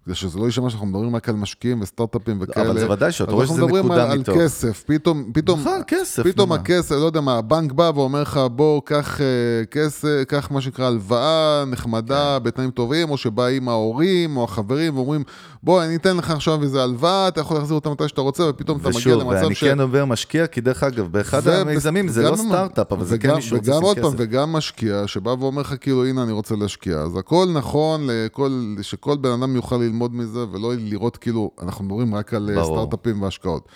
בגלל 0.02 0.14
שזה 0.14 0.38
לא 0.38 0.44
יישמע 0.44 0.70
שאנחנו 0.70 0.86
מדברים 0.86 1.16
רק 1.16 1.28
על 1.28 1.36
משקיעים 1.36 1.80
וסטארט-אפים 1.80 2.38
וכאלה. 2.40 2.70
אבל 2.70 2.78
זה 2.78 2.90
ודאי 2.90 3.12
שאתה 3.12 3.32
רואה 3.32 3.46
שזה 3.46 3.54
אנחנו 3.54 3.66
מדברים 3.66 3.84
נקודה 3.84 4.12
על, 4.12 4.18
מתוך. 4.18 4.36
כסף, 4.38 4.84
פתאום, 4.86 5.30
פתאום, 5.34 5.60
נכון, 5.60 5.80
כסף, 5.86 6.22
פתאום? 6.22 6.52
הכסף, 6.52 6.94
לא 6.94 7.06
יודע 7.06 7.20
מה, 7.20 7.38
הבנק 7.38 7.72
בא 7.72 7.90
ואומר 7.94 8.22
לך, 8.22 8.40
בוא, 8.52 8.82
קח 8.84 9.20
אה, 9.20 9.26
כסף, 9.70 10.08
קח 10.28 10.50
מה 10.50 10.60
שנקרא 10.60 10.85
הלוואה 10.86 11.62
כן. 11.64 11.70
נחמדה 11.70 12.38
בתנאים 12.38 12.70
טובים, 12.70 13.10
או 13.10 13.16
שבאים 13.16 13.68
ההורים 13.68 14.36
או 14.36 14.44
החברים 14.44 14.96
ואומרים, 14.96 15.22
בוא, 15.62 15.82
אני 15.84 15.96
אתן 15.96 16.16
לך 16.16 16.30
עכשיו 16.30 16.62
איזה 16.62 16.82
הלוואה, 16.82 17.28
אתה 17.28 17.40
יכול 17.40 17.56
להחזיר 17.56 17.74
אותה 17.74 17.90
מתי 17.90 18.08
שאתה 18.08 18.20
רוצה, 18.20 18.42
ופתאום 18.48 18.78
אתה 18.78 18.88
מגיע 18.88 18.98
ושוב, 18.98 19.12
למצב 19.22 19.42
ואני 19.44 19.54
ש... 19.54 19.64
כן 19.64 19.80
אומר 19.80 20.04
משקיע, 20.04 20.46
כי 20.46 20.60
דרך 20.60 20.82
אגב, 20.82 21.06
באחד 21.12 21.48
המיזמים 21.48 22.08
זה 22.08 22.20
וגם- 22.20 22.32
לא 22.32 22.36
סטארט-אפ, 22.36 22.92
אבל 22.92 23.04
זה 23.04 23.18
כן 23.18 23.28
וגם- 23.28 23.36
מישהו 23.36 23.56
וגם 23.62 23.82
עוד 23.82 23.98
פעם. 23.98 24.12
וגם 24.16 24.52
משקיע 24.52 25.02
שבא 25.06 25.30
ואומר 25.40 25.60
לך 25.62 25.74
כאילו, 25.80 26.06
הנה, 26.06 26.22
אני 26.22 26.32
רוצה 26.32 26.54
להשקיע. 26.56 26.98
אז 26.98 27.16
הכל 27.16 27.48
נכון, 27.54 28.00
לכל, 28.10 28.50
שכל 28.82 29.16
בן 29.16 29.30
אדם 29.30 29.56
יוכל 29.56 29.76
ללמוד 29.76 30.14
מזה, 30.14 30.40
ולא 30.52 30.72
לראות 30.78 31.16
כאילו, 31.16 31.50
אנחנו 31.62 31.84
מדברים 31.84 32.14
רק 32.14 32.34
על 32.34 32.50
אה. 32.58 32.64
סטארט-אפים 32.64 33.22
והשקעות. 33.22 33.68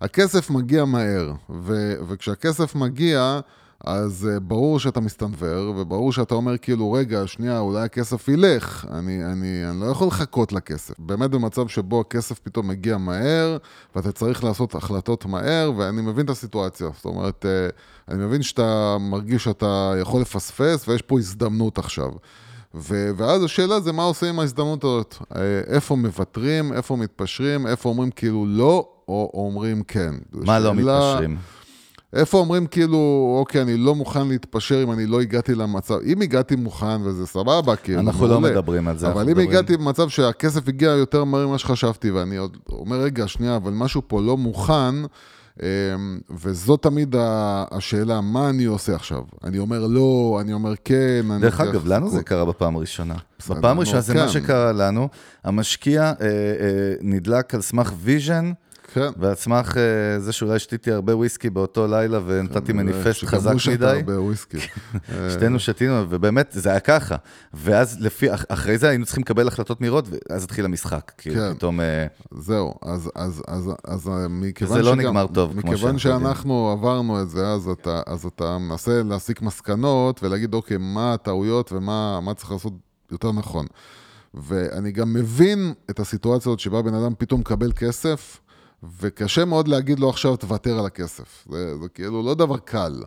הכסף 0.00 0.50
מגיע 0.50 0.84
מהר, 0.84 1.32
ו- 1.50 1.94
וכשהכסף 2.08 2.74
מגיע, 2.74 3.40
אז 3.84 4.28
uh, 4.36 4.40
ברור 4.40 4.78
שאתה 4.78 5.00
מסתנוור, 5.00 5.74
וברור 5.76 6.12
שאתה 6.12 6.34
אומר 6.34 6.58
כאילו, 6.58 6.92
רגע, 6.92 7.26
שנייה, 7.26 7.58
אולי 7.58 7.80
הכסף 7.82 8.28
ילך, 8.28 8.86
אני, 8.90 9.24
אני, 9.24 9.70
אני 9.70 9.80
לא 9.80 9.86
יכול 9.86 10.06
לחכות 10.08 10.52
לכסף. 10.52 10.94
באמת 10.98 11.30
במצב 11.30 11.68
שבו 11.68 12.00
הכסף 12.00 12.38
פתאום 12.38 12.68
מגיע 12.68 12.96
מהר, 12.98 13.56
ואתה 13.96 14.12
צריך 14.12 14.44
לעשות 14.44 14.74
החלטות 14.74 15.26
מהר, 15.26 15.72
ואני 15.76 16.02
מבין 16.02 16.24
את 16.24 16.30
הסיטואציה. 16.30 16.88
זאת 16.96 17.04
אומרת, 17.04 17.44
uh, 17.44 18.12
אני 18.14 18.24
מבין 18.24 18.42
שאתה 18.42 18.96
מרגיש 19.00 19.44
שאתה 19.44 19.94
יכול 20.00 20.20
לפספס, 20.20 20.88
ויש 20.88 21.02
פה 21.02 21.18
הזדמנות 21.18 21.78
עכשיו. 21.78 22.08
ו- 22.74 23.10
ואז 23.16 23.44
השאלה 23.44 23.80
זה 23.80 23.92
מה 23.92 24.02
עושים 24.02 24.28
עם 24.28 24.38
ההזדמנות 24.40 24.84
הזאת. 24.84 25.14
אה, 25.36 25.40
איפה 25.66 25.96
מוותרים, 25.96 26.72
איפה 26.72 26.96
מתפשרים, 26.96 27.66
איפה 27.66 27.88
אומרים 27.88 28.10
כאילו 28.10 28.46
לא, 28.48 28.88
או 29.08 29.30
אומרים 29.34 29.82
כן. 29.82 30.14
מה 30.32 30.58
לא 30.58 30.72
שאלה- 30.74 31.08
מתפשרים? 31.12 31.36
איפה 32.12 32.38
אומרים 32.38 32.66
כאילו, 32.66 32.98
אוקיי, 33.38 33.62
אני 33.62 33.76
לא 33.76 33.94
מוכן 33.94 34.28
להתפשר 34.28 34.82
אם 34.82 34.92
אני 34.92 35.06
לא 35.06 35.20
הגעתי 35.20 35.54
למצב, 35.54 35.94
אם 36.06 36.22
הגעתי 36.22 36.56
מוכן 36.56 37.02
וזה 37.02 37.26
סבבה, 37.26 37.76
כאילו, 37.76 38.00
אנחנו 38.00 38.26
לא 38.26 38.40
מעולה. 38.40 38.50
מדברים 38.56 38.88
על 38.88 38.98
זה, 38.98 39.06
אבל 39.06 39.20
אם 39.22 39.26
מדברים- 39.26 39.48
הגעתי 39.48 39.76
במצב 39.76 40.08
שהכסף 40.08 40.68
הגיע 40.68 40.88
יותר 40.90 41.24
מהר 41.24 41.46
ממה 41.48 41.58
שחשבתי, 41.58 42.10
ואני 42.10 42.36
עוד 42.36 42.56
אומר, 42.72 42.96
רגע, 43.00 43.28
שנייה, 43.28 43.56
אבל 43.56 43.72
משהו 43.72 44.02
פה 44.06 44.20
לא 44.22 44.36
מוכן, 44.36 44.94
אמ, 45.62 45.66
וזו 46.42 46.76
תמיד 46.76 47.14
השאלה, 47.18 48.20
מה 48.20 48.48
אני 48.48 48.64
עושה 48.64 48.94
עכשיו? 48.94 49.22
אני 49.44 49.58
אומר 49.58 49.86
לא, 49.86 50.38
אני 50.40 50.52
אומר 50.52 50.72
כן, 50.84 50.94
אני 51.30 51.40
דרך 51.42 51.60
אגב, 51.60 51.86
לנו 51.86 52.10
זה. 52.10 52.22
קרה 52.22 52.44
בפעם 52.44 52.76
הראשונה. 52.76 53.14
בפעם 53.50 53.76
הראשונה 53.76 54.00
זה 54.00 54.14
מה 54.14 54.20
כן. 54.20 54.28
שקרה 54.28 54.72
לנו. 54.72 55.08
המשקיע 55.44 56.02
אה, 56.02 56.12
אה, 56.20 56.32
נדלק 57.00 57.54
על 57.54 57.60
סמך 57.62 57.92
vision, 58.02 58.52
כן. 58.94 59.08
ועל 59.16 59.34
סמך 59.34 59.76
אה, 59.76 59.82
זה 60.20 60.32
שאולי 60.32 60.58
שתיתי 60.58 60.92
הרבה 60.92 61.16
וויסקי 61.16 61.50
באותו 61.50 61.86
לילה 61.86 62.20
ונתתי 62.26 62.72
מניפסט 62.72 63.18
שגם 63.20 63.30
חזק 63.30 63.54
מדי. 63.72 63.86
הרבה 63.86 64.20
וויסקי. 64.20 64.56
אה, 65.12 65.30
שתינו 65.30 65.58
שתינו, 65.58 66.04
ובאמת, 66.08 66.48
זה 66.50 66.70
היה 66.70 66.80
ככה. 66.80 67.16
ואז 67.54 67.96
לפי, 68.00 68.34
אח- 68.34 68.44
אחרי 68.48 68.78
זה 68.78 68.88
היינו 68.88 69.04
צריכים 69.04 69.22
לקבל 69.22 69.48
החלטות 69.48 69.80
מהירות, 69.80 70.04
ואז 70.30 70.44
התחיל 70.44 70.64
המשחק. 70.64 71.12
כי 71.18 71.34
כן. 71.34 71.54
פתאום... 71.54 71.80
אה, 71.80 72.06
זהו, 72.30 72.74
אז, 72.82 73.10
אז, 73.14 73.42
אז, 73.48 73.70
אז 73.84 74.08
אה, 74.08 74.26
מכיוון 74.30 74.76
זה 74.76 74.82
לא 74.82 74.92
שגם, 74.92 75.00
נגמר 75.00 75.26
טוב, 75.26 75.60
כמו 75.60 75.72
מכיוון 75.72 75.98
שאנחנו 75.98 76.70
עברנו 76.70 77.22
את 77.22 77.30
זה, 77.30 77.46
אז 77.46 77.68
אתה, 77.68 78.00
אז 78.06 78.24
אתה 78.24 78.58
מנסה 78.58 79.02
להסיק 79.02 79.42
מסקנות 79.42 80.22
ולהגיד, 80.22 80.54
אוקיי, 80.54 80.76
מה 80.80 81.14
הטעויות 81.14 81.72
ומה 81.72 82.20
מה 82.20 82.34
צריך 82.34 82.52
לעשות 82.52 82.72
יותר 83.12 83.32
נכון. 83.32 83.66
ואני 84.34 84.92
גם 84.92 85.12
מבין 85.12 85.72
את 85.90 86.00
הסיטואציה 86.00 86.50
הזאת 86.50 86.60
שבה 86.60 86.82
בן 86.82 86.94
אדם 86.94 87.12
פתאום 87.18 87.40
מקבל 87.40 87.72
כסף, 87.72 88.40
וקשה 89.00 89.44
מאוד 89.44 89.68
להגיד 89.68 89.98
לו 89.98 90.08
עכשיו, 90.08 90.36
תוותר 90.36 90.78
על 90.78 90.86
הכסף. 90.86 91.46
זה, 91.50 91.78
זה 91.78 91.88
כאילו 91.88 92.22
לא 92.22 92.34
דבר 92.34 92.58
קל. 92.58 93.02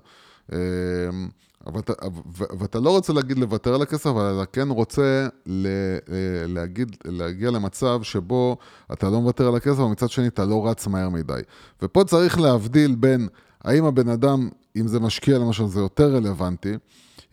ו- 1.67 2.59
ואתה 2.59 2.79
לא 2.79 2.89
רוצה 2.89 3.13
להגיד 3.13 3.37
לוותר 3.39 3.75
על 3.75 3.81
הכסף, 3.81 4.07
אבל 4.07 4.33
אתה 4.41 4.45
כן 4.45 4.69
רוצה 4.69 5.27
ל, 5.45 5.67
אה, 6.09 6.47
להגיד, 6.47 6.95
להגיע 7.05 7.51
למצב 7.51 8.03
שבו 8.03 8.57
אתה 8.93 9.09
לא 9.09 9.21
מוותר 9.21 9.47
על 9.47 9.55
הכסף, 9.55 9.79
ומצד 9.79 10.09
שני 10.09 10.27
אתה 10.27 10.45
לא 10.45 10.67
רץ 10.67 10.87
מהר 10.87 11.09
מדי. 11.09 11.41
ופה 11.81 12.03
צריך 12.03 12.39
להבדיל 12.39 12.95
בין 12.95 13.27
האם 13.63 13.85
הבן 13.85 14.09
אדם, 14.09 14.49
אם 14.75 14.87
זה 14.87 14.99
משקיע 14.99 15.37
למשל, 15.37 15.65
זה 15.65 15.79
יותר 15.79 16.15
רלוונטי, 16.15 16.73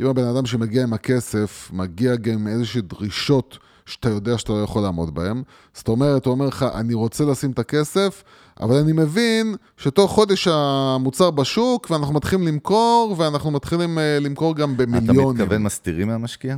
אם 0.00 0.06
הבן 0.06 0.24
אדם 0.24 0.46
שמגיע 0.46 0.82
עם 0.82 0.92
הכסף, 0.92 1.70
מגיע 1.72 2.16
גם 2.16 2.32
עם 2.32 2.48
איזושהי 2.48 2.80
דרישות 2.80 3.58
שאתה 3.92 4.08
יודע 4.08 4.38
שאתה 4.38 4.52
לא 4.52 4.62
יכול 4.62 4.82
לעמוד 4.82 5.14
בהן. 5.14 5.42
זאת 5.74 5.88
אומרת, 5.88 6.26
הוא 6.26 6.32
אומר 6.32 6.46
לך, 6.46 6.66
אני 6.74 6.94
רוצה 6.94 7.24
לשים 7.24 7.50
את 7.50 7.58
הכסף, 7.58 8.22
אבל 8.60 8.76
אני 8.76 8.92
מבין 8.92 9.56
שתוך 9.76 10.10
חודש 10.10 10.48
המוצר 10.50 11.30
בשוק, 11.30 11.90
ואנחנו 11.90 12.14
מתחילים 12.14 12.46
למכור, 12.46 13.14
ואנחנו 13.18 13.50
מתחילים 13.50 13.98
אה, 13.98 14.18
למכור 14.20 14.54
גם 14.54 14.74
אתה 14.74 14.86
במיליונים. 14.86 15.42
מתכוון 15.42 15.62
מסתירים 15.62 16.08
מהמשקיע? 16.08 16.56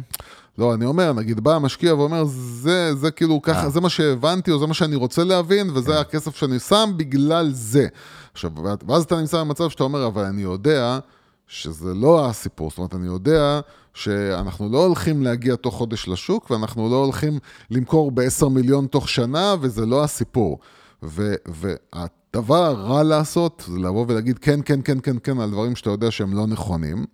לא, 0.58 0.74
אני 0.74 0.84
אומר, 0.84 1.12
נגיד 1.12 1.40
בא 1.40 1.54
המשקיע 1.54 1.94
ואומר, 1.94 2.24
זה, 2.24 2.94
זה 2.94 3.10
כאילו 3.10 3.42
ככה, 3.42 3.64
אה. 3.64 3.68
זה 3.68 3.80
מה 3.80 3.88
שהבנתי, 3.88 4.50
או 4.50 4.58
זה 4.58 4.66
מה 4.66 4.74
שאני 4.74 4.96
רוצה 4.96 5.24
להבין. 5.24 5.70
וזה 5.74 6.00
הכסף 6.00 6.36
שאני 6.36 6.58
שם 6.58 6.92
בגלל 6.96 7.50
זה. 7.52 7.86
עכשיו, 8.32 8.50
ואז 8.88 9.02
אתה 9.02 9.20
נמצא 9.20 9.40
במצב 9.40 9.70
שאתה 9.70 9.84
אומר, 9.84 10.06
אבל 10.06 10.24
אני 10.24 10.42
יודע 10.42 10.98
שזה 11.46 11.94
לא 11.94 12.26
הסיפור, 12.26 12.70
זאת 12.70 12.78
אומרת, 12.78 12.94
אני 12.94 13.06
יודע 13.06 13.60
שאנחנו 13.94 14.68
לא 14.68 14.86
הולכים 14.86 15.22
להגיע 15.22 15.56
תוך 15.56 15.74
חודש 15.74 16.08
לשוק, 16.08 16.50
ואנחנו 16.50 16.90
לא 16.90 17.04
הולכים 17.04 17.38
למכור 17.70 18.10
ב-10 18.10 18.48
מיליון 18.48 18.86
תוך 18.86 19.08
שנה, 19.08 19.54
וזה 19.60 19.86
לא 19.86 20.04
הסיפור. 20.04 20.58
והדבר 21.02 22.64
הרע 22.64 23.02
לעשות, 23.02 23.64
זה 23.66 23.78
לבוא 23.78 24.04
ולהגיד 24.08 24.38
כן, 24.38 24.60
כן, 24.64 24.80
כן, 24.84 24.98
כן, 25.02 25.16
כן, 25.22 25.40
על 25.40 25.50
דברים 25.50 25.76
שאתה 25.76 25.90
יודע 25.90 26.10
שהם 26.10 26.36
לא 26.36 26.46
נכונים. 26.46 27.04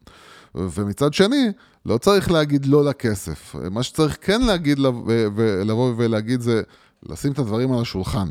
ומצד 0.55 1.15
שני, 1.15 1.49
לא 1.87 1.99
צריך 1.99 2.31
להגיד 2.31 2.67
לא 2.67 2.85
לכסף. 2.85 3.55
מה 3.71 3.83
שצריך 3.83 4.17
כן 4.21 4.41
להגיד, 4.43 4.79
לב- 4.79 4.95
ו- 5.07 5.27
ולבוא 5.37 5.93
ולהגיד 5.97 6.41
זה 6.41 6.63
לשים 7.09 7.33
את 7.33 7.39
הדברים 7.39 7.73
על 7.73 7.81
השולחן. 7.81 8.29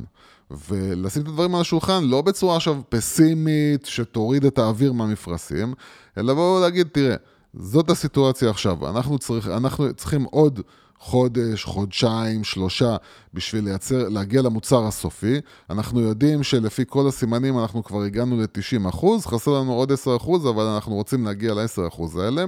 ולשים 0.70 1.22
את 1.22 1.28
הדברים 1.28 1.56
על 1.56 1.62
השולחן 1.62 2.04
לא 2.04 2.22
בצורה 2.22 2.56
עכשיו 2.56 2.82
פסימית, 2.90 3.86
שתוריד 3.86 4.46
את 4.46 4.58
האוויר 4.58 4.94
מהמפרשים, 4.94 5.74
אלא 6.18 6.34
לבוא 6.34 6.58
ולהגיד, 6.60 6.88
תראה, 6.92 7.16
זאת 7.54 7.90
הסיטואציה 7.90 8.50
עכשיו, 8.50 8.90
אנחנו, 8.90 9.18
צריך, 9.18 9.48
אנחנו 9.48 9.94
צריכים 9.94 10.24
עוד 10.24 10.62
חודש, 11.00 11.64
חודשיים, 11.64 12.44
שלושה, 12.44 12.96
בשביל 13.34 13.64
לייצר, 13.64 14.10
להגיע 14.10 14.42
למוצר 14.42 14.88
הסופי. 14.88 15.42
אנחנו 15.70 16.00
יודעים 16.00 16.44
שלפי 16.44 16.84
כל 16.88 17.08
הסימנים 17.08 17.60
אנחנו 17.60 17.84
כבר 17.84 18.02
הגענו 18.02 18.38
ל-90 18.38 18.90
אחוז, 18.90 19.26
חסר 19.26 19.52
לנו 19.52 19.74
עוד 19.74 19.92
10 19.92 20.16
אחוז, 20.16 20.48
אבל 20.48 20.64
אנחנו 20.64 20.96
רוצים 20.96 21.26
להגיע 21.26 21.54
ל-10 21.54 21.88
אחוז 21.88 22.18
האלה. 22.18 22.46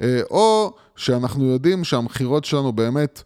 אה, 0.00 0.20
או 0.30 0.72
שאנחנו 0.96 1.44
יודעים 1.44 1.84
שהמכירות 1.84 2.44
שלנו 2.44 2.72
באמת 2.72 3.22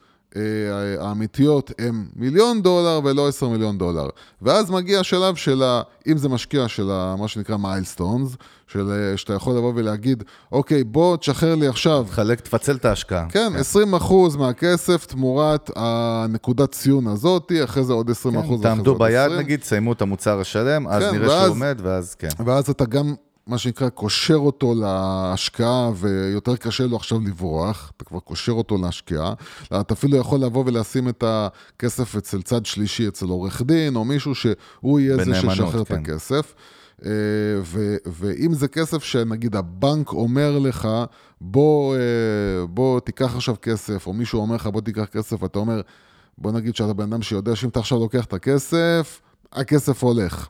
האמיתיות 1.01 1.71
הן 1.79 2.05
מיליון 2.17 2.63
דולר 2.63 3.01
ולא 3.05 3.29
10 3.29 3.49
מיליון 3.49 3.79
דולר. 3.79 4.09
ואז 4.43 4.71
מגיע 4.71 5.01
השלב 5.01 5.35
של, 5.35 5.63
ה, 5.63 5.83
אם 6.07 6.17
זה 6.19 6.29
משקיע 6.29 6.69
של 6.69 6.91
ה, 6.91 7.15
מה 7.19 7.29
שנקרא 7.29 7.57
מיילסטונס, 7.57 8.37
של, 8.73 8.91
אה, 8.91 9.17
שאתה 9.17 9.33
יכול 9.35 9.57
לבוא 9.57 9.73
ולהגיד, 9.77 10.23
אוקיי, 10.53 10.85
בוא 10.85 11.17
תשחרר 11.17 11.55
לי 11.55 11.67
עכשיו 11.69 12.05
תחלק, 12.09 12.41
תפצל 12.41 12.77
את 12.77 12.85
ההשקעה. 12.85 13.27
כן, 13.31 13.53
20% 14.01 14.37
מהכסף 14.39 15.07
תמורת 15.07 15.71
הנקודת 15.77 16.73
ציון 16.73 17.07
הזאתי, 17.07 17.65
אחרי 17.65 17.85
זה 17.85 17.93
עוד 17.93 18.11
20% 18.11 18.13
כן, 18.49 18.57
זה 18.57 18.63
תעמדו 18.63 18.95
ביד 18.95 19.17
20. 19.27 19.39
נגיד, 19.39 19.61
תסיימו 19.61 19.93
את 19.93 20.03
המוצר 20.03 20.41
השלם, 20.41 20.89
אז 20.89 21.03
כן, 21.03 21.11
נראה 21.13 21.29
ואז- 21.29 21.41
שהוא 21.43 21.51
עומד, 21.51 21.79
ואז 21.83 22.15
כן. 22.15 22.29
ואז 22.47 22.71
אתה 22.71 22.85
גם 22.85 23.15
מה 23.47 23.59
שנקרא, 23.59 23.89
קושר 23.89 24.35
אותו 24.35 24.75
להשקעה, 24.75 25.91
ויותר 25.97 26.57
קשה 26.57 26.87
לו 26.87 26.97
עכשיו 26.97 27.21
לברוח, 27.21 27.93
אתה 27.97 28.05
כבר 28.05 28.21
קושר 28.21 28.53
אותו 28.53 28.77
להשקעה. 28.77 29.35
אתה 29.81 29.95
אפילו 29.95 30.17
יכול 30.17 30.41
לבוא 30.41 30.65
ולשים 30.67 31.09
את 31.09 31.25
הכסף 31.27 32.17
אצל 32.17 32.43
צד 32.43 32.67
שלישי, 32.67 33.09
אצל 33.09 33.27
עורך 33.27 33.63
דין, 33.63 33.97
או 33.97 34.05
מישהו 34.05 34.35
שהוא 34.35 35.01
יהיה 35.01 35.17
זה 35.17 35.35
שישחרר 35.35 35.85
כן. 35.85 35.95
את 35.95 36.01
הכסף. 36.01 36.55
אה, 37.05 37.11
ו, 37.63 37.97
ואם 38.07 38.55
זה 38.55 38.69
כסף 38.69 39.05
שנגיד 39.05 39.57
הבנק 39.57 40.13
אומר 40.13 40.59
לך, 40.59 40.89
בוא, 41.41 41.95
אה, 41.95 42.67
בוא 42.67 43.01
תיקח 43.01 43.35
עכשיו 43.35 43.55
כסף, 43.63 44.07
או 44.07 44.13
מישהו 44.13 44.41
אומר 44.41 44.55
לך 44.55 44.67
בוא 44.67 44.81
תיקח 44.81 45.05
כסף, 45.05 45.43
ואתה 45.43 45.59
אומר, 45.59 45.81
בוא 46.39 46.53
נגיד 46.53 46.77
שאתה 46.77 46.93
בן 46.93 47.13
אדם 47.13 47.23
שיודע 47.23 47.57
שאם 47.57 47.69
אתה 47.69 47.81
עכשיו 47.81 47.99
לוקח 47.99 48.25
את 48.25 48.33
הכסף, 48.33 49.21
הכסף 49.53 50.03
הולך. 50.03 50.49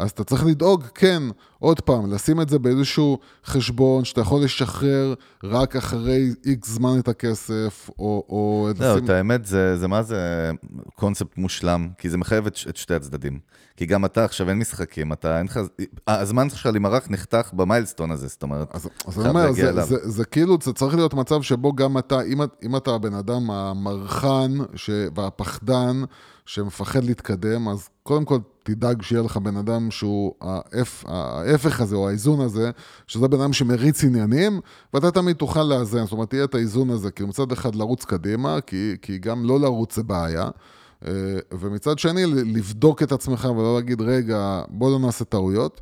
אז 0.00 0.10
אתה 0.10 0.24
צריך 0.24 0.46
לדאוג, 0.46 0.84
כן, 0.94 1.22
עוד 1.58 1.80
פעם, 1.80 2.12
לשים 2.12 2.40
את 2.40 2.48
זה 2.48 2.58
באיזשהו 2.58 3.18
חשבון 3.44 4.04
שאתה 4.04 4.20
יכול 4.20 4.44
לשחרר 4.44 5.14
רק 5.44 5.76
אחרי 5.76 6.28
איקס 6.46 6.68
זמן 6.68 6.98
את 6.98 7.08
הכסף, 7.08 7.90
או... 7.98 8.24
או 8.28 8.68
לא, 8.78 8.92
לשים... 8.92 9.04
את 9.04 9.10
האמת, 9.10 9.44
זה, 9.46 9.76
זה 9.76 9.88
מה 9.88 10.02
זה 10.02 10.50
קונספט 10.94 11.38
מושלם, 11.38 11.88
כי 11.98 12.10
זה 12.10 12.18
מחייב 12.18 12.46
את, 12.46 12.58
את 12.68 12.76
שתי 12.76 12.94
הצדדים. 12.94 13.38
כי 13.76 13.86
גם 13.86 14.04
אתה 14.04 14.24
עכשיו 14.24 14.48
אין 14.48 14.58
משחקים, 14.58 15.12
אתה 15.12 15.38
אין 15.38 15.46
לך... 15.46 15.60
הזמן 16.08 16.50
שלך 16.50 16.68
למרח 16.74 17.06
נחתך 17.10 17.50
במיילסטון 17.52 18.10
הזה, 18.10 18.26
זאת 18.26 18.42
אומרת, 18.42 18.68
אז, 18.72 18.88
אז 19.06 19.20
אני 19.20 19.28
אומר, 19.28 19.52
זה, 19.52 19.72
זה, 19.72 19.82
זה, 19.82 20.10
זה 20.10 20.24
כאילו, 20.24 20.56
זה 20.62 20.72
צריך 20.72 20.94
להיות 20.94 21.14
מצב 21.14 21.42
שבו 21.42 21.72
גם 21.72 21.98
אתה, 21.98 22.22
אם, 22.22 22.40
אם 22.62 22.76
אתה 22.76 22.90
הבן 22.90 23.14
אדם 23.14 23.50
המרחן 23.50 24.52
ש, 24.74 24.90
והפחדן, 25.16 26.02
שמפחד 26.46 27.04
להתקדם, 27.04 27.68
אז 27.68 27.88
קודם 28.02 28.24
כל 28.24 28.38
תדאג 28.74 29.02
שיהיה 29.02 29.22
לך 29.22 29.36
בן 29.36 29.56
אדם 29.56 29.90
שהוא 29.90 30.34
ההפ, 30.40 31.04
ההפך 31.06 31.80
הזה, 31.80 31.96
או 31.96 32.08
האיזון 32.08 32.40
הזה, 32.40 32.70
שזה 33.06 33.28
בן 33.28 33.40
אדם 33.40 33.52
שמריץ 33.52 34.04
עניינים, 34.04 34.60
ואתה 34.94 35.10
תמיד 35.10 35.36
תוכל 35.36 35.62
לאזן, 35.62 36.04
זאת 36.04 36.12
אומרת, 36.12 36.30
תהיה 36.30 36.44
את 36.44 36.54
האיזון 36.54 36.90
הזה, 36.90 37.10
כאילו 37.10 37.28
מצד 37.28 37.52
אחד 37.52 37.74
לרוץ 37.74 38.04
קדימה, 38.04 38.60
כי, 38.60 38.96
כי 39.02 39.18
גם 39.18 39.44
לא 39.44 39.60
לרוץ 39.60 39.96
זה 39.96 40.02
בעיה. 40.02 40.48
אה, 41.06 41.12
ומצד 41.52 41.98
שני, 41.98 42.26
לבדוק 42.26 43.02
את 43.02 43.12
עצמך 43.12 43.48
ולא 43.56 43.74
להגיד, 43.74 44.00
רגע, 44.00 44.62
בוא 44.68 44.90
לא 44.90 44.98
נעשה 44.98 45.24
טעויות. 45.24 45.80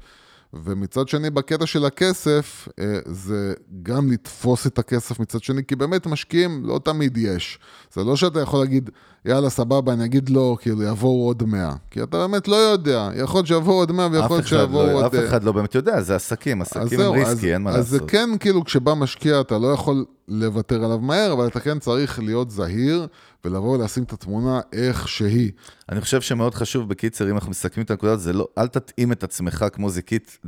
ומצד 0.53 1.09
שני, 1.09 1.30
בקטע 1.30 1.66
של 1.66 1.84
הכסף, 1.84 2.68
אה, 2.80 2.99
זה 3.07 3.55
גם 3.82 4.12
לתפוס 4.12 4.66
את 4.66 4.78
הכסף 4.78 5.20
מצד 5.20 5.42
שני, 5.42 5.64
כי 5.64 5.76
באמת 5.76 6.07
משקיעים 6.07 6.62
לא 6.64 6.80
תמיד 6.84 7.16
יש. 7.16 7.59
זה 7.92 8.05
לא 8.05 8.16
שאתה 8.16 8.40
יכול 8.40 8.61
להגיד, 8.61 8.90
יאללה, 9.24 9.51
סבבה, 9.51 9.92
אני 9.92 10.05
אגיד 10.05 10.28
לא, 10.30 10.57
כאילו, 10.61 10.82
יבואו 10.82 11.26
עוד 11.26 11.42
100. 11.42 11.74
כי 11.90 12.03
אתה 12.03 12.18
באמת 12.18 12.49
לא 12.49 12.57
יודע, 12.57 13.11
יכול 13.16 13.38
להיות 13.38 13.46
שיבואו 13.46 13.76
עוד 13.76 13.92
100 13.92 14.09
ויכול 14.12 14.36
להיות 14.36 14.46
שיבואו 14.46 14.86
לא, 14.86 14.92
עוד... 14.92 15.14
אף 15.14 15.28
אחד 15.28 15.44
לא 15.44 15.53
באמת 15.53 15.74
יודע, 15.74 16.01
זה 16.01 16.16
עסקים, 16.16 16.62
עסקים 16.62 17.01
הם 17.01 17.12
ריסקי, 17.12 17.30
אז, 17.30 17.44
אין 17.44 17.62
מה 17.62 17.70
אז 17.70 17.76
לעשות. 17.76 17.94
אז 17.94 18.01
זה 18.01 18.07
כן, 18.07 18.30
כאילו, 18.40 18.64
כשבא 18.64 18.94
משקיע, 18.94 19.40
אתה 19.40 19.59
לא 19.59 19.66
יכול 19.66 20.05
לוותר 20.28 20.84
עליו 20.84 20.99
מהר, 20.99 21.32
אבל 21.32 21.46
אתה 21.46 21.61
כן 21.61 21.78
צריך 21.78 22.18
להיות 22.18 22.51
זהיר, 22.51 23.07
ולבוא 23.45 23.78
ולשים 23.78 24.03
את 24.03 24.12
התמונה 24.12 24.61
איך 24.72 25.09
שהיא. 25.09 25.53
אני 25.89 26.01
חושב 26.01 26.20
שמאוד 26.20 26.55
חשוב, 26.55 26.89
בקיצר, 26.89 27.30
אם 27.30 27.34
אנחנו 27.34 27.51
מסכמים 27.51 27.84
את 27.84 27.91
הנקודה 27.91 28.12
הזאת, 28.12 28.24
זה 28.24 28.32
לא, 28.32 28.49
אל 28.59 28.66
תתאים 28.66 29.12
את 29.12 29.24
עצמך 29.24 29.64
כמו 29.72 29.91
זיקית 29.91 30.39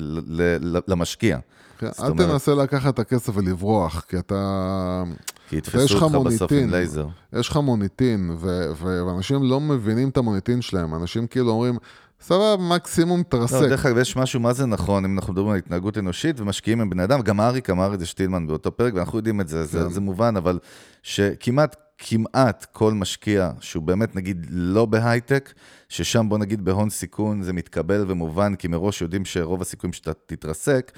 למשקיע. 0.88 1.38
כן, 1.78 1.90
אל. 2.02 2.12
תנסה 2.16 2.54
לקחת 2.54 2.94
את 2.94 2.98
הכסף 2.98 3.36
ולברוח, 3.36 4.04
כי 4.08 4.18
אתה... 4.18 5.02
כי 5.48 5.56
יתפסו 5.56 6.04
אותך 6.04 6.16
בסוף 6.16 6.52
עם 6.52 6.70
לייזר. 6.70 7.06
יש 7.32 7.48
לך 7.48 7.56
מוניטין, 7.56 8.36
ו- 8.38 8.70
ו- 8.76 9.06
ואנשים 9.06 9.42
לא 9.42 9.60
מבינים 9.60 10.08
את 10.08 10.16
המוניטין 10.16 10.62
שלהם. 10.62 10.94
אנשים 10.94 11.26
כאילו 11.26 11.50
אומרים, 11.50 11.78
סבבה, 12.20 12.56
מקסימום 12.56 13.22
תרסק. 13.22 13.54
לא, 13.54 13.68
דרך 13.68 13.86
אגב, 13.86 13.98
יש 13.98 14.16
משהו, 14.16 14.40
מה 14.40 14.52
זה 14.52 14.66
נכון, 14.66 15.04
אם 15.04 15.18
אנחנו 15.18 15.32
מדברים 15.32 15.52
על 15.52 15.58
התנהגות 15.58 15.98
אנושית 15.98 16.40
ומשקיעים 16.40 16.80
עם 16.80 16.90
בני 16.90 17.04
אדם, 17.04 17.22
גם 17.22 17.40
אריק 17.40 17.70
אמר 17.70 17.94
את 17.94 18.00
זה 18.00 18.06
שטילמן 18.06 18.46
באותו 18.46 18.76
פרק, 18.76 18.94
ואנחנו 18.94 19.18
יודעים 19.18 19.40
את 19.40 19.48
זה, 19.48 19.56
כן. 19.56 19.64
זה, 19.64 19.88
זה 19.88 20.00
מובן, 20.00 20.36
אבל 20.36 20.58
שכמעט, 21.02 21.76
כמעט 22.02 22.66
כל 22.72 22.94
משקיע 22.94 23.50
שהוא 23.60 23.82
באמת, 23.82 24.16
נגיד, 24.16 24.46
לא 24.50 24.86
בהייטק, 24.86 25.52
ששם 25.88 26.28
בוא 26.28 26.38
נגיד 26.38 26.64
בהון 26.64 26.90
סיכון 26.90 27.42
זה 27.42 27.52
מתקבל 27.52 28.04
ומובן, 28.08 28.54
כי 28.54 28.68
מראש 28.68 29.02
יודעים 29.02 29.24
שרוב 29.24 29.62
הסיכויים 29.62 29.92
שאתה 29.92 30.12
תתרסק, 30.26 30.92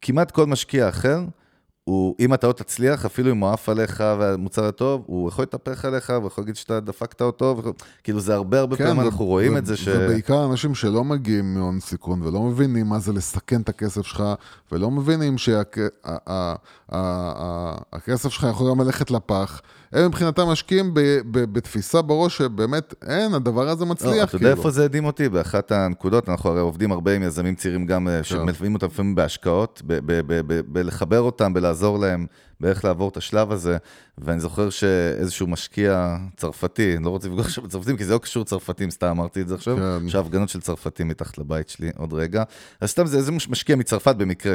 כמעט 0.00 0.30
כל 0.30 0.46
משקיע 0.46 0.88
אחר, 0.88 1.20
הוא, 1.84 2.14
אם 2.20 2.34
אתה 2.34 2.46
לא 2.46 2.52
תצליח, 2.52 3.04
אפילו 3.04 3.30
אם 3.30 3.38
הוא 3.38 3.50
עף 3.50 3.68
עליך 3.68 4.04
והמוצר 4.18 4.64
הטוב, 4.64 5.02
הוא 5.06 5.28
יכול 5.28 5.42
להתהפך 5.42 5.84
עליך, 5.84 6.10
הוא 6.10 6.26
יכול 6.26 6.42
להגיד 6.42 6.56
שאתה 6.56 6.80
דפקת 6.80 7.22
אותו, 7.22 7.54
וכל... 7.58 7.70
כאילו 8.04 8.20
זה 8.20 8.34
הרבה 8.34 8.60
הרבה 8.60 8.76
כן, 8.76 8.84
פעמים 8.84 9.00
אנחנו 9.00 9.24
רואים 9.24 9.56
את 9.56 9.66
זה 9.66 9.76
ש... 9.76 9.88
זה 9.88 10.08
בעיקר 10.08 10.44
אנשים 10.44 10.74
שלא 10.74 11.04
מגיעים 11.04 11.54
מהון 11.54 11.80
סיכון 11.80 12.22
ולא 12.22 12.42
מבינים 12.42 12.86
מה 12.86 12.98
זה 12.98 13.12
לסכן 13.12 13.60
את 13.60 13.68
הכסף 13.68 14.02
שלך, 14.02 14.24
ולא 14.72 14.90
מבינים 14.90 15.38
שהכסף 15.38 15.68
שלך 18.28 18.46
יכול 18.50 18.70
גם 18.70 18.80
ללכת 18.80 19.10
לפח. 19.10 19.60
הם 19.92 20.06
מבחינתם 20.06 20.42
משקיעים 20.42 20.90
בתפיסה 21.32 22.02
בראש 22.02 22.38
שבאמת 22.38 22.94
אין, 23.08 23.34
הדבר 23.34 23.68
הזה 23.68 23.84
מצליח. 23.84 24.14
לא, 24.14 24.22
אתה 24.22 24.36
יודע 24.36 24.38
כאילו. 24.38 24.50
איפה 24.50 24.70
זה 24.70 24.84
הדהים 24.84 25.04
אותי? 25.04 25.28
באחת 25.28 25.72
הנקודות, 25.72 26.28
אנחנו 26.28 26.50
הרי 26.50 26.60
עובדים 26.60 26.92
הרבה 26.92 27.16
עם 27.16 27.22
יזמים 27.22 27.54
צעירים 27.54 27.86
גם, 27.86 28.08
אה, 28.08 28.16
כן. 28.16 28.22
שמלווים 28.22 28.74
אותם 28.74 28.86
לפעמים 28.86 29.14
בהשקעות, 29.14 29.82
בלחבר 30.66 31.20
אותם, 31.20 31.54
בלעזור 31.54 31.98
להם 31.98 32.26
באיך 32.60 32.84
לעבור 32.84 33.08
את 33.08 33.16
השלב 33.16 33.52
הזה. 33.52 33.76
ואני 34.18 34.40
זוכר 34.40 34.70
שאיזשהו 34.70 35.46
משקיע 35.46 36.16
צרפתי, 36.36 36.96
אני 36.96 37.04
לא 37.04 37.10
רוצה 37.10 37.28
לפגוש 37.28 37.46
עכשיו 37.46 37.64
בצרפתים, 37.64 37.96
כי 37.96 38.04
זה 38.04 38.12
לא 38.12 38.18
קשור 38.18 38.44
צרפתים, 38.44 38.90
סתם 38.90 39.06
אמרתי 39.06 39.40
את 39.40 39.48
זה 39.48 39.54
עכשיו, 39.54 39.76
כן. 39.76 40.06
יש 40.06 40.14
הפגנות 40.14 40.48
של 40.48 40.60
צרפתים 40.60 41.08
מתחת 41.08 41.38
לבית 41.38 41.68
שלי 41.68 41.90
עוד 41.96 42.12
רגע. 42.12 42.42
אז 42.80 42.90
סתם 42.90 43.06
זה 43.06 43.16
איזה 43.16 43.32
משקיע 43.32 43.76
מצרפת 43.76 44.16
במקרה, 44.16 44.54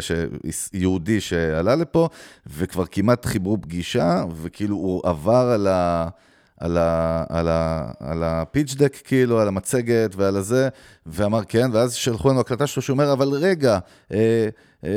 יהודי 0.74 1.22
שעלה 1.22 1.76
לפה, 1.76 2.10
וכבר 2.48 2.86
כמעט 2.86 3.26
חיברו 3.26 3.62
פגישה, 3.62 4.24
וכאילו 4.36 4.76
הוא 4.76 5.02
עבר 5.06 5.52
על 5.54 5.68
ה... 5.68 6.10
על, 6.62 6.78
ה, 6.78 7.24
על, 7.30 7.48
ה, 7.48 7.92
על 8.00 8.24
הפיץ' 8.24 8.76
דק, 8.76 8.98
כאילו, 9.04 9.40
על 9.40 9.48
המצגת 9.48 10.16
ועל 10.16 10.38
הזה, 10.38 10.70
ואמר 11.06 11.44
כן, 11.48 11.70
ואז 11.74 11.94
שלחו 11.94 12.30
לנו 12.30 12.40
הקלטה 12.40 12.68
שלו, 12.68 12.82
שהוא 12.82 12.94
אומר, 12.94 13.14
אבל 13.14 13.28
רגע, 13.28 13.80
אה, 14.14 14.48
אה, 14.84 14.90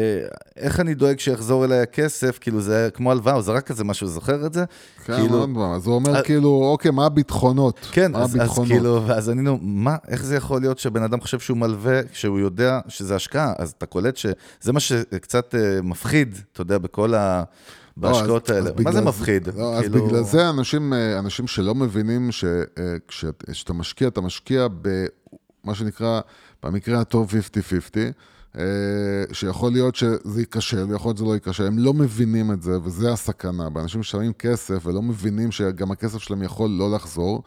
איך 0.57 0.81
אני 0.81 0.95
דואג 0.95 1.19
שיחזור 1.19 1.65
אליי 1.65 1.81
הכסף? 1.81 2.39
כאילו, 2.41 2.61
זה 2.61 2.89
כמו 2.95 3.11
הלוואה, 3.11 3.35
הוא 3.35 3.43
זרק 3.43 3.67
כזה 3.67 3.85
משהו, 3.85 4.07
זוכר 4.07 4.47
את 4.47 4.53
זה? 4.53 4.65
כן, 5.05 5.17
כאילו... 5.17 5.47
מאוד 5.47 5.75
אז 5.77 5.87
הוא 5.87 5.95
אומר, 5.95 6.23
כאילו, 6.23 6.63
אוקיי, 6.65 6.91
מה 6.91 7.07
הביטחונות? 7.07 7.79
כן, 7.93 8.17
אז, 8.17 8.37
אז 8.41 8.59
כאילו, 8.67 9.03
ואז 9.07 9.31
אני 9.31 9.43
נו, 9.43 9.59
מה, 9.63 9.97
איך 10.09 10.25
זה 10.25 10.37
יכול 10.37 10.61
להיות 10.61 10.79
שבן 10.79 11.03
אדם 11.03 11.21
חושב 11.21 11.39
שהוא 11.39 11.59
מלווה, 11.59 12.01
כשהוא 12.13 12.39
יודע 12.39 12.81
שזה 12.89 13.15
השקעה? 13.15 13.53
אז 13.59 13.75
אתה 13.79 13.87
קולט 13.87 14.17
שזה 14.17 14.73
מה 14.73 14.81
שקצת 14.81 15.55
אה, 15.55 15.83
מפחיד, 15.83 16.39
אתה 16.53 16.61
יודע, 16.61 16.79
בכל 16.79 17.15
ה... 17.15 17.45
בהשקעות 17.97 18.51
האלה. 18.51 18.71
מה 18.85 18.93
זה 18.93 19.01
מפחיד? 19.01 19.49
לא, 19.57 19.75
אז 19.75 19.83
כאילו- 19.83 20.07
בגלל 20.07 20.23
זה 20.23 20.51
אנשים, 20.51 20.93
אה, 20.93 21.19
אנשים 21.19 21.47
שלא 21.47 21.75
מבינים 21.75 22.29
שכשאתה 22.33 23.73
משקיע, 23.73 24.09
אתה 24.09 24.21
משקיע 24.21 24.67
במה 24.83 25.75
שנקרא, 25.75 26.21
במקרה 26.63 27.01
הטוב 27.01 27.31
50-50. 27.31 28.13
אה, 28.59 28.65
שיכול 29.33 29.73
להיות 29.73 29.95
שזה 29.95 30.41
ייכשל, 30.41 30.87
יכול 30.95 31.09
להיות 31.09 31.17
שזה 31.17 31.27
לא 31.27 31.35
ייכשל, 31.35 31.67
הם 31.67 31.79
לא 31.79 31.95
מבינים 31.95 32.53
את 32.53 32.63
זה, 32.63 32.79
וזה 32.85 33.13
הסכנה. 33.13 33.71
באנשים 33.71 34.03
ששמים 34.03 34.33
כסף 34.33 34.87
ולא 34.87 35.03
מבינים 35.03 35.53
שגם 35.53 35.91
הכסף 35.91 36.19
שלהם 36.19 36.43
יכול 36.43 36.71
לא 36.71 36.95
לחזור, 36.95 37.43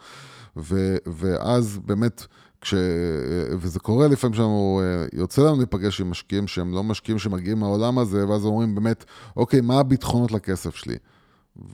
ו, 0.56 0.96
ואז 1.06 1.78
באמת, 1.84 2.26
כש... 2.60 2.74
וזה 3.58 3.78
קורה 3.80 4.08
לפעמים 4.08 4.34
שאנחנו, 4.34 4.80
אה, 4.84 5.06
יוצא 5.12 5.42
לנו 5.42 5.56
להיפגש 5.56 6.00
עם 6.00 6.10
משקיעים 6.10 6.46
שהם 6.46 6.74
לא 6.74 6.82
משקיעים 6.82 7.18
שמגיעים 7.18 7.58
מהעולם 7.58 7.98
הזה, 7.98 8.28
ואז 8.28 8.44
אומרים 8.44 8.74
באמת, 8.74 9.04
אוקיי, 9.36 9.60
מה 9.60 9.78
הביטחונות 9.80 10.32
לכסף 10.32 10.74
שלי? 10.76 10.96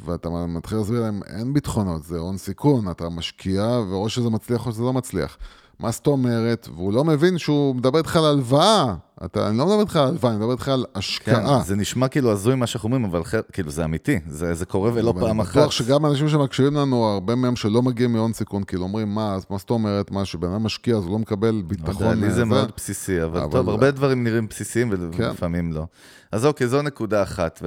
ואתה 0.05 0.29
מתחיל 0.49 0.79
להסביר 0.79 1.01
להם, 1.01 1.21
אין 1.27 1.53
ביטחונות, 1.53 2.05
זה 2.05 2.19
הון 2.19 2.37
סיכון, 2.37 2.91
אתה 2.91 3.09
משקיע, 3.09 3.63
ואו 3.91 4.09
שזה 4.09 4.31
מצליח 4.31 4.67
או 4.67 4.73
שזה 4.73 4.83
לא 4.83 4.93
מצליח. 4.93 5.37
מה 5.79 5.91
זאת 5.91 6.07
אומרת? 6.07 6.69
והוא 6.75 6.93
לא 6.93 7.05
מבין 7.05 7.39
שהוא 7.39 7.75
מדבר 7.75 7.99
איתך 7.99 8.17
על 8.17 8.25
הלוואה. 8.25 8.95
אתה, 9.25 9.49
אני 9.49 9.59
לא 9.59 9.67
מדבר 9.67 9.81
איתך 9.81 9.97
על 9.97 10.09
הלוואה, 10.09 10.33
אני 10.33 10.41
מדבר 10.41 10.53
איתך 10.53 10.69
על 10.69 10.85
השקעה. 10.95 11.59
כן, 11.59 11.65
זה 11.65 11.77
נשמע 11.77 12.09
כאילו 12.09 12.33
הזוי 12.33 12.55
מה 12.55 12.67
שאנחנו 12.67 12.87
אומרים, 12.87 13.05
אבל 13.05 13.23
כאילו 13.53 13.71
זה 13.71 13.85
אמיתי, 13.85 14.21
זה, 14.29 14.55
זה 14.55 14.67
קורה 14.67 14.91
ולא 14.95 15.15
פעם 15.21 15.41
אחת. 15.41 15.57
אני 15.57 15.63
בטוח 15.63 15.73
שגם 15.73 16.07
אנשים 16.07 16.29
שמקשיבים 16.29 16.75
לנו, 16.75 17.05
הרבה 17.05 17.35
מהם 17.35 17.57
שלא 17.57 17.83
מגיעים 17.83 18.13
מהון 18.13 18.33
סיכון, 18.33 18.65
כאילו 18.65 18.83
אומרים, 18.83 19.15
מה, 19.15 19.37
מה 19.51 19.59
זאת 19.59 19.71
אומרת, 19.71 20.11
מה, 20.11 20.25
שבן 20.25 20.49
אדם 20.49 20.63
משקיע 20.63 20.97
אז 20.97 21.05
הוא 21.05 21.13
לא 21.13 21.19
מקבל 21.19 21.63
ביטחון. 21.67 22.21
לי 22.21 22.31
זה 22.31 22.45
מאוד 22.45 22.71
בסיסי, 22.77 23.23
אבל, 23.23 23.41
אבל 23.41 23.51
טוב, 23.53 23.69
הרבה 23.69 23.91
דברים 23.91 24.25
נראים 24.25 24.49
בסיסיים 24.49 24.91
כן. 24.91 25.23
ולפעמים 25.23 25.73
לא. 25.73 25.87
אז 26.33 26.47
אוקיי, 26.47 26.69
זו 26.69 26.83
נקודה 26.83 27.23
אחת. 27.23 27.63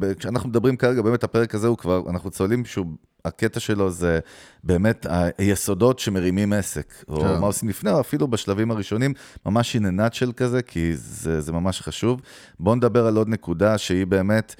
וכשאנחנו 0.00 0.44
כן. 0.44 0.48
מדברים 0.48 0.76
כרגע, 0.76 1.02
באמת 1.02 1.24
הפרק 1.24 1.54
הזה 1.54 1.66
הוא 1.66 1.76
כבר, 1.76 2.02
אנחנו 2.10 2.30
צוללים 2.30 2.64
שהוא 2.64 2.86
הקטע 3.28 3.60
שלו 3.60 3.90
זה 3.90 4.18
באמת 4.64 5.06
היסודות 5.38 5.98
שמרימים 5.98 6.52
עסק, 6.52 6.94
או 7.08 7.20
כן. 7.20 7.40
מה 7.40 7.46
עושים 7.46 7.68
לפני, 7.68 7.90
או 7.90 8.00
אפילו 8.00 8.28
בשלבים 8.28 8.70
הראשונים, 8.70 9.14
ממש 9.46 9.76
in 9.76 9.80
a 9.80 9.82
nutshell 9.82 10.32
כזה, 10.32 10.62
כי 10.62 10.96
זה, 10.96 11.40
זה 11.40 11.52
ממש 11.52 11.80
חשוב. 11.80 12.20
בואו 12.60 12.74
נדבר 12.74 13.06
על 13.06 13.16
עוד 13.16 13.28
נקודה 13.28 13.78
שהיא 13.78 14.06
באמת... 14.06 14.54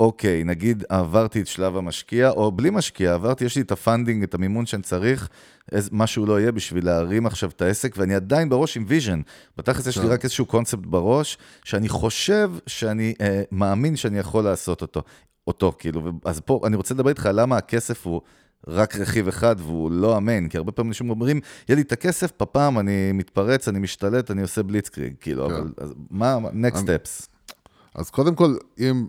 אוקיי, 0.00 0.44
נגיד 0.44 0.84
עברתי 0.88 1.40
את 1.40 1.46
שלב 1.46 1.76
המשקיע, 1.76 2.30
או 2.30 2.52
בלי 2.52 2.70
משקיע, 2.70 3.14
עברתי, 3.14 3.44
יש 3.44 3.56
לי 3.56 3.62
את 3.62 3.72
ה 3.72 3.78
funding, 3.78 4.22
את 4.22 4.34
המימון 4.34 4.66
שאני 4.66 4.82
צריך, 4.82 5.28
is, 5.72 5.88
משהו 5.92 6.26
לא 6.26 6.40
יהיה 6.40 6.52
בשביל 6.52 6.84
להרים 6.86 7.26
עכשיו 7.26 7.50
את 7.50 7.62
העסק, 7.62 7.94
ואני 7.96 8.14
עדיין 8.14 8.48
בראש 8.48 8.76
עם 8.76 8.84
vision. 8.88 9.20
בתכלס 9.56 9.86
יש 9.86 9.98
לי 9.98 10.08
רק 10.08 10.24
איזשהו 10.24 10.46
קונספט 10.46 10.86
בראש, 10.86 11.38
שאני 11.64 11.88
חושב 11.88 12.50
שאני 12.66 13.14
אה, 13.20 13.42
מאמין 13.52 13.96
שאני 13.96 14.18
יכול 14.18 14.44
לעשות 14.44 14.82
אותו. 14.82 15.02
אותו, 15.46 15.72
כאילו, 15.78 16.12
אז 16.24 16.40
פה 16.40 16.60
אני 16.66 16.76
רוצה 16.76 16.94
לדבר 16.94 17.08
איתך 17.08 17.28
למה 17.32 17.56
הכסף 17.56 18.06
הוא 18.06 18.20
רק 18.66 18.96
רכיב 18.96 19.28
אחד 19.28 19.56
והוא 19.58 19.90
לא 19.90 20.16
ה 20.16 20.21
main, 20.21 20.48
כי 20.48 20.56
הרבה 20.56 20.72
פעמים 20.72 20.90
אנשים 20.90 21.10
אומרים, 21.10 21.40
יהיה 21.68 21.76
לי 21.76 21.82
את 21.82 21.92
הכסף, 21.92 22.30
פעם 22.30 22.78
אני 22.78 23.12
מתפרץ, 23.12 23.68
אני 23.68 23.78
משתלט, 23.78 24.30
אני 24.30 24.42
עושה 24.42 24.62
בליצקריג, 24.62 25.14
כאילו, 25.20 25.48
כן. 25.48 25.54
אבל 25.54 25.72
אז 25.76 25.94
מה, 26.10 26.38
next 26.38 26.76
steps? 26.76 27.31
אז 27.94 28.10
קודם 28.10 28.34
כל, 28.34 28.56
אם 28.78 29.06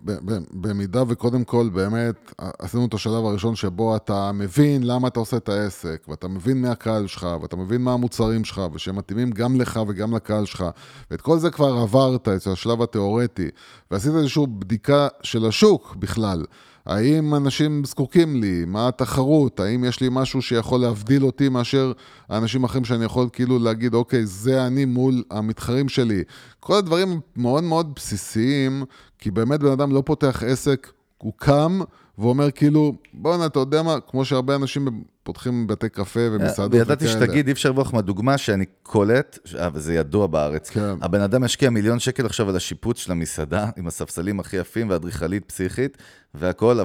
במידה 0.52 1.04
וקודם 1.08 1.44
כל 1.44 1.70
באמת 1.74 2.34
עשינו 2.38 2.86
את 2.86 2.94
השלב 2.94 3.26
הראשון 3.26 3.56
שבו 3.56 3.96
אתה 3.96 4.32
מבין 4.32 4.84
למה 4.84 5.08
אתה 5.08 5.20
עושה 5.20 5.38
את 5.38 5.50
העסק, 5.50 6.06
ואתה 6.08 6.28
מבין 6.28 6.62
מי 6.62 6.70
הקהל 6.70 7.08
שלך, 7.08 7.28
ואתה 7.42 7.56
מבין 7.56 7.82
מה 7.82 7.94
המוצרים 7.94 8.46
שלך, 8.46 8.62
ושהם 8.74 8.96
מתאימים 8.96 9.32
גם 9.32 9.62
לך 9.62 9.80
וגם 9.88 10.16
לקהל 10.16 10.46
שלך, 10.46 10.66
ואת 11.12 11.22
כל 11.22 11.40
זה 11.40 11.52
כבר 11.52 11.74
עברת, 11.74 12.28
את 12.30 12.48
השלב 12.48 12.82
התיאורטי, 12.82 13.50
ועשית 13.92 14.12
איזושהי 14.16 14.44
בדיקה 14.48 15.08
של 15.22 15.46
השוק 15.46 15.96
בכלל. 15.96 16.46
האם 16.86 17.36
אנשים 17.36 17.86
זקוקים 17.86 18.42
לי? 18.42 18.66
מה 18.68 18.88
התחרות? 18.88 19.60
האם 19.60 19.84
יש 19.84 20.02
לי 20.02 20.08
משהו 20.12 20.42
שיכול 20.42 20.82
להבדיל 20.82 21.26
אותי 21.26 21.50
מאשר 21.50 21.92
האנשים 22.30 22.64
האחרים 22.64 22.86
שאני 22.86 23.06
יכול 23.06 23.30
כאילו 23.34 23.60
להגיד, 23.60 23.94
אוקיי, 23.94 24.26
זה 24.26 24.68
אני 24.68 24.86
מול 24.86 25.24
המתחרים 25.32 25.90
שלי? 25.90 26.24
כל 26.60 26.76
הדברים 26.76 27.20
מאוד 27.36 27.64
מאוד 27.64 27.94
בסיסיים, 27.96 28.84
כי 29.20 29.32
באמת 29.32 29.60
בן 29.60 29.72
אדם 29.72 29.92
לא 29.92 30.04
פותח 30.06 30.44
עסק, 30.44 30.92
הוא 31.18 31.34
קם 31.38 31.80
ואומר 32.18 32.52
כאילו, 32.52 32.94
בואנה, 33.14 33.46
אתה 33.46 33.60
יודע 33.60 33.84
מה, 33.84 34.00
כמו 34.00 34.26
שהרבה 34.26 34.56
אנשים 34.56 35.04
פותחים 35.24 35.68
בתי 35.68 35.90
קפה 35.90 36.20
ומסעדות 36.32 36.70
וכאלה. 36.70 36.84
וידעתי 36.84 37.08
שתגיד, 37.08 37.48
אי 37.48 37.52
אפשר 37.54 37.70
לברוח 37.70 37.94
מהדוגמה 37.94 38.38
שאני 38.38 38.66
קולט, 38.84 39.40
אה, 39.60 39.70
וזה 39.74 39.94
ידוע 39.94 40.28
בארץ, 40.28 40.70
כן. 40.70 40.96
הבן 41.02 41.22
אדם 41.22 41.44
משקיע 41.44 41.70
מיליון 41.70 42.00
שקל 42.00 42.26
עכשיו 42.26 42.50
על 42.50 42.56
השיפוץ 42.56 42.98
של 42.98 43.12
המסעדה, 43.12 43.70
עם 43.78 43.88
הספסלים 43.88 44.40
הכי 44.40 44.58
יפים 44.58 44.90
ואדריכלית 44.90 45.46
פסיכית, 45.46 45.98
והכל, 46.36 46.80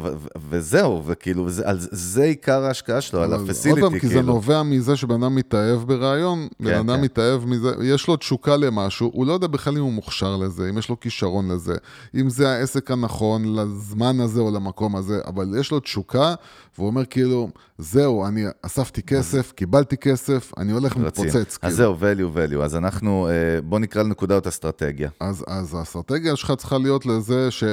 וזהו, 0.49 1.03
וכאילו, 1.07 1.49
על 1.65 1.77
זה 1.81 2.25
עיקר 2.25 2.65
ההשקעה 2.65 3.01
שלו, 3.01 3.23
על 3.23 3.33
הפסיליטי, 3.33 3.81
עוד 3.81 3.91
פעם, 3.91 4.01
כי 4.01 4.07
זה 4.07 4.15
כאילו. 4.15 4.27
נובע 4.27 4.63
מזה 4.63 4.97
שבן 4.97 5.23
אדם 5.23 5.35
מתאהב 5.35 5.85
ברעיון, 5.85 6.49
בן 6.61 6.71
כן, 6.71 6.79
אדם 6.79 6.97
כן. 6.97 7.01
מתאהב 7.01 7.45
מזה, 7.45 7.71
יש 7.83 8.09
לו 8.09 8.17
תשוקה 8.17 8.57
למשהו, 8.57 9.11
הוא 9.15 9.27
לא 9.27 9.33
יודע 9.33 9.47
בכלל 9.47 9.77
אם 9.77 9.83
הוא 9.83 9.93
מוכשר 9.93 10.37
לזה, 10.37 10.69
אם 10.69 10.79
יש 10.79 10.89
לו 10.89 11.01
כישרון 11.01 11.51
לזה, 11.51 11.75
אם 12.15 12.31
זה 12.31 12.49
העסק 12.49 12.91
הנכון 12.91 13.57
לזמן 13.57 14.21
הזה 14.21 14.41
או 14.41 14.51
למקום 14.51 14.97
הזה, 14.97 15.21
אבל 15.27 15.55
יש 15.61 15.71
לו 15.71 15.81
תשוקה, 15.81 16.35
והוא 16.79 16.89
אומר 16.89 17.05
כאילו, 17.05 17.49
זהו, 17.79 18.27
אני 18.27 18.45
אספתי 18.63 19.03
כסף, 19.03 19.53
קיבלתי 19.53 19.97
כסף, 19.97 20.53
אני 20.57 20.73
הולך 20.73 20.97
ומתפוצץ. 20.97 21.37
אז 21.37 21.57
כאילו. 21.57 21.75
זהו, 21.75 21.97
value, 21.97 22.37
value. 22.37 22.63
אז 22.63 22.77
אנחנו, 22.77 23.29
אה, 23.29 23.61
בוא 23.61 23.79
נקרא 23.79 24.03
לנקודות 24.03 24.47
אסטרטגיה. 24.47 25.11
אז, 25.21 25.45
אז 25.47 25.75
האסטרטגיה 25.75 26.37
שלך 26.37 26.53
צריכה 26.53 26.79
להיות 26.79 27.07
לזה 27.07 27.51
ש... 27.51 27.65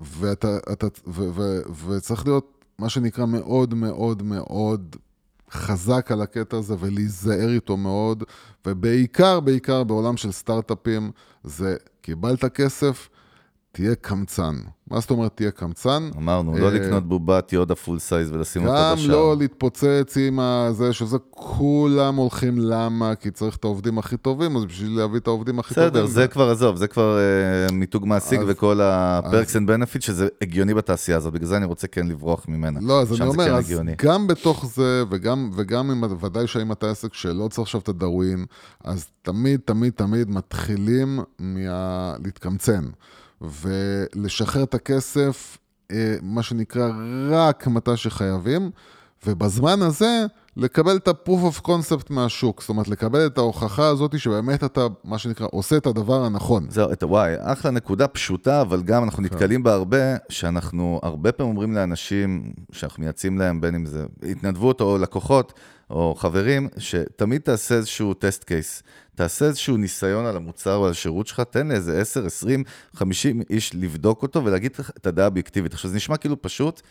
ואתה, 0.00 0.58
אתה, 0.72 0.86
ו, 1.06 1.30
ו, 1.34 1.60
וצריך 1.88 2.26
להיות 2.26 2.64
מה 2.78 2.88
שנקרא 2.88 3.26
מאוד 3.26 3.74
מאוד 3.74 4.22
מאוד 4.22 4.96
חזק 5.50 6.12
על 6.12 6.22
הקטע 6.22 6.56
הזה 6.56 6.74
ולהיזהר 6.78 7.48
איתו 7.48 7.76
מאוד, 7.76 8.24
ובעיקר, 8.66 9.40
בעיקר 9.40 9.84
בעולם 9.84 10.16
של 10.16 10.32
סטארט-אפים, 10.32 11.10
זה 11.44 11.76
קיבלת 12.02 12.44
כסף, 12.44 13.08
תהיה 13.72 13.94
קמצן. 13.94 14.54
מה 14.90 15.00
זאת 15.00 15.10
אומרת 15.10 15.32
תהיה 15.34 15.50
קמצן? 15.50 16.10
אמרנו, 16.16 16.58
לא 16.58 16.66
אה, 16.66 16.70
לקנות 16.70 17.08
בובת 17.08 17.52
יודה 17.52 17.74
full 17.74 17.98
size 17.98 18.32
ולשים 18.32 18.66
אותה 18.66 18.94
בשער. 18.94 19.06
גם 19.06 19.10
לא 19.10 19.36
להתפוצץ 19.38 20.16
עם 20.16 20.40
הזה, 20.40 20.92
שזה 20.92 21.16
כולם 21.30 22.16
הולכים 22.16 22.58
למה, 22.58 23.14
כי 23.14 23.30
צריך 23.30 23.56
את 23.56 23.64
העובדים 23.64 23.98
הכי 23.98 24.16
טובים, 24.16 24.56
אז 24.56 24.64
בשביל 24.64 24.98
להביא 24.98 25.20
את 25.20 25.26
העובדים 25.26 25.58
הכי 25.58 25.74
טובים. 25.74 25.90
בסדר, 25.90 26.06
זה 26.06 26.28
כבר, 26.28 26.50
עזוב, 26.50 26.76
זה 26.76 26.86
כבר 26.88 27.18
אה, 27.18 27.72
מיתוג 27.72 28.06
מעסיק 28.06 28.40
וכל 28.46 28.80
ה-perks 28.80 29.54
and 29.54 29.68
benefits, 29.68 30.00
שזה 30.00 30.28
הגיוני 30.42 30.74
בתעשייה 30.74 31.16
הזאת, 31.16 31.32
בגלל 31.32 31.48
זה 31.48 31.56
אני 31.56 31.64
רוצה 31.66 31.86
כן 31.86 32.06
לברוח 32.06 32.48
ממנה. 32.48 32.80
לא, 32.82 33.00
אז 33.00 33.20
אני 33.20 33.28
אומר, 33.28 33.56
אז 33.56 33.74
גם 33.96 34.26
בתוך 34.26 34.66
זה, 34.74 35.04
וגם 35.56 35.90
אם, 35.90 36.04
ודאי 36.20 36.46
שאם 36.46 36.72
אתה 36.72 36.90
עסק 36.90 37.14
שלא 37.14 37.48
צריך 37.48 37.66
עכשיו 37.68 37.80
את 37.80 37.88
הדרווין, 37.88 38.44
אז 38.84 39.06
תמיד, 39.22 39.60
תמיד, 39.64 39.92
תמיד 39.92 40.30
מתחילים 40.30 41.20
להתקמצן. 42.24 42.84
ולשחרר 43.42 44.62
את 44.62 44.74
הכסף, 44.74 45.58
אה, 45.90 46.16
מה 46.22 46.42
שנקרא, 46.42 46.90
רק 47.30 47.66
מתי 47.66 47.96
שחייבים, 47.96 48.70
ובזמן 49.26 49.82
הזה 49.82 50.26
לקבל 50.56 50.96
את 50.96 51.08
ה-proof 51.08 51.54
of 51.56 51.66
concept 51.66 52.06
מהשוק, 52.10 52.60
זאת 52.60 52.68
אומרת, 52.68 52.88
לקבל 52.88 53.26
את 53.26 53.38
ההוכחה 53.38 53.88
הזאת 53.88 54.18
שבאמת 54.18 54.64
אתה, 54.64 54.86
מה 55.04 55.18
שנקרא, 55.18 55.46
עושה 55.50 55.76
את 55.76 55.86
הדבר 55.86 56.24
הנכון. 56.24 56.66
זהו, 56.68 56.92
את 56.92 57.02
הוואי, 57.02 57.34
אחלה 57.38 57.70
נקודה 57.70 58.08
פשוטה, 58.08 58.60
אבל 58.60 58.82
גם 58.82 59.04
אנחנו 59.04 59.18
כן. 59.18 59.24
נתקלים 59.24 59.62
בה 59.62 59.72
הרבה, 59.72 60.16
שאנחנו 60.28 61.00
הרבה 61.02 61.32
פעמים 61.32 61.50
אומרים 61.50 61.72
לאנשים, 61.72 62.52
שאנחנו 62.72 63.00
מייעצים 63.00 63.38
להם, 63.38 63.60
בין 63.60 63.74
אם 63.74 63.86
זה 63.86 64.04
התנדבות 64.30 64.80
או 64.80 64.98
לקוחות, 64.98 65.52
או 65.92 66.14
חברים, 66.14 66.68
שתמיד 66.78 67.40
תעשה 67.40 67.74
איזשהו 67.74 68.14
טסט 68.14 68.44
קייס. 68.44 68.82
תעשה 69.14 69.44
איזשהו 69.44 69.76
ניסיון 69.76 70.26
על 70.26 70.36
המוצר 70.36 70.76
או 70.76 70.84
על 70.84 70.90
השירות 70.90 71.26
שלך, 71.26 71.40
תן 71.40 71.68
לאיזה 71.68 72.00
10, 72.00 72.26
20, 72.26 72.64
50 72.94 73.42
איש 73.50 73.74
לבדוק 73.74 74.22
אותו 74.22 74.44
ולהגיד 74.44 74.72
את 74.96 75.06
הדעה 75.06 75.24
האובייקטיבית. 75.24 75.72
עכשיו, 75.72 75.90
זה 75.90 75.96
נשמע 75.96 76.16
כאילו 76.16 76.42
פשוט, 76.42 76.82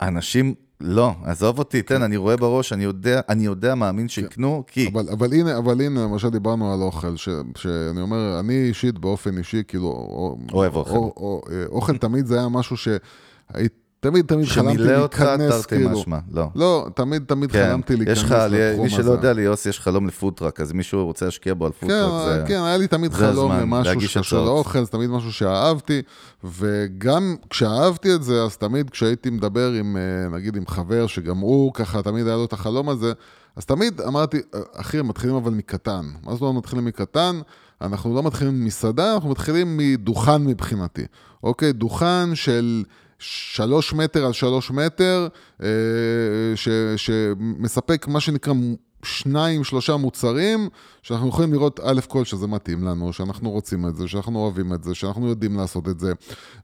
אנשים, 0.00 0.54
לא, 0.80 1.14
עזוב 1.24 1.58
אותי, 1.58 1.82
תן, 1.82 2.02
אני 2.02 2.16
רואה 2.16 2.36
בראש, 2.36 2.72
אני 2.72 2.84
יודע, 2.84 3.20
אני 3.28 3.44
יודע, 3.44 3.74
מאמין 3.74 4.08
שיקנו, 4.08 4.64
כי... 4.66 4.88
אבל, 4.92 5.08
אבל 5.12 5.32
הנה, 5.32 5.58
אבל 5.58 5.80
הנה, 5.80 6.04
למשל 6.04 6.28
דיברנו 6.28 6.74
על 6.74 6.80
אוכל, 6.80 7.16
ש, 7.16 7.28
שאני 7.56 8.00
אומר, 8.00 8.40
אני 8.40 8.68
אישית, 8.68 8.98
באופן 8.98 9.38
אישי, 9.38 9.62
כאילו... 9.68 10.38
אוהב 10.52 10.76
אוכל. 10.76 10.96
או, 10.96 11.12
או, 11.16 11.42
אה, 11.50 11.64
אוכל 11.66 11.96
תמיד 11.98 12.26
זה 12.26 12.38
היה 12.38 12.48
משהו 12.48 12.76
שהייתי... 12.76 13.81
תמיד, 14.02 14.26
תמיד 14.26 14.46
חלמתי 14.48 14.78
להיכנס, 14.78 15.66
כאילו. 15.66 15.90
משמע, 15.90 16.18
לא. 16.32 16.46
לא, 16.54 16.86
תמיד, 16.94 17.22
תמיד 17.26 17.52
כן, 17.52 17.68
חלמתי 17.68 17.96
להיכנס 17.96 18.18
לתחום 18.18 18.44
הזה. 18.44 18.76
מי 18.82 18.90
שלא 18.90 19.10
יודע, 19.10 19.32
ליוסי 19.32 19.68
יש 19.68 19.80
חלום 19.80 20.06
ל 20.06 20.11
food 20.11 20.30
truck, 20.30 20.60
אז 20.60 20.72
מישהו 20.72 21.04
רוצה 21.04 21.24
להשקיע 21.24 21.54
בו 21.54 21.66
על 21.66 21.72
food 21.72 21.94
truck, 21.94 22.28
כן, 22.28 22.38
זה... 22.38 22.44
כן, 22.48 22.62
היה 22.62 22.76
לי 22.76 22.86
תמיד 22.86 23.12
חלום 23.12 23.52
למשהו 23.52 24.00
שקשור 24.00 24.44
לאוכל, 24.44 24.84
זה 24.84 24.90
תמיד 24.90 25.10
משהו 25.10 25.32
שאהבתי, 25.32 26.02
וגם 26.44 27.36
כשאהבתי 27.50 28.14
את 28.14 28.22
זה, 28.22 28.42
אז 28.42 28.56
תמיד 28.56 28.90
כשהייתי 28.90 29.30
מדבר 29.30 29.72
עם, 29.72 29.96
אה, 29.96 30.28
נגיד, 30.36 30.56
עם 30.56 30.66
חבר, 30.66 31.06
שגם 31.06 31.38
הוא 31.38 31.74
ככה, 31.74 32.02
תמיד 32.02 32.26
היה 32.26 32.36
לו 32.36 32.44
את 32.44 32.52
החלום 32.52 32.88
הזה, 32.88 33.12
אז 33.56 33.64
תמיד 33.64 34.00
אמרתי, 34.00 34.40
אחי, 34.74 35.02
מתחילים 35.02 35.36
אבל 35.36 35.52
מקטן. 35.52 36.06
מה 36.24 36.32
זאת 36.32 36.42
אומרת 36.42 36.56
מתחילים 36.56 36.84
מקטן? 36.84 37.40
אנחנו 37.80 38.14
לא 38.14 38.22
מתחילים 38.22 38.60
ממסעדה, 38.60 39.14
אנחנו 39.14 39.30
מתחילים 39.30 39.76
מדוכן 39.76 40.44
מבחינתי. 40.44 41.04
אוקיי? 41.42 41.72
דוכן 41.72 42.34
של... 42.34 42.84
שלוש 43.22 43.92
מטר 43.92 44.26
על 44.26 44.32
שלוש 44.32 44.70
מטר, 44.70 45.28
אה, 45.62 45.68
ש, 46.54 46.68
שמספק 46.96 48.08
מה 48.08 48.20
שנקרא 48.20 48.52
שניים, 49.04 49.64
שלושה 49.64 49.96
מוצרים, 49.96 50.68
שאנחנו 51.02 51.28
יכולים 51.28 51.52
לראות 51.52 51.80
א' 51.84 52.00
כל 52.08 52.24
שזה 52.24 52.46
מתאים 52.46 52.84
לנו, 52.84 53.12
שאנחנו 53.12 53.50
רוצים 53.50 53.86
את 53.86 53.96
זה, 53.96 54.08
שאנחנו 54.08 54.38
אוהבים 54.38 54.74
את 54.74 54.84
זה, 54.84 54.94
שאנחנו 54.94 55.28
יודעים 55.28 55.56
לעשות 55.56 55.88
את 55.88 56.00
זה. 56.00 56.12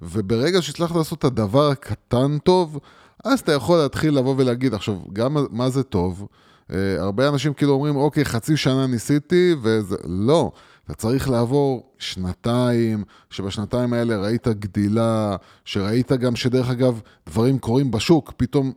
וברגע 0.02 0.62
שהצלחת 0.62 0.96
לעשות 0.96 1.18
את 1.18 1.24
הדבר 1.24 1.70
הקטן 1.70 2.38
טוב, 2.38 2.78
אז 3.24 3.40
אתה 3.40 3.52
יכול 3.52 3.78
להתחיל 3.78 4.18
לבוא 4.18 4.34
ולהגיד, 4.38 4.74
עכשיו, 4.74 4.94
גם 5.12 5.36
מה 5.50 5.70
זה 5.70 5.82
טוב? 5.82 6.26
Uh, 6.68 6.72
הרבה 6.98 7.28
אנשים 7.28 7.54
כאילו 7.54 7.72
אומרים, 7.72 7.96
אוקיי, 7.96 8.24
חצי 8.24 8.56
שנה 8.56 8.86
ניסיתי, 8.86 9.54
וזה... 9.62 9.96
לא. 10.04 10.52
אתה 10.88 10.96
צריך 10.96 11.30
לעבור 11.30 11.92
שנתיים, 11.98 13.04
שבשנתיים 13.30 13.92
האלה 13.92 14.16
ראית 14.16 14.48
גדילה, 14.48 15.36
שראית 15.64 16.12
גם 16.12 16.36
שדרך 16.36 16.70
אגב, 16.70 17.00
דברים 17.28 17.58
קורים 17.58 17.90
בשוק, 17.90 18.32
פתאום, 18.36 18.72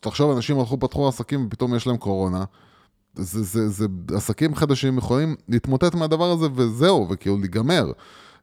תחשוב, 0.00 0.36
אנשים 0.36 0.58
הלכו, 0.58 0.80
פתחו 0.80 1.08
עסקים 1.08 1.46
ופתאום 1.46 1.74
יש 1.74 1.86
להם 1.86 1.96
קורונה. 1.96 2.44
זה, 3.14 3.42
זה, 3.42 3.68
זה, 3.68 3.86
זה 4.10 4.16
עסקים 4.16 4.54
חדשים 4.54 4.98
יכולים 4.98 5.36
להתמוטט 5.48 5.94
מהדבר 5.94 6.30
הזה 6.30 6.46
וזהו, 6.54 7.06
וכאילו 7.10 7.38
להיגמר. 7.38 7.92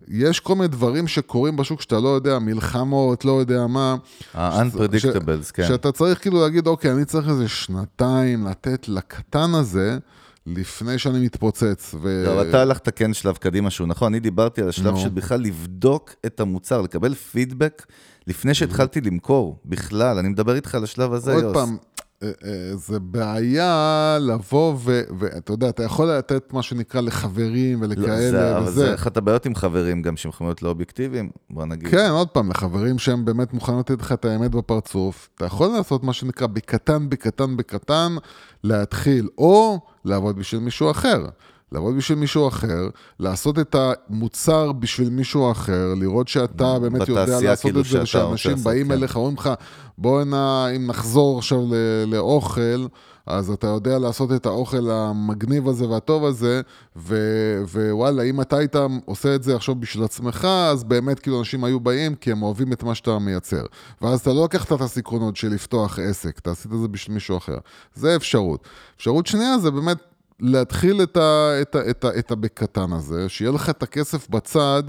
יש 0.07 0.39
כל 0.39 0.55
מיני 0.55 0.67
דברים 0.67 1.07
שקורים 1.07 1.55
בשוק 1.55 1.82
שאתה 1.82 1.99
לא 1.99 2.09
יודע, 2.09 2.39
מלחמות, 2.39 3.26
לא 3.26 3.32
יודע 3.32 3.67
מה. 3.67 3.95
ה-unpredictables, 4.34 5.51
כן. 5.53 5.67
שאתה 5.67 5.91
צריך 5.91 6.21
כאילו 6.21 6.41
להגיד, 6.41 6.67
אוקיי, 6.67 6.91
אני 6.91 7.05
צריך 7.05 7.30
איזה 7.30 7.47
שנתיים 7.47 8.47
לתת 8.47 8.89
לקטן 8.89 9.55
הזה. 9.55 9.97
לפני 10.46 10.98
שאני 10.98 11.20
מתפוצץ. 11.26 11.96
ו... 12.02 12.24
לא, 12.26 12.41
אתה 12.41 12.62
הלכת 12.62 12.98
כן 12.98 13.14
שלב 13.14 13.38
קדימה 13.38 13.70
שהוא 13.70 13.88
נכון, 13.88 14.14
אני 14.14 14.20
דיברתי 14.20 14.62
על 14.62 14.70
השלב 14.70 14.98
של 14.98 15.10
בכלל 15.10 15.41
לבדוק 15.41 16.14
את 16.26 16.39
המוצר, 16.39 16.82
לקבל 16.82 17.14
פידבק 17.14 17.86
לפני 18.28 18.54
שהתחלתי 18.54 19.02
למכור, 19.02 19.60
בכלל, 19.66 20.18
אני 20.18 20.30
מדבר 20.30 20.56
איתך 20.56 20.76
על 20.76 20.84
השלב 20.84 21.14
הזה, 21.14 21.34
עוד 21.34 21.54
פעם, 21.54 21.78
אה, 22.24 22.32
אה, 22.46 22.76
זה 22.76 23.00
בעיה 23.00 24.18
לבוא 24.22 24.76
ו- 24.80 25.02
ואתה 25.20 25.54
יודע, 25.54 25.70
אתה 25.70 25.84
יכול 25.84 26.08
לתת 26.12 26.54
מה 26.54 26.64
שנקרא 26.64 27.02
לחברים 27.02 27.84
לא, 27.84 27.88
ולכאלה 27.88 28.32
זה, 28.32 28.58
אבל 28.58 28.68
וזה. 28.68 28.72
זה 28.86 28.94
אחת 28.94 29.18
הבעיות 29.18 29.46
עם 29.46 29.56
חברים 29.56 30.02
גם, 30.02 30.18
שהם 30.18 30.30
יכולים 30.30 30.50
להיות 30.50 30.62
לא 30.62 30.70
אובייקטיביים, 30.70 31.30
בוא 31.50 31.66
נגיד. 31.66 31.89
כן, 31.89 32.10
עוד 32.10 32.28
פעם, 32.28 32.50
לחברים 32.50 33.00
שהם 33.00 33.26
באמת 33.26 33.54
מוכנים 33.54 33.80
לתת 33.80 34.02
לך 34.02 34.12
את 34.12 34.26
האמת 34.26 34.52
בפרצוף, 34.52 35.30
אתה 35.36 35.46
יכול 35.46 35.68
לעשות 35.68 36.04
מה 36.04 36.14
שנקרא 36.14 36.48
בקטן, 36.48 37.10
בקטן, 37.10 37.58
בקטן, 37.58 38.16
להתחיל, 38.64 39.28
או 39.38 39.80
לעבוד 40.06 40.36
בשביל 40.36 40.62
מישהו 40.62 40.91
אחר. 40.91 41.26
לעבוד 41.74 41.97
בשביל 41.97 42.18
מישהו 42.18 42.47
אחר, 42.47 42.89
לעשות 43.20 43.60
את 43.60 43.76
המוצר 43.80 44.72
בשביל 44.72 45.10
מישהו 45.10 45.51
אחר, 45.51 45.93
לראות 45.99 46.28
שאתה 46.28 46.80
באמת 46.80 47.08
יודע 47.10 47.39
לעשות 47.39 47.62
כאילו, 47.62 47.82
את 47.82 47.86
זה, 47.86 48.01
ושאנשים 48.01 48.56
באים 48.56 48.88
כן. 48.88 48.91
אליך, 48.91 49.16
אומרים 49.16 49.36
לך, 49.38 49.49
בוא 49.97 50.22
הנה, 50.22 50.68
אם 50.76 50.88
נחזור 50.88 51.38
עכשיו 51.38 51.60
לאוכל, 52.08 52.88
אז 53.28 53.49
אתה 53.49 53.67
יודע 53.67 53.99
לעשות 53.99 54.32
את 54.32 54.45
האוכל 54.45 54.91
המגניב 54.91 55.67
הזה 55.67 55.88
והטוב 55.88 56.26
הזה, 56.26 56.61
ו- 56.95 57.61
ווואלה, 57.63 58.24
אם 58.24 58.41
אתה 58.41 58.57
היית 58.57 58.76
עושה 59.05 59.36
את 59.36 59.43
זה 59.43 59.55
עכשיו 59.55 59.76
בשביל 59.76 60.03
עצמך, 60.03 60.45
אז 60.45 60.84
באמת 60.84 61.19
כאילו 61.19 61.39
אנשים 61.39 61.63
היו 61.63 61.80
באים 61.80 62.15
כי 62.15 62.32
הם 62.32 62.43
אוהבים 62.43 62.74
את 62.74 62.84
מה 62.84 62.95
שאתה 62.95 63.19
מייצר. 63.19 63.63
ואז 64.01 64.19
אתה 64.19 64.34
לא 64.34 64.43
לקחת 64.43 64.74
את 64.74 64.82
הסיכונות 64.82 65.36
של 65.36 65.49
לפתוח 65.49 65.99
עסק, 65.99 66.39
אתה 66.39 66.51
עשית 66.51 66.74
את 66.74 66.80
זה 66.80 66.88
בשביל 66.88 67.13
מישהו 67.13 67.38
אחר. 67.38 67.57
זה 67.95 68.15
אפשרות. 68.15 68.67
אפשרות 68.95 69.28
שנייה 69.28 69.57
זה 69.57 69.71
באמת 69.71 69.97
להתחיל 70.39 71.03
את, 71.03 71.17
ה, 71.17 71.61
את, 71.61 71.76
ה, 71.76 71.89
את, 71.89 72.05
ה, 72.05 72.19
את 72.19 72.32
הבקטן 72.32 72.93
הזה, 72.93 73.30
שיהיה 73.30 73.51
לך 73.51 73.69
את 73.69 73.84
הכסף 73.84 74.30
בצד, 74.30 74.84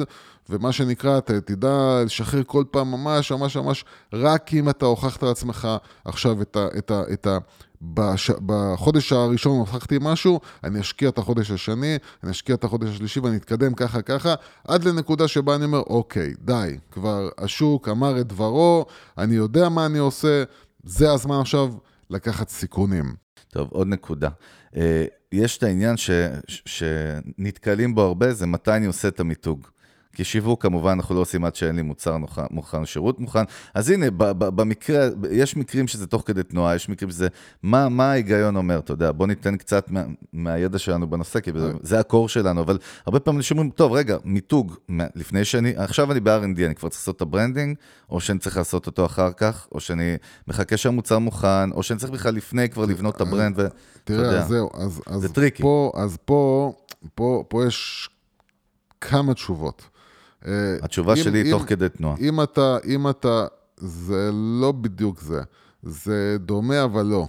ומה 0.50 0.72
שנקרא, 0.72 1.18
אתה 1.18 1.40
תדע 1.40 2.02
לשחרר 2.04 2.42
כל 2.46 2.64
פעם 2.70 2.90
ממש, 2.90 3.32
ממש, 3.32 3.56
ממש, 3.56 3.84
רק 4.12 4.54
אם 4.54 4.68
אתה 4.68 4.86
הוכחת 4.86 5.22
לעצמך 5.22 5.68
עכשיו 6.04 6.42
את 6.42 6.56
ה... 6.56 6.66
את 6.78 6.90
ה, 6.90 7.02
את 7.12 7.26
ה 7.26 7.38
בש, 7.94 8.30
בחודש 8.46 9.12
הראשון 9.12 9.58
הוכחתי 9.58 9.98
משהו, 10.00 10.40
אני 10.64 10.80
אשקיע 10.80 11.08
את 11.08 11.18
החודש 11.18 11.50
השני, 11.50 11.96
אני 12.22 12.30
אשקיע 12.30 12.54
את 12.54 12.64
החודש 12.64 12.88
השלישי 12.88 13.20
ואני 13.20 13.36
אתקדם 13.36 13.74
ככה 13.74 14.02
ככה, 14.02 14.34
עד 14.68 14.84
לנקודה 14.84 15.28
שבה 15.28 15.54
אני 15.54 15.64
אומר, 15.64 15.78
אוקיי, 15.78 16.34
די, 16.38 16.78
כבר 16.90 17.28
השוק 17.38 17.88
אמר 17.88 18.20
את 18.20 18.26
דברו, 18.26 18.86
אני 19.18 19.34
יודע 19.34 19.68
מה 19.68 19.86
אני 19.86 19.98
עושה, 19.98 20.44
זה 20.84 21.12
הזמן 21.12 21.40
עכשיו 21.40 21.72
לקחת 22.10 22.48
סיכונים. 22.48 23.14
טוב, 23.48 23.68
עוד 23.70 23.86
נקודה. 23.86 24.28
אה, 24.76 25.04
יש 25.32 25.58
את 25.58 25.62
העניין 25.62 25.96
ש, 25.96 26.10
שנתקלים 26.48 27.94
בו 27.94 28.02
הרבה, 28.02 28.32
זה 28.32 28.46
מתי 28.46 28.72
אני 28.72 28.86
עושה 28.86 29.08
את 29.08 29.20
המיתוג. 29.20 29.66
כי 30.14 30.24
שיווק 30.24 30.62
כמובן 30.62 30.90
אנחנו 30.90 31.14
לא 31.14 31.20
עושים 31.20 31.44
עד 31.44 31.56
שאין 31.56 31.76
לי 31.76 31.82
מוצר 31.82 32.16
נוכן, 32.16 32.42
מוכן, 32.50 32.86
שירות 32.86 33.20
מוכן. 33.20 33.44
אז 33.74 33.90
הנה, 33.90 34.10
ב, 34.10 34.24
ב, 34.24 34.44
במקרה, 34.44 35.08
יש 35.30 35.56
מקרים 35.56 35.88
שזה 35.88 36.06
תוך 36.06 36.22
כדי 36.26 36.42
תנועה, 36.42 36.74
יש 36.74 36.88
מקרים 36.88 37.10
שזה... 37.10 37.28
מה, 37.62 37.88
מה 37.88 38.10
ההיגיון 38.10 38.56
אומר, 38.56 38.78
אתה 38.78 38.92
יודע, 38.92 39.12
בוא 39.12 39.26
ניתן 39.26 39.56
קצת 39.56 39.90
מה, 39.90 40.02
מהידע 40.32 40.78
שלנו 40.78 41.10
בנושא, 41.10 41.40
כי 41.40 41.50
זה, 41.56 41.72
זה 41.82 42.00
ה 42.00 42.06
core 42.06 42.28
שלנו, 42.28 42.60
אבל 42.60 42.78
הרבה 43.06 43.20
פעמים 43.20 43.38
אנשים 43.38 43.58
אומרים, 43.58 43.70
טוב, 43.70 43.92
רגע, 43.92 44.16
מיתוג, 44.24 44.74
לפני 45.14 45.44
שאני, 45.44 45.72
עכשיו 45.76 46.12
אני 46.12 46.20
ב-R&D, 46.20 46.66
אני 46.66 46.74
כבר 46.74 46.88
צריך 46.88 47.00
לעשות 47.00 47.16
את 47.16 47.22
ה 47.22 47.27
branding, 47.27 47.76
או 48.10 48.20
שאני 48.20 48.38
צריך 48.38 48.56
לעשות 48.56 48.86
אותו 48.86 49.06
אחר 49.06 49.32
כך, 49.32 49.66
או 49.72 49.80
שאני 49.80 50.16
מחכה 50.48 50.76
שהמוצר 50.76 51.18
מוכן, 51.18 51.72
או 51.72 51.82
שאני 51.82 51.98
צריך 51.98 52.12
בכלל 52.12 52.34
לפני 52.34 52.68
כבר 52.68 52.84
לבנות 52.84 53.16
את 53.16 53.20
ה 53.20 53.25
brand, 53.25 53.58
ו... 53.58 53.66
תראה, 54.04 54.26
יודע, 54.26 54.38
אז 54.38 54.48
זהו, 54.48 54.70
אז, 54.74 55.02
אז 55.06 55.20
זה 55.20 55.28
tricky. 55.28 55.62
פה, 55.62 55.92
אז 55.96 56.16
פה, 56.24 56.72
פה, 57.14 57.44
פה 57.48 57.66
יש 57.66 58.10
כמה 59.00 59.34
תשובות. 59.34 59.93
אה, 60.46 60.52
התשובה 60.82 61.12
אם- 61.12 61.16
שלי 61.16 61.38
היא 61.42 61.50
תוך 61.52 61.62
כדי 61.66 61.88
תנועה. 61.88 62.16
אם 62.20 62.42
אתה, 62.42 62.76
אם 62.86 63.08
אתה, 63.10 63.46
זה 63.76 64.30
לא 64.60 64.72
בדיוק 64.72 65.20
זה. 65.20 65.40
זה 65.82 66.36
דומה 66.40 66.84
אבל 66.84 67.06
לא. 67.06 67.26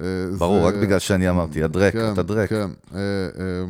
אה, 0.00 0.04
ברור, 0.38 0.60
זה- 0.60 0.66
רק 0.66 0.82
בגלל 0.82 0.98
שאני 0.98 1.30
אמרתי, 1.30 1.62
הדרק, 1.62 1.92
כן, 1.92 2.12
אתה 2.12 2.22
דרק. 2.22 2.48
כן. 2.48 2.70
אה, 2.94 2.98
אה, 3.40 3.64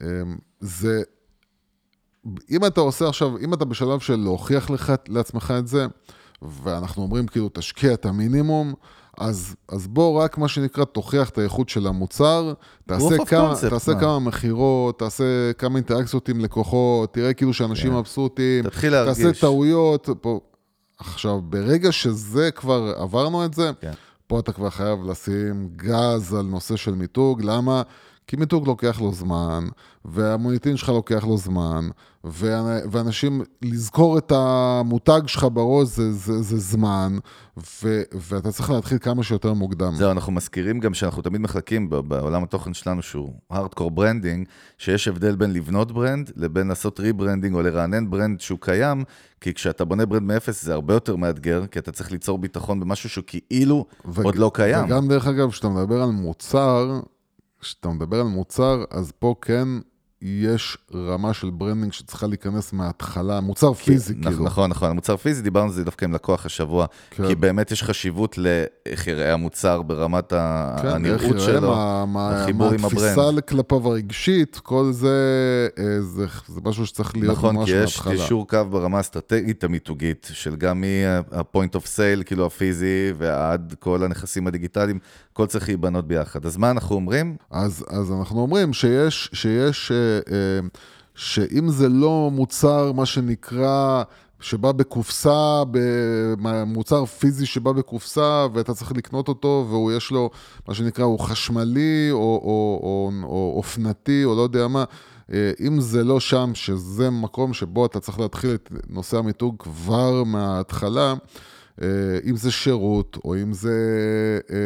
אה, 0.00 0.22
זה... 0.60 1.02
אם 2.50 2.66
אתה 2.66 2.80
עושה 2.80 3.08
עכשיו, 3.08 3.38
אם 3.38 3.54
אתה 3.54 3.64
בשלב 3.64 4.00
של 4.00 4.16
להוכיח 4.16 4.70
לך, 4.70 4.92
לעצמך 5.08 5.54
את 5.58 5.68
זה, 5.68 5.86
ואנחנו 6.62 7.02
אומרים 7.02 7.26
כאילו 7.26 7.50
תשקיע 7.52 7.94
את 7.94 8.06
המינימום, 8.06 8.74
אז, 9.18 9.54
אז 9.68 9.86
בוא 9.86 10.22
רק 10.22 10.38
מה 10.38 10.48
שנקרא 10.48 10.84
תוכיח 10.84 11.30
את 11.30 11.38
האיכות 11.38 11.68
של 11.68 11.86
המוצר, 11.86 12.52
תעשה 12.86 13.24
כמה, 13.26 13.52
concept, 13.52 13.70
תעשה 13.70 13.94
מה? 13.94 14.00
כמה 14.00 14.18
מכירות, 14.18 14.98
תעשה 14.98 15.52
כמה 15.58 15.76
אינטראקציות 15.76 16.28
עם 16.28 16.40
לקוחות, 16.40 17.14
תראה 17.14 17.34
כאילו 17.34 17.54
שאנשים 17.54 17.90
כן. 17.90 17.96
מבסוטים, 17.96 18.64
תתחיל 18.64 18.92
להרגיש. 18.92 19.24
תעשה 19.24 19.40
טעויות. 19.40 20.08
פה. 20.20 20.40
עכשיו, 20.98 21.40
ברגע 21.42 21.92
שזה 21.92 22.50
כבר 22.50 22.94
עברנו 22.96 23.44
את 23.44 23.54
זה, 23.54 23.70
כן. 23.80 23.92
פה 24.26 24.38
אתה 24.38 24.52
כבר 24.52 24.70
חייב 24.70 24.98
לשים 25.10 25.68
גז 25.76 26.34
על 26.34 26.46
נושא 26.46 26.76
של 26.76 26.94
מיתוג, 26.94 27.42
למה? 27.42 27.82
כי 28.26 28.36
מיתוג 28.36 28.66
לוקח 28.66 29.00
לו 29.00 29.12
זמן, 29.12 29.64
והמוניטין 30.04 30.76
שלך 30.76 30.88
לוקח 30.88 31.24
לו 31.24 31.36
זמן, 31.36 31.88
ואנ- 32.24 32.86
ואנשים, 32.90 33.42
לזכור 33.62 34.18
את 34.18 34.32
המותג 34.34 35.20
שלך 35.26 35.46
בראש 35.52 35.88
זה, 35.88 36.12
זה, 36.12 36.42
זה 36.42 36.58
זמן, 36.58 37.16
ו, 37.82 38.02
ואתה 38.14 38.52
צריך 38.52 38.70
להתחיל 38.70 38.98
כמה 38.98 39.22
שיותר 39.22 39.52
מוקדם. 39.52 39.92
זהו, 39.94 40.10
אנחנו 40.10 40.32
מזכירים 40.32 40.80
גם 40.80 40.94
שאנחנו 40.94 41.22
תמיד 41.22 41.40
מחלקים 41.40 41.90
בעולם 41.90 42.42
התוכן 42.42 42.74
שלנו, 42.74 43.02
שהוא 43.02 43.32
hardcore 43.50 43.90
branding, 43.90 44.46
שיש 44.78 45.08
הבדל 45.08 45.36
בין 45.36 45.52
לבנות 45.52 45.92
brand 45.92 46.30
לבין 46.36 46.68
לעשות 46.68 47.00
rebranding 47.00 47.54
או 47.54 47.62
לרענן 47.62 48.10
brand 48.10 48.40
שהוא 48.40 48.58
קיים, 48.60 49.04
כי 49.40 49.54
כשאתה 49.54 49.84
בונה 49.84 50.06
brand 50.06 50.22
מאפס 50.22 50.64
זה 50.64 50.72
הרבה 50.74 50.94
יותר 50.94 51.16
מאתגר, 51.16 51.66
כי 51.66 51.78
אתה 51.78 51.92
צריך 51.92 52.12
ליצור 52.12 52.38
ביטחון 52.38 52.80
במשהו 52.80 53.08
שהוא 53.08 53.24
כאילו 53.26 53.86
ו- 54.06 54.22
עוד 54.22 54.36
לא 54.36 54.50
קיים. 54.54 54.84
וגם 54.84 55.08
דרך 55.08 55.26
אגב, 55.26 55.50
כשאתה 55.50 55.68
מדבר 55.68 56.02
על 56.02 56.10
מוצר, 56.10 57.00
כשאתה 57.62 57.88
מדבר 57.88 58.20
על 58.20 58.26
מוצר, 58.26 58.84
אז 58.90 59.12
פה 59.18 59.34
כן 59.42 59.68
יש 60.24 60.78
רמה 60.94 61.34
של 61.34 61.50
branding 61.50 61.92
שצריכה 61.92 62.26
להיכנס 62.26 62.72
מההתחלה, 62.72 63.40
מוצר 63.40 63.72
פיזי 63.72 64.14
נכ- 64.20 64.28
כאילו. 64.28 64.44
נכון, 64.44 64.70
נכון. 64.70 64.90
המוצר 64.90 65.16
פיזי, 65.16 65.42
דיברנו 65.42 65.66
על 65.66 65.72
זה 65.72 65.84
דווקא 65.84 66.04
עם 66.04 66.12
לקוח 66.14 66.46
השבוע, 66.46 66.86
כן. 67.10 67.26
כי 67.28 67.34
באמת 67.34 67.70
יש 67.70 67.82
חשיבות 67.82 68.38
לאיך 68.38 69.06
יראה 69.06 69.32
המוצר 69.32 69.82
ברמת 69.82 70.30
כן, 70.82 70.88
הנראות 70.88 71.40
שלו. 71.40 71.70
מה, 71.70 72.04
מה, 72.06 72.42
החיבור 72.42 72.68
מה 72.68 72.74
עם 72.74 72.84
התפיסה 72.84 73.12
ה 73.12 73.16
brand. 73.16 73.40
כלפיו 73.40 73.88
הרגשית, 73.88 74.56
כל 74.62 74.88
זה, 74.92 75.16
אה, 75.78 76.00
זה, 76.00 76.26
זה 76.48 76.60
משהו 76.64 76.86
שצריך 76.86 77.16
להיות 77.16 77.36
נכון, 77.36 77.56
ממש 77.56 77.70
כי 77.70 77.76
יש 77.76 77.96
מההתחלה. 77.98 78.12
קישור 78.22 78.48
קו 78.48 78.58
ברמה 78.70 78.96
האסטרטגית 78.96 79.64
המיתוגית, 79.64 80.28
של 80.32 80.56
גם 80.56 80.80
מה-point 80.80 81.76
of 81.76 81.84
sale, 81.96 82.24
כאילו 82.24 82.46
הפיזי, 82.46 83.12
ועד 83.18 83.74
כל 83.80 84.02
הנכסים 84.04 84.46
הדיגיטליים, 84.46 84.98
הכל 85.32 85.46
צריך 85.46 85.68
להיבנות 85.68 86.06
ביחד. 86.06 86.46
אז 86.46 86.56
מה 86.56 86.70
אנחנו 86.70 86.96
אומרים? 86.96 87.36
אז, 87.50 87.84
אז 87.88 88.12
אנחנו 88.12 88.40
אומרים 88.40 88.72
שיש, 88.72 89.30
שיש, 89.32 89.92
אה, 89.92 89.96
אה, 90.34 90.60
שאם 91.14 91.68
זה 91.68 91.88
לא 91.88 92.30
מוצר, 92.32 92.92
מה 92.92 93.06
שנקרא, 93.06 94.02
שבא 94.40 94.72
בקופסה, 94.72 95.62
מוצר 96.66 97.04
פיזי 97.04 97.46
שבא 97.46 97.72
בקופסה, 97.72 98.46
ואתה 98.52 98.74
צריך 98.74 98.92
לקנות 98.92 99.28
אותו, 99.28 99.66
והוא 99.68 99.92
יש 99.92 100.10
לו, 100.10 100.30
מה 100.68 100.74
שנקרא, 100.74 101.04
הוא 101.04 101.18
חשמלי, 101.18 102.08
או, 102.10 102.16
או, 102.18 102.80
או, 102.82 103.10
או 103.22 103.52
אופנתי, 103.56 104.24
או 104.24 104.36
לא 104.36 104.42
יודע 104.42 104.68
מה. 104.68 104.84
אה, 105.32 105.52
אם 105.66 105.80
זה 105.80 106.04
לא 106.04 106.20
שם, 106.20 106.50
שזה 106.54 107.10
מקום 107.10 107.54
שבו 107.54 107.86
אתה 107.86 108.00
צריך 108.00 108.18
להתחיל 108.18 108.54
את 108.54 108.72
נושא 108.88 109.18
המיתוג 109.18 109.56
כבר 109.58 110.24
מההתחלה, 110.24 111.14
אם 111.80 112.36
זה 112.36 112.50
שירות, 112.50 113.18
או 113.24 113.34
אם 113.36 113.52
זה 113.52 113.72
אה, 114.50 114.56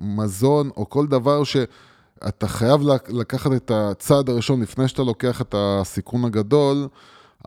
מזון, 0.00 0.70
או 0.76 0.88
כל 0.90 1.06
דבר 1.06 1.42
שאתה 1.44 2.48
חייב 2.48 2.82
לק- 2.82 3.10
לקחת 3.10 3.52
את 3.52 3.70
הצעד 3.74 4.30
הראשון 4.30 4.62
לפני 4.62 4.88
שאתה 4.88 5.02
לוקח 5.02 5.40
את 5.40 5.54
הסיכון 5.58 6.24
הגדול, 6.24 6.88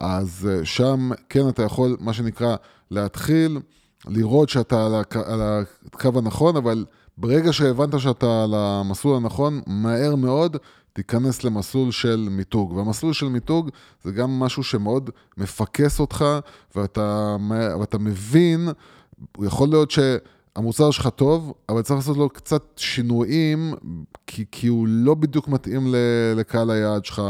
אז 0.01 0.49
אה, 0.51 0.65
שם 0.65 1.09
כן 1.29 1.49
אתה 1.49 1.63
יכול, 1.63 1.97
מה 1.99 2.13
שנקרא, 2.13 2.55
להתחיל, 2.91 3.59
לראות 4.07 4.49
שאתה. 4.49 4.85
על 5.25 5.41
הקו 5.93 6.09
הנכון, 6.15 6.55
אבל 6.57 6.85
ברגע 7.17 7.53
שהבנת 7.53 7.99
שאתה 7.99 8.43
על 8.43 8.53
המסלול 8.55 9.15
הנכון, 9.17 9.61
מהר 9.67 10.15
מאוד 10.15 10.57
תיכנס 10.99 11.43
למסלול 11.43 11.91
של 11.91 12.27
מיתוג. 12.31 12.71
והמסלול 12.73 13.13
של 13.13 13.29
מיתוג 13.29 13.69
זה 14.03 14.11
גם 14.11 14.39
משהו 14.39 14.63
שמאוד 14.63 15.09
מפקס 15.37 15.99
אותך, 15.99 16.25
ואתה, 16.75 17.35
ואתה 17.79 17.97
מבין, 17.97 18.69
יכול 19.41 19.69
להיות 19.69 19.91
שהמוצר 19.91 20.91
שלך 20.91 21.07
טוב, 21.07 21.53
אבל 21.69 21.81
צריך 21.81 21.95
לעשות 21.95 22.17
לו 22.17 22.29
קצת 22.29 22.63
שינויים, 22.75 23.73
כי, 24.27 24.45
כי 24.51 24.67
הוא 24.67 24.87
לא 24.87 25.15
בדיוק 25.15 25.47
מתאים 25.47 25.93
לקהל 26.35 26.69
היעד 26.71 27.05
שלך. 27.05 27.21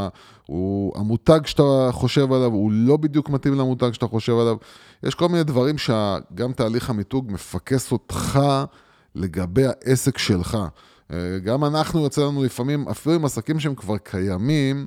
הוא, 0.45 0.99
המותג 0.99 1.39
שאתה 1.45 1.89
חושב 1.91 2.33
עליו, 2.33 2.51
הוא 2.51 2.71
לא 2.71 2.97
בדיוק 2.97 3.29
מתאים 3.29 3.53
למותג 3.53 3.91
שאתה 3.91 4.07
חושב 4.07 4.37
עליו. 4.37 4.57
יש 5.03 5.15
כל 5.15 5.27
מיני 5.27 5.43
דברים 5.43 5.77
שגם 5.77 6.53
תהליך 6.55 6.89
המיתוג 6.89 7.31
מפקס 7.31 7.91
אותך 7.91 8.39
לגבי 9.15 9.63
העסק 9.65 10.17
שלך. 10.17 10.57
אה, 11.13 11.39
גם 11.43 11.65
אנחנו 11.65 12.03
יוצא 12.03 12.21
לנו 12.21 12.43
לפעמים, 12.43 12.87
אפילו 12.87 13.15
עם 13.15 13.25
עסקים 13.25 13.59
שהם 13.59 13.75
כבר 13.75 13.97
קיימים, 13.97 14.85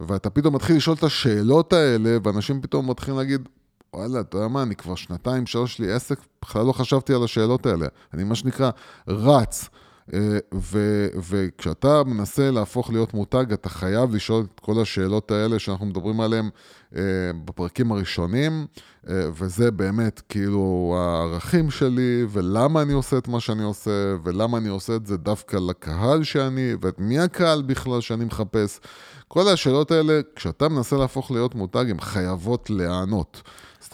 ואתה 0.00 0.30
פתאום 0.30 0.54
מתחיל 0.54 0.76
לשאול 0.76 0.96
את 0.98 1.02
השאלות 1.02 1.72
האלה, 1.72 2.16
ואנשים 2.22 2.60
פתאום 2.60 2.90
מתחילים 2.90 3.18
להגיד, 3.18 3.48
וואלה, 3.94 4.20
אתה 4.20 4.36
יודע 4.36 4.48
מה, 4.48 4.62
אני 4.62 4.76
כבר 4.76 4.94
שנתיים, 4.94 5.46
שלוש 5.46 5.78
לי 5.78 5.92
עסק, 5.92 6.18
בכלל 6.42 6.66
לא 6.66 6.72
חשבתי 6.72 7.14
על 7.14 7.24
השאלות 7.24 7.66
האלה. 7.66 7.86
אני 8.14 8.24
מה 8.24 8.34
שנקרא 8.34 8.70
רץ. 9.08 9.68
אה, 10.14 10.38
ו- 10.54 11.08
וכשאתה 11.30 12.02
מנסה 12.04 12.50
להפוך 12.50 12.90
להיות 12.90 13.14
מותג, 13.14 13.52
אתה 13.52 13.68
חייב 13.68 14.14
לשאול 14.14 14.44
את 14.54 14.60
כל 14.60 14.80
השאלות 14.82 15.30
האלה 15.30 15.58
שאנחנו 15.58 15.86
מדברים 15.86 16.20
עליהן 16.20 16.48
אה, 16.96 17.02
בפרקים 17.44 17.92
הראשונים, 17.92 18.66
אה, 19.10 19.14
וזה 19.38 19.70
באמת 19.70 20.22
כאילו 20.28 20.96
הערכים 20.98 21.70
שלי, 21.70 22.26
ולמה 22.30 22.82
אני 22.82 22.92
עושה 22.92 23.18
את 23.18 23.28
מה 23.28 23.40
שאני 23.40 23.62
עושה, 23.62 23.90
ולמה 24.24 24.58
אני 24.58 24.68
עושה 24.68 24.96
את 24.96 25.06
זה 25.06 25.16
דווקא 25.16 25.56
לקהל 25.56 26.22
שאני, 26.22 26.74
ומי 26.82 27.18
הקהל 27.18 27.62
בכלל 27.62 28.00
שאני 28.00 28.24
מחפש. 28.24 28.80
כל 29.28 29.48
השאלות 29.48 29.90
האלה, 29.90 30.20
כשאתה 30.36 30.68
מנסה 30.68 30.96
להפוך 30.96 31.30
להיות 31.30 31.54
מותג, 31.54 31.90
הן 31.90 32.00
חייבות 32.00 32.70
להיענות. 32.70 33.42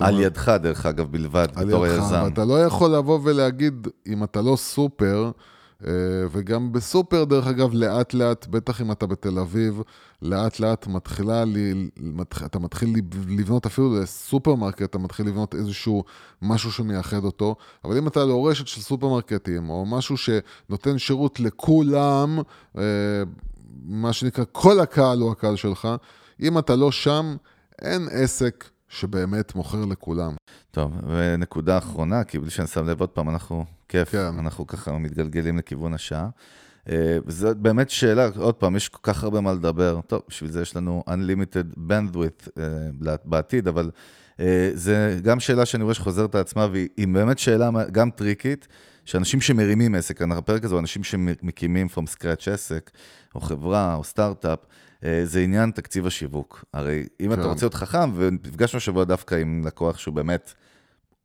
על 0.00 0.20
ידך, 0.20 0.48
דרך 0.48 0.86
אגב, 0.86 1.12
בלבד, 1.12 1.48
בתור. 1.50 1.84
על 1.84 1.90
ידך, 1.90 2.04
ואתה 2.24 2.44
לא 2.44 2.64
יכול 2.64 2.94
לבוא 2.94 3.20
ולהגיד, 3.22 3.88
אם 4.06 4.24
אתה 4.24 4.42
לא 4.42 4.56
סופר, 4.56 5.30
וגם 6.30 6.72
בסופר, 6.72 7.24
דרך 7.24 7.46
אגב, 7.46 7.74
לאט 7.74 8.14
לאט, 8.14 8.46
בטח 8.46 8.80
אם 8.80 8.92
אתה 8.92 9.06
בתל 9.06 9.38
אביב, 9.38 9.82
לאט 10.22 10.60
לאט 10.60 10.86
מתחילה, 10.86 11.44
אתה 12.46 12.58
מתחיל 12.58 12.94
לבנות 13.28 13.66
אפילו 13.66 14.00
לסופרמרקט, 14.00 14.82
אתה 14.82 14.98
מתחיל 14.98 15.26
לבנות 15.26 15.54
איזשהו 15.54 16.04
משהו 16.42 16.72
שמייחד 16.72 17.24
אותו, 17.24 17.56
אבל 17.84 17.98
אם 17.98 18.08
אתה 18.08 18.24
לא 18.24 18.48
רשת 18.48 18.66
של 18.66 18.80
סופרמרקטים, 18.80 19.70
או 19.70 19.86
משהו 19.86 20.16
שנותן 20.16 20.98
שירות 20.98 21.40
לכולם, 21.40 22.38
אה, 22.78 22.82
מה 23.84 24.12
שנקרא, 24.12 24.44
כל 24.52 24.80
הקהל 24.80 25.20
הוא 25.20 25.32
הקהל 25.32 25.56
שלך, 25.56 25.88
אם 26.40 26.58
אתה 26.58 26.76
לא 26.76 26.92
שם, 26.92 27.36
אין 27.82 28.08
עסק 28.10 28.64
שבאמת 28.88 29.54
מוכר 29.54 29.84
לכולם. 29.84 30.34
טוב, 30.70 30.92
ונקודה 31.06 31.78
אחרונה, 31.78 32.24
כי 32.24 32.38
בלי 32.38 32.50
שאני 32.50 32.66
שם 32.66 32.86
לב 32.86 33.00
עוד 33.00 33.08
פעם, 33.08 33.28
אנחנו, 33.28 33.64
כיף, 33.92 34.10
כן. 34.10 34.18
אנחנו 34.18 34.66
ככה 34.66 34.98
מתגלגלים 34.98 35.58
לכיוון 35.58 35.94
השעה. 35.94 36.28
אה, 36.90 37.18
וזו 37.26 37.48
באמת 37.56 37.90
שאלה, 37.90 38.28
עוד 38.36 38.54
פעם, 38.54 38.76
יש 38.76 38.88
כל 38.88 38.98
כך 39.02 39.24
הרבה 39.24 39.40
מה 39.40 39.52
לדבר. 39.52 40.00
טוב, 40.06 40.22
בשביל 40.28 40.50
זה 40.50 40.62
יש 40.62 40.76
לנו 40.76 41.04
Unlimited 41.08 41.78
Bandwidth 41.90 42.48
אה, 42.58 43.16
בעתיד, 43.24 43.68
אבל 43.68 43.90
אה, 44.40 44.70
זה 44.74 45.18
גם 45.22 45.40
שאלה 45.40 45.66
שאני 45.66 45.82
רואה 45.82 45.94
שחוזרת 45.94 46.30
את 46.30 46.34
עצמה, 46.34 46.66
והיא 46.72 47.08
באמת 47.08 47.38
שאלה 47.38 47.70
גם 47.92 48.10
טריקית, 48.10 48.68
שאנשים 49.04 49.40
שמרימים 49.40 49.94
עסק, 49.94 50.22
הפרק 50.22 50.64
הזה 50.64 50.74
הוא 50.74 50.80
אנשים 50.80 51.04
שמקימים 51.04 51.86
from 51.94 52.16
scratch 52.16 52.50
עסק, 52.50 52.90
או 53.34 53.40
חברה, 53.40 53.94
או 53.94 54.04
סטארט-אפ, 54.04 54.58
זה 55.24 55.40
עניין 55.40 55.70
תקציב 55.70 56.06
השיווק. 56.06 56.64
הרי 56.72 57.06
אם 57.20 57.28
כן. 57.28 57.40
אתה 57.40 57.48
רוצה 57.48 57.64
להיות 57.64 57.74
חכם, 57.74 58.10
ונפגשנו 58.14 58.76
השבוע 58.76 59.04
דווקא 59.04 59.34
עם 59.34 59.62
לקוח 59.66 59.98
שהוא 59.98 60.14
באמת... 60.14 60.54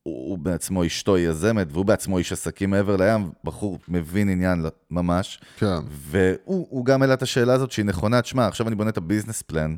הוא 0.07 0.37
בעצמו 0.37 0.85
אשתו 0.85 1.17
יזמת, 1.17 1.67
והוא 1.71 1.85
בעצמו 1.85 2.17
איש 2.17 2.31
עסקים 2.31 2.69
מעבר 2.69 2.95
לים, 2.95 3.31
בחור 3.43 3.79
מבין 3.87 4.29
עניין 4.29 4.65
ממש. 4.91 5.39
כן. 5.57 5.77
והוא 5.89 6.85
גם 6.85 7.01
העלה 7.01 7.13
את 7.13 7.21
השאלה 7.21 7.53
הזאת 7.53 7.71
שהיא 7.71 7.85
נכונה, 7.85 8.21
תשמע, 8.21 8.47
עכשיו 8.47 8.67
אני 8.67 8.75
בונה 8.75 8.89
את 8.89 8.97
ה 8.97 9.02
business 9.02 9.41
plan, 9.41 9.75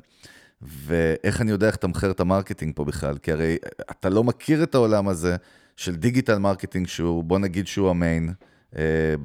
ואיך 0.62 1.42
אני 1.42 1.52
יודע 1.52 1.68
איך 1.68 1.76
לתמחר 1.76 2.12
את 2.12 2.20
ה 2.20 2.25
marketing 2.25 2.74
פה 2.76 2.86
בכלל? 2.86 3.18
כי 3.18 3.32
הרי 3.32 3.58
אתה 3.92 4.10
לא 4.10 4.24
מכיר 4.24 4.64
את 4.64 4.76
העולם 4.76 5.08
הזה 5.08 5.36
של 5.78 5.96
digital 5.95 6.38
marketing, 6.38 6.88
שהוא, 6.88 7.24
בוא 7.24 7.40
נגיד 7.40 7.68
שהוא 7.68 7.90
ה 7.89 7.97
main. 7.97 8.34
אה, 8.78 9.15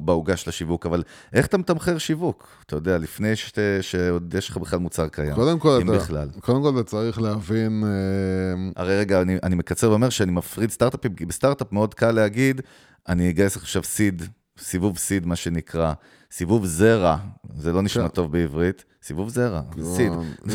בעוגה 0.00 0.36
של 0.36 0.50
השיווק, 0.50 0.86
אבל 0.86 1.02
איך 1.32 1.46
אתה 1.46 1.58
מתמחר 1.58 1.98
שיווק? 1.98 2.48
אתה 2.66 2.76
יודע, 2.76 2.98
לפני 2.98 3.36
שת, 3.36 3.58
שעוד 3.80 4.34
יש 4.38 4.48
לך 4.48 4.56
בכלל 4.56 4.78
מוצר 4.78 5.08
קיים, 5.08 5.34
קודם 5.34 5.58
כל 5.58 5.78
אם 5.82 5.90
אתה, 5.90 5.98
בכלל. 5.98 6.28
קודם 6.40 6.62
כל 6.62 6.80
אתה 6.80 6.82
צריך 6.82 7.20
להבין... 7.20 7.84
אה, 7.86 8.82
הרי 8.82 8.98
רגע, 8.98 9.22
אני, 9.22 9.36
אני 9.42 9.54
מקצר 9.54 9.90
ואומר 9.90 10.08
שאני 10.08 10.32
מפריד 10.32 10.70
סטארט-אפים, 10.70 11.14
כי 11.14 11.26
בסטארט-אפ 11.26 11.72
מאוד 11.72 11.94
קל 11.94 12.10
להגיד, 12.10 12.60
אני 13.08 13.30
אגייס 13.30 13.56
עכשיו 13.56 13.82
סיד, 13.82 14.22
סיבוב 14.58 14.98
סיד, 14.98 15.26
מה 15.26 15.36
שנקרא, 15.36 15.92
סיבוב 16.36 16.66
זרע, 16.66 17.16
זה 17.58 17.72
לא 17.72 17.82
נשמע 17.82 18.02
כן. 18.02 18.08
טוב 18.08 18.32
בעברית. 18.32 18.84
סיבוב 19.02 19.28
זרע, 19.28 19.60
לא, 19.76 19.84
סיד. 19.96 20.12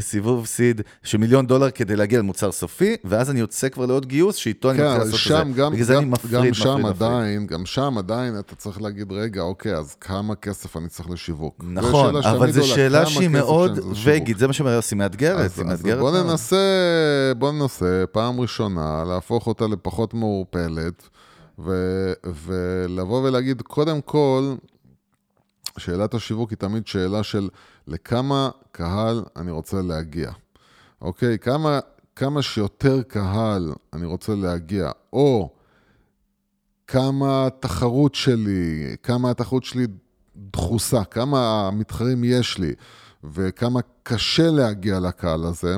סיבוב 0.00 0.46
סיד 0.46 0.80
של 1.02 1.18
מיליון 1.18 1.46
דולר 1.46 1.70
כדי 1.70 1.96
להגיע 1.96 2.18
למוצר 2.18 2.52
סופי, 2.52 2.96
ואז 3.04 3.30
אני 3.30 3.40
יוצא 3.40 3.68
כבר 3.68 3.86
לעוד 3.86 4.06
גיוס, 4.06 4.36
שאיתו 4.36 4.70
אני 4.70 4.78
מתחיל 4.78 4.98
לעשות 4.98 5.14
את 5.14 5.54
זה. 5.54 5.70
בגלל 5.70 5.82
זה 5.84 5.98
אני 5.98 6.04
מפריד, 6.06 6.32
גם 6.32 6.54
שם 6.54 6.86
עדיין, 6.86 7.46
גם 7.46 7.66
שם 7.66 7.98
עדיין 7.98 8.38
אתה 8.38 8.54
צריך 8.54 8.82
להגיד, 8.82 9.12
רגע, 9.12 9.42
אוקיי, 9.42 9.74
אז 9.76 9.94
כמה 9.94 10.34
כסף 10.34 10.76
אני 10.76 10.88
צריך 10.88 11.10
לשיווק? 11.10 11.64
נכון, 11.68 12.16
אבל 12.16 12.52
זו 12.52 12.66
שאלה 12.66 13.06
שהיא 13.06 13.28
מאוד 13.28 13.78
וגית, 14.04 14.38
זה 14.38 14.46
מה 14.46 14.52
שאומר 14.52 14.72
יוסי, 14.72 14.94
מאתגרת, 14.94 15.50
היא 15.56 15.64
מאתגרת 15.64 15.98
בוא 15.98 16.22
ננסה, 16.22 16.56
בוא 17.38 17.52
ננסה 17.52 18.04
פעם 18.12 18.40
ראשונה 18.40 19.04
להפוך 19.08 19.46
אותה 19.46 19.64
לפחות 19.66 20.14
מעורפלת, 20.14 21.08
ולבוא 22.24 23.22
ולהגיד, 23.22 23.62
קודם 23.62 24.00
כל, 24.00 24.54
שאלת 25.78 26.14
השיווק 26.14 26.50
היא 26.50 26.58
תמיד 26.58 26.86
שאלה 26.86 27.22
של 27.22 27.48
לכמה 27.86 28.50
קהל 28.72 29.24
אני 29.36 29.50
רוצה 29.50 29.82
להגיע. 29.82 30.30
אוקיי? 31.00 31.38
כמה, 31.38 31.80
כמה 32.16 32.42
שיותר 32.42 33.02
קהל 33.02 33.72
אני 33.92 34.06
רוצה 34.06 34.34
להגיע, 34.34 34.90
או 35.12 35.50
כמה 36.86 37.46
התחרות 37.46 38.14
שלי, 38.14 38.96
כמה 39.02 39.30
התחרות 39.30 39.64
שלי 39.64 39.86
דחוסה, 40.36 41.04
כמה 41.04 41.70
מתחרים 41.70 42.24
יש 42.24 42.58
לי, 42.58 42.72
וכמה 43.24 43.80
קשה 44.02 44.50
להגיע 44.50 45.00
לקהל 45.00 45.44
הזה, 45.44 45.76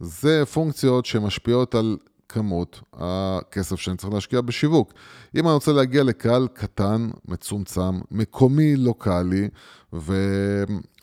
זה 0.00 0.46
פונקציות 0.46 1.06
שמשפיעות 1.06 1.74
על 1.74 1.96
כמות 2.34 2.80
הכסף 2.92 3.76
שאני 3.76 3.96
צריך 3.96 4.12
להשקיע 4.12 4.40
בשיווק. 4.40 4.92
אם 5.36 5.46
אני 5.46 5.54
רוצה 5.54 5.72
להגיע 5.72 6.02
לקהל 6.02 6.48
קטן, 6.54 7.08
מצומצם, 7.28 8.00
מקומי, 8.10 8.76
לוקאלי, 8.76 9.48
ו, 9.92 10.14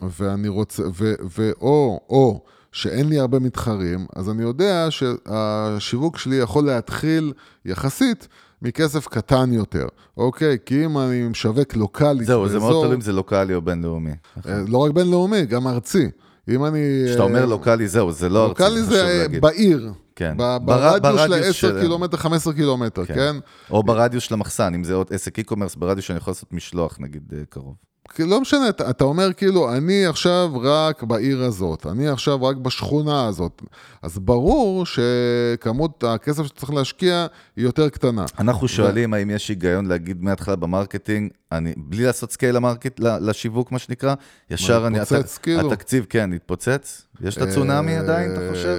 ואני 0.00 0.48
רוצה, 0.48 0.82
ו, 0.94 1.14
ו, 1.38 1.50
או, 1.60 2.00
או 2.08 2.44
שאין 2.72 3.08
לי 3.08 3.18
הרבה 3.18 3.38
מתחרים, 3.38 4.06
אז 4.16 4.30
אני 4.30 4.42
יודע 4.42 4.86
שהשיווק 4.90 6.18
שלי 6.18 6.36
יכול 6.36 6.64
להתחיל 6.64 7.32
יחסית 7.64 8.28
מכסף 8.62 9.06
קטן 9.06 9.52
יותר, 9.52 9.86
אוקיי? 10.16 10.58
כי 10.66 10.84
אם 10.84 10.98
אני 10.98 11.28
משווק 11.28 11.76
לוקאלי 11.76 12.24
זהו, 12.24 12.42
באזור... 12.42 12.60
זה 12.60 12.66
מאוד 12.66 12.84
תלוי 12.84 12.96
אם 12.96 13.00
זה 13.00 13.12
לוקאלי 13.12 13.54
או 13.54 13.62
בינלאומי. 13.62 14.10
אה, 14.46 14.62
לא 14.68 14.78
רק 14.78 14.90
בינלאומי, 14.90 15.46
גם 15.46 15.66
ארצי. 15.66 16.10
אם 16.48 16.64
אני... 16.64 17.02
כשאתה 17.06 17.22
אומר 17.22 17.46
לוקאלי, 17.46 17.88
זהו, 17.88 18.12
זה 18.12 18.28
לא 18.28 18.48
לוקאלי 18.48 18.82
זה 18.82 19.26
בעיר. 19.40 19.92
כן. 20.16 20.36
ברדיוס 20.36 21.20
של 21.20 21.34
10 21.34 21.80
קילומטר, 21.80 22.16
15 22.16 22.52
קילומטר, 22.52 23.04
כן? 23.04 23.14
כן? 23.14 23.36
או 23.70 23.82
ברדיוס 23.82 24.24
של 24.24 24.34
המחסן, 24.34 24.74
אם 24.74 24.84
זה 24.84 24.94
עוד 24.94 25.06
עסק 25.10 25.38
e-commerce, 25.38 25.78
ברדיוס 25.78 26.04
שאני 26.04 26.18
יכול 26.18 26.30
לעשות 26.30 26.52
משלוח, 26.52 26.96
נגיד, 27.00 27.22
אה, 27.36 27.42
קרוב. 27.48 27.74
לא 28.18 28.40
משנה, 28.40 28.68
אתה, 28.68 28.90
אתה 28.90 29.04
אומר 29.04 29.32
כאילו, 29.32 29.72
אני 29.72 30.06
עכשיו 30.06 30.50
רק 30.62 31.02
בעיר 31.02 31.42
הזאת, 31.42 31.86
אני 31.86 32.08
עכשיו 32.08 32.44
רק 32.44 32.56
בשכונה 32.56 33.26
הזאת. 33.26 33.62
אז 34.02 34.18
ברור 34.18 34.84
שכמות 34.86 36.04
הכסף 36.04 36.46
שצריך 36.46 36.72
להשקיע 36.72 37.26
היא 37.56 37.64
יותר 37.64 37.88
קטנה. 37.88 38.24
אנחנו 38.38 38.68
שואלים 38.68 39.12
ו... 39.12 39.16
האם 39.16 39.30
יש 39.30 39.48
היגיון 39.48 39.86
להגיד 39.86 40.22
מההתחלה 40.22 40.56
ב 40.56 40.63
marketing, 40.63 41.30
אני, 41.52 41.74
בלי 41.76 42.04
לעשות 42.04 42.32
scale 42.32 42.56
ל 42.56 42.62
market, 42.62 43.00
לשיווק, 43.00 43.72
מה 43.72 43.78
שנקרא, 43.78 44.14
ישר 44.50 44.86
אני... 44.86 45.00
התפוצץ, 45.00 45.38
כאילו? 45.38 45.72
התקציב, 45.72 46.06
כן, 46.08 46.32
התפוצץ. 46.32 47.06
יש 47.20 47.36
את 47.36 47.42
הצונאמי 47.42 47.96
עדיין, 47.96 48.32
אתה 48.32 48.40
חושב? 48.50 48.76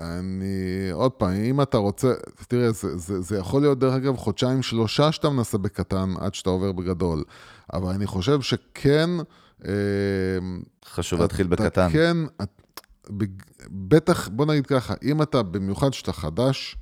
אני, 0.00 0.90
עוד 0.92 1.12
פעם, 1.12 1.32
אם 1.32 1.60
אתה 1.60 1.76
רוצה, 1.76 2.12
תראה, 2.48 2.70
זה, 2.70 2.96
זה, 2.96 3.20
זה 3.20 3.38
יכול 3.38 3.62
להיות, 3.62 3.78
דרך 3.78 3.94
אגב, 3.94 4.16
חודשיים, 4.16 4.62
שלושה 4.62 5.12
שאתה 5.12 5.30
מנסה 5.30 5.58
בקטן 5.58 6.14
עד 6.20 6.34
שאתה 6.34 6.50
עובר 6.50 6.72
בגדול. 6.72 7.24
אבל 7.72 7.94
אני 7.94 8.06
חושב 8.06 8.40
שכן... 8.40 9.10
אה, 9.66 9.72
חשוב 10.84 11.20
להתחיל 11.20 11.46
בקטן. 11.46 11.88
כן, 11.92 12.16
בטח, 13.70 14.28
בוא 14.28 14.46
נגיד 14.46 14.66
ככה, 14.66 14.94
אם 15.02 15.22
אתה, 15.22 15.42
במיוחד 15.42 15.92
שאתה 15.92 16.12
חדש, 16.12 16.76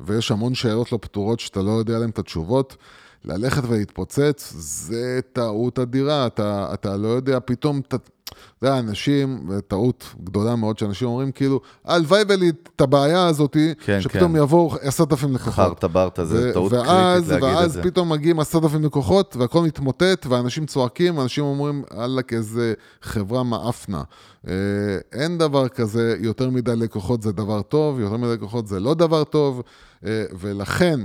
ויש 0.00 0.30
המון 0.30 0.54
שאלות 0.54 0.92
לא 0.92 0.98
פתורות 1.02 1.40
שאתה 1.40 1.62
לא 1.62 1.70
יודע 1.70 1.94
עליהן 1.94 2.10
את 2.10 2.18
התשובות, 2.18 2.76
ללכת 3.24 3.62
ולהתפוצץ, 3.68 4.52
זה 4.56 5.20
טעות 5.32 5.78
אדירה, 5.78 6.26
אתה, 6.26 6.70
אתה 6.74 6.96
לא 6.96 7.08
יודע, 7.08 7.38
פתאום 7.44 7.80
אתה... 7.88 7.96
אתה 8.58 8.66
יודע, 8.66 8.78
אנשים, 8.78 9.48
וטעות 9.48 10.04
גדולה 10.24 10.56
מאוד, 10.56 10.78
שאנשים 10.78 11.08
אומרים 11.08 11.32
כאילו, 11.32 11.60
הלוואי 11.84 12.22
ולי 12.28 12.48
את 12.48 12.80
הבעיה 12.80 13.26
הזאת, 13.26 13.56
כן, 13.84 14.00
שפתאום 14.00 14.32
כן. 14.32 14.42
יבואו 14.42 14.74
עשרת 14.80 15.12
אלפים 15.12 15.34
לקוחות. 15.34 15.54
חרטה 15.54 15.88
ברטה, 15.88 16.24
זה 16.24 16.52
טעות 16.52 16.72
ואז, 16.72 17.28
קריטית 17.28 17.42
להגיד 17.42 17.64
את 17.64 17.70
זה. 17.70 17.80
ואז 17.80 17.80
פתאום 17.82 18.12
מגיעים 18.12 18.40
עשרת 18.40 18.62
אלפים 18.64 18.84
לקוחות, 18.84 19.36
והכל 19.36 19.62
מתמוטט, 19.62 20.26
ואנשים 20.28 20.66
צועקים, 20.66 21.20
אנשים 21.20 21.44
אומרים, 21.44 21.82
וואלכ, 21.92 22.32
איזה 22.32 22.74
חברה 23.02 23.42
מאפנה. 23.42 24.02
אה, 24.48 24.52
אין 25.12 25.38
דבר 25.38 25.68
כזה, 25.68 26.16
יותר 26.20 26.50
מדי 26.50 26.76
לקוחות 26.76 27.22
זה 27.22 27.32
דבר 27.32 27.62
טוב, 27.62 28.00
יותר 28.00 28.16
מדי 28.16 28.32
לקוחות 28.32 28.66
זה 28.66 28.80
לא 28.80 28.94
דבר 28.94 29.24
טוב, 29.24 29.62
אה, 30.06 30.24
ולכן 30.40 31.00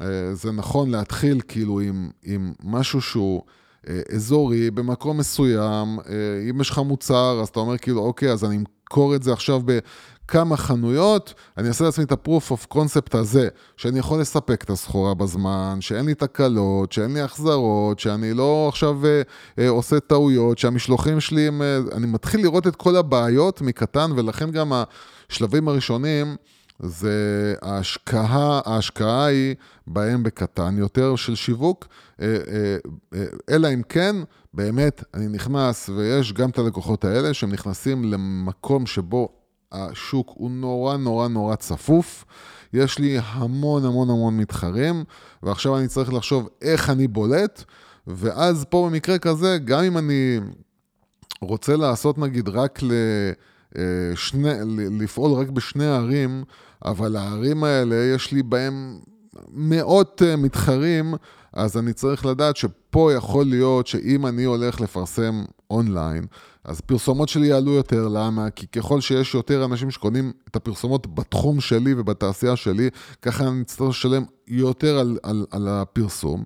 אה, 0.00 0.06
זה 0.32 0.52
נכון 0.52 0.90
להתחיל 0.90 1.40
כאילו 1.48 1.80
עם, 1.80 2.10
עם 2.22 2.52
משהו 2.64 3.00
שהוא... 3.00 3.42
אה, 3.88 4.00
אזורי, 4.14 4.70
במקום 4.70 5.18
מסוים, 5.18 5.98
אה, 5.98 6.14
אם 6.50 6.60
יש 6.60 6.70
לך 6.70 6.78
מוצר, 6.78 7.38
אז 7.42 7.48
אתה 7.48 7.60
אומר 7.60 7.78
כאילו, 7.78 8.00
אוקיי, 8.00 8.32
אז 8.32 8.44
אני 8.44 8.56
אמכור 8.56 9.14
את 9.14 9.22
זה 9.22 9.32
עכשיו 9.32 9.60
בכמה 9.64 10.56
חנויות, 10.56 11.34
אני 11.58 11.68
אעשה 11.68 11.84
לעצמי 11.84 12.04
את 12.04 12.12
ה-proof 12.12 12.52
of 12.52 12.74
concept 12.74 13.18
הזה, 13.18 13.48
שאני 13.76 13.98
יכול 13.98 14.20
לספק 14.20 14.64
את 14.64 14.70
הסחורה 14.70 15.14
בזמן, 15.14 15.76
שאין 15.80 16.06
לי 16.06 16.14
תקלות, 16.14 16.92
שאין 16.92 17.14
לי 17.14 17.20
החזרות, 17.20 17.98
שאני 17.98 18.34
לא 18.34 18.66
עכשיו 18.68 19.06
אה, 19.06 19.22
אה, 19.58 19.68
עושה 19.68 20.00
טעויות, 20.00 20.58
שהמשלוחים 20.58 21.20
שלי, 21.20 21.46
הם, 21.48 21.62
אה, 21.62 21.78
אני 21.92 22.06
מתחיל 22.06 22.40
לראות 22.40 22.66
את 22.66 22.76
כל 22.76 22.96
הבעיות 22.96 23.62
מקטן, 23.62 24.10
ולכן 24.16 24.50
גם 24.50 24.72
השלבים 25.28 25.68
הראשונים, 25.68 26.36
זה 26.78 27.54
ההשקעה, 27.62 28.60
ההשקעה 28.64 29.24
היא 29.24 29.54
בהם 29.86 30.22
בקטן 30.22 30.78
יותר 30.78 31.16
של 31.16 31.34
שיווק, 31.34 31.86
אלא 33.50 33.68
אם 33.74 33.82
כן, 33.88 34.16
באמת, 34.54 35.04
אני 35.14 35.28
נכנס, 35.28 35.88
ויש 35.88 36.32
גם 36.32 36.50
את 36.50 36.58
הלקוחות 36.58 37.04
האלה, 37.04 37.34
שהם 37.34 37.52
נכנסים 37.52 38.04
למקום 38.04 38.86
שבו 38.86 39.28
השוק 39.72 40.32
הוא 40.34 40.50
נורא 40.50 40.96
נורא 40.96 41.28
נורא 41.28 41.56
צפוף. 41.56 42.24
יש 42.72 42.98
לי 42.98 43.18
המון 43.22 43.84
המון 43.84 44.10
המון 44.10 44.36
מתחרים, 44.36 45.04
ועכשיו 45.42 45.78
אני 45.78 45.88
צריך 45.88 46.12
לחשוב 46.12 46.48
איך 46.62 46.90
אני 46.90 47.08
בולט, 47.08 47.64
ואז 48.06 48.64
פה 48.68 48.88
במקרה 48.90 49.18
כזה, 49.18 49.58
גם 49.64 49.84
אם 49.84 49.98
אני 49.98 50.40
רוצה 51.40 51.76
לעשות 51.76 52.18
נגיד 52.18 52.48
רק 52.48 52.82
ל... 52.82 52.92
שני, 54.14 54.48
לפעול 55.00 55.32
רק 55.32 55.48
בשני 55.48 55.86
ערים, 55.86 56.44
אבל 56.84 57.16
הערים 57.16 57.64
האלה, 57.64 57.96
יש 58.14 58.32
לי 58.32 58.42
בהם 58.42 58.98
מאות 59.52 60.22
אה, 60.24 60.36
מתחרים, 60.36 61.14
אז 61.52 61.76
אני 61.76 61.92
צריך 61.92 62.26
לדעת 62.26 62.56
שפה 62.56 63.12
יכול 63.12 63.44
להיות 63.46 63.86
שאם 63.86 64.26
אני 64.26 64.44
הולך 64.44 64.80
לפרסם 64.80 65.44
אונליין, 65.70 66.26
אז 66.64 66.80
פרסומות 66.80 67.28
שלי 67.28 67.46
יעלו 67.46 67.72
יותר, 67.72 68.08
למה? 68.08 68.50
כי 68.50 68.66
ככל 68.66 69.00
שיש 69.00 69.34
יותר 69.34 69.64
אנשים 69.64 69.90
שקונים 69.90 70.32
את 70.48 70.56
הפרסומות 70.56 71.14
בתחום 71.14 71.60
שלי 71.60 71.94
ובתעשייה 71.96 72.56
שלי, 72.56 72.90
ככה 73.22 73.48
אני 73.48 73.62
אצטרך 73.62 73.88
לשלם 73.88 74.24
יותר 74.48 74.98
על, 74.98 75.18
על, 75.22 75.46
על 75.50 75.68
הפרסום. 75.68 76.44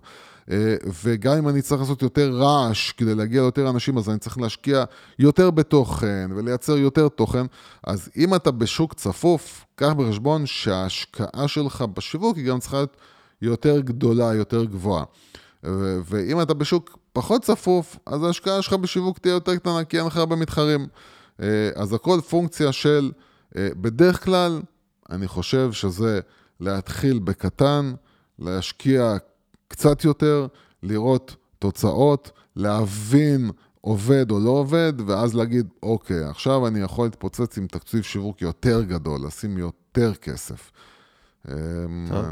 אה, 0.51 0.77
וגם 1.05 1.37
אם 1.37 1.49
אני 1.49 1.63
צריך 1.63 1.81
לעשות 1.81 2.03
יותר 2.03 2.31
רעש 2.33 2.93
כדי 2.93 3.15
להגיע 3.15 3.41
ליותר 3.41 3.71
אנשים, 3.71 3.99
אז 3.99 4.11
אני 4.11 4.19
צריך 4.19 4.39
להשקיע 4.39 4.85
יותר 5.19 5.51
בתוכן 5.51 6.31
ולייצר 6.37 6.77
יותר 6.77 7.09
תוכן. 7.09 7.47
אז 7.85 8.09
אם 8.17 8.35
אתה 8.35 8.51
בשוק 8.51 8.95
צפוף, 8.95 9.65
קח 9.75 9.93
בחשבון 9.93 10.47
שההשקעה 10.47 11.49
שלך 11.49 11.85
בשיווק 11.95 12.37
היא 12.37 12.47
גם 12.47 12.59
צריכה 12.59 12.77
להיות 12.77 12.97
יותר 13.43 13.81
גדולה, 13.81 14.35
יותר 14.35 14.65
גבוהה. 14.65 15.05
ואם 16.05 16.43
אתה 16.43 16.55
בשוק 16.55 16.99
פחות 17.13 17.43
צפוף, 17.43 17.99
אז 18.07 18.25
ההשקעה 18.25 18.63
שלך 18.63 18.73
בשיווק 18.73 19.19
תהיה 19.19 19.33
יותר 19.33 19.57
קטנה, 19.57 19.85
כי 19.85 19.99
אין 19.99 20.07
לך 20.07 20.17
הרבה 20.17 20.37
מתחרים. 20.37 20.87
אה, 21.41 21.71
אז 21.77 21.93
הכל 21.93 22.21
פונקציה 22.29 22.73
של, 22.73 23.11
אה, 23.57 23.69
בדרך 23.77 24.25
כלל, 24.25 24.61
אני 25.11 25.29
חושב 25.29 25.73
שזה 25.73 26.21
להתחיל 26.61 27.19
בקטן, 27.19 27.93
להשקיע 28.39 29.17
קצת 29.69 30.05
יותר, 30.05 30.47
לראות 30.83 31.37
תוצאות, 31.59 32.31
להבין 32.57 33.51
עובד 33.81 34.31
או 34.31 34.39
לא 34.39 34.51
עובד, 34.51 34.93
ואז 35.07 35.35
להגיד, 35.35 35.67
אוקיי, 35.83 36.25
עכשיו 36.25 36.67
אני 36.67 36.81
יכול 36.81 37.07
להתפוצץ 37.07 37.59
עם 37.59 37.67
תקציב 37.67 38.03
שיווק 38.03 38.43
יותר 38.43 38.83
גדול, 38.83 39.27
לשים 39.27 39.59
יותר 39.59 40.15
כסף. 40.15 40.71
אמ, 41.53 42.07
טוב, 42.09 42.25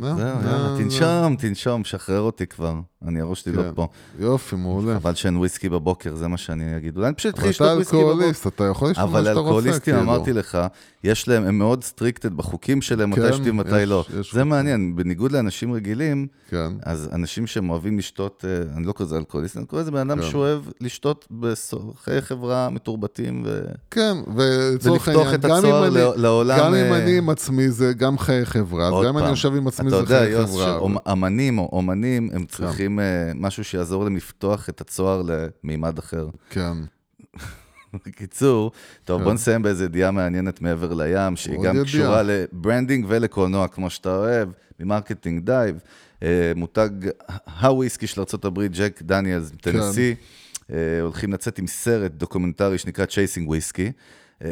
זהו, 0.00 0.18
יאללה, 0.18 0.74
תנשום, 0.78 1.36
תנשום, 1.36 1.84
שחרר 1.84 2.20
אותי 2.20 2.46
כבר. 2.46 2.80
אני 3.08 3.20
הראש 3.20 3.40
שלי 3.40 3.52
לא 3.52 3.62
כן. 3.62 3.70
פה. 3.74 3.88
יופי, 4.18 4.56
מעולה. 4.56 4.94
חבל 5.00 5.14
שאין 5.14 5.36
וויסקי 5.36 5.68
בבוקר, 5.68 6.14
זה 6.14 6.28
מה 6.28 6.36
שאני 6.36 6.76
אגיד. 6.76 6.96
אולי 6.96 7.08
אני 7.08 7.14
פשוט 7.14 7.34
אתחיל 7.34 7.50
לשתות 7.50 7.68
וויסקי 7.74 7.96
בבוקר. 7.96 8.12
אבל 8.12 8.22
אתה 8.22 8.30
אלכוהוליסט, 8.30 8.46
אתה 8.46 8.64
יכול 8.64 8.90
לשתות 8.90 9.10
מה 9.10 9.18
שאתה 9.18 9.30
רוצה, 9.30 9.30
אבל 9.30 9.38
אלכוהוליסטים, 9.38 9.94
כאילו. 9.94 10.00
אמרתי 10.00 10.32
לך, 10.32 10.58
יש 11.04 11.28
להם, 11.28 11.44
הם 11.44 11.58
מאוד 11.58 11.84
סטריקטד 11.84 12.34
בחוקים 12.34 12.82
שלהם, 12.82 13.10
מתי 13.10 13.20
כן, 13.20 13.32
שתים 13.32 13.58
ומתי 13.58 13.86
לא. 13.86 14.04
זה 14.32 14.44
מעניין, 14.44 14.96
בניגוד 14.96 15.32
לאנשים 15.32 15.72
רגילים, 15.72 16.26
כן. 16.50 16.72
אז 16.82 17.08
אנשים 17.12 17.46
שהם 17.46 17.70
אוהבים 17.70 17.98
לשתות, 17.98 18.44
אה, 18.48 18.76
אני 18.76 18.86
לא 18.86 18.92
קורא 18.92 19.06
לזה 19.06 19.16
אלכוהוליסט, 19.16 19.56
אני 19.56 19.66
קורא 19.66 19.80
לזה 19.80 19.90
בן 19.90 20.10
אדם 20.10 20.22
שאוהב 20.22 20.62
לשתות 20.80 21.26
בחיי 21.40 22.20
חברה 22.20 22.70
מתורבתים, 22.70 23.42
ו... 23.46 23.64
ולצורך 24.36 25.08
העניין, 25.08 25.40
גם 25.40 25.64
אם 25.64 25.84
אני 25.84 26.00
לעולם... 26.16 26.58
גם 26.58 26.74
אם 26.74 26.92
אני 26.92 27.18
עם 27.18 27.30
עצמי, 27.30 27.70
זה 27.70 27.92
גם 27.92 28.18
חיי 28.18 28.46
חברה, 28.46 28.63
גם 28.72 29.04
אם 29.06 29.18
אני 29.18 29.28
יושב 29.28 29.54
עם 29.54 29.66
עצמי, 29.66 29.90
זה 29.90 29.96
חיי 30.06 30.06
חברה. 30.06 30.24
אתה 30.24 30.24
יודע, 30.24 30.40
יוס, 30.40 31.04
שאמנים 31.04 31.58
או 31.58 31.68
אומנים, 31.72 32.30
הם 32.32 32.46
צריכים... 32.46 32.66
צריכים 32.66 32.98
uh, 32.98 33.02
משהו 33.34 33.64
שיעזור 33.64 34.04
להם 34.04 34.16
לפתוח 34.16 34.68
את 34.68 34.80
הצוהר 34.80 35.22
למימד 35.64 35.98
אחר. 35.98 36.28
כן. 36.50 36.72
בקיצור, 38.06 38.72
טוב, 39.04 39.18
כן. 39.18 39.24
בוא 39.24 39.32
נסיים 39.32 39.62
באיזה 39.62 39.84
ידיעה 39.84 40.10
מעניינת 40.10 40.60
מעבר 40.60 40.94
לים, 40.94 41.36
שהיא 41.36 41.58
גם 41.58 41.76
ידיעה. 41.76 41.84
קשורה 41.84 42.22
ל 42.22 42.31
branding 42.31 43.04
ולקולנוע, 43.08 43.68
כמו 43.68 43.90
שאתה 43.90 44.16
אוהב, 44.16 44.48
מ 44.80 44.86
Marketing 44.86 45.44
Dive. 45.44 45.76
Uh, 46.20 46.24
מותג 46.56 46.90
הוויסקי 47.60 48.06
של 48.06 48.20
ארה"ב, 48.20 48.62
ג'ק 48.66 49.02
דניאלס, 49.02 49.52
טנסי, 49.60 50.14
כן. 50.68 50.74
הולכים 51.02 51.32
לצאת 51.32 51.58
עם 51.58 51.66
סרט 51.66 52.12
דוקומנטרי 52.12 52.78
שנקרא 52.78 53.06
Chasing 53.06 53.48
Whiskey. 53.48 53.92
Mm-hmm. 54.40 54.46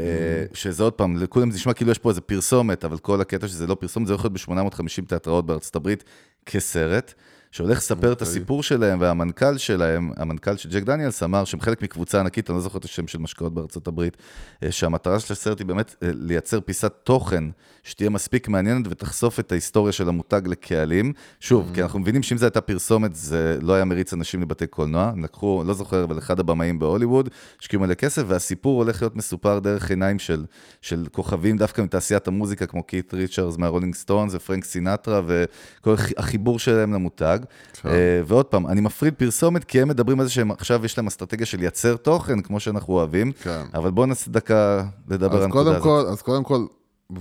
שזה 0.54 0.82
עוד 0.82 0.92
פעם, 0.92 1.16
לכולם 1.16 1.50
זה 1.50 1.56
נשמע 1.56 1.72
כאילו 1.72 1.90
יש 1.90 1.98
פה 1.98 2.10
איזה 2.10 2.20
פרסומת, 2.20 2.84
אבל 2.84 2.98
כל 2.98 3.20
הקטע 3.20 3.48
שזה 3.48 3.66
לא 3.66 3.74
פרסומת, 3.74 4.06
זה 4.06 4.14
יכול 4.14 4.30
להיות 4.48 4.72
ב-850 4.74 5.08
תיאטראות 5.08 5.46
בארצות 5.46 5.76
הברית 5.76 6.04
כסרט. 6.46 7.14
שהולך 7.52 7.78
לספר. 7.78 8.12
את 8.12 8.20
אוקיי. 8.20 8.28
הסיפור 8.28 8.62
שלהם, 8.62 9.00
והמנכ"ל 9.00 9.58
שלהם, 9.58 10.10
המנכ"ל 10.16 10.56
של 10.56 10.68
ג'ק 10.68 10.82
דניאלס, 10.82 11.22
אמר 11.22 11.44
שהם 11.44 11.60
חלק 11.60 11.82
מקבוצה 11.82 12.20
ענקית, 12.20 12.50
אני 12.50 12.56
לא 12.56 12.62
זוכר 12.62 12.78
את 12.78 12.84
השם 12.84 13.06
של 13.06 13.18
משקאות 13.18 13.54
בארצות 13.54 13.86
הברית, 13.86 14.16
אה, 14.62 14.72
שהמטרה 14.72 15.20
של 15.20 15.32
הסרט 15.32 15.58
היא 15.58 15.66
באמת 15.66 15.94
אה, 16.02 16.10
לייצר 16.14 16.60
פיסת 16.60 16.92
תוכן 17.04 17.44
שתהיה 17.82 18.10
מספיק 18.10 18.48
מעניינת 18.48 18.86
ותחשוף 18.90 19.40
את 19.40 19.52
ההיסטוריה 19.52 19.92
של 19.92 20.08
המותג 20.08 20.40
לקהלים. 20.44 21.12
שוב, 21.40 21.70
mm-hmm. 21.70 21.74
כי 21.74 21.82
אנחנו 21.82 21.98
מבינים 21.98 22.22
שאם 22.22 22.38
זו 22.38 22.46
הייתה 22.46 22.60
פרסומת, 22.60 23.14
זה 23.14 23.58
לא 23.62 23.72
היה 23.72 23.84
מריץ 23.84 24.12
אנשים 24.12 24.42
לבתי 24.42 24.66
קולנוע. 24.66 25.04
הם 25.04 25.24
לקחו, 25.24 25.62
לא 25.66 25.74
זוכר, 25.74 26.04
אבל 26.04 26.18
אחד 26.18 26.40
הבמאים 26.40 26.78
בהוליווד, 26.78 27.28
השקיעו 27.60 27.82
מלא 27.82 27.94
כסף, 27.94 28.22
והסיפור 28.26 28.82
הולך 28.82 29.02
להיות 29.02 29.16
מסופר 29.16 29.58
דרך 29.58 29.90
עיניים 29.90 30.18
של, 30.18 30.44
של 30.80 31.06
כוכבים 31.12 31.56
דווקא 31.56 31.82
מתעשיית 31.82 32.28
המוזיקה, 32.28 32.66
כמו 32.66 32.82
קית' 32.82 33.14
ריצ'רדס 33.14 33.56
מהרולינג 33.58 33.94
סטונס 33.94 34.34
ופרנק 34.34 34.64
סינטרה, 34.64 35.20
וכל 35.26 35.94
החיבור 36.16 36.58
שלהם 36.58 36.92
למותג. 36.92 37.38
Uh, 37.76 37.88
ועוד 38.26 38.46
פעם, 38.46 38.66
אני 38.66 38.80
מפריד 38.80 39.14
פרסומת, 39.14 39.64
כי 39.64 39.82
הם 39.82 39.88
מדברים 39.88 40.20
על 40.20 40.26
זה 40.26 40.32
שהם 40.32 40.50
עכשיו 40.50 40.84
יש 40.84 40.98
להם 40.98 41.06
אסטרטגיה 41.06 41.46
של 41.46 41.58
לייצר 41.58 41.96
תוכן, 41.96 42.40
כמו 42.42 42.60
שאנחנו 42.60 42.94
אוהבים, 42.94 43.32
כן. 43.32 43.62
אבל 43.74 43.90
בואו 43.90 44.06
נעשה 44.06 44.30
דקה 44.30 44.84
לדבר 45.08 45.36
על 45.36 45.42
הנקודה 45.42 45.76
הזאת. 45.76 46.06
אז 46.08 46.22
קודם 46.22 46.44
כל, 46.44 46.66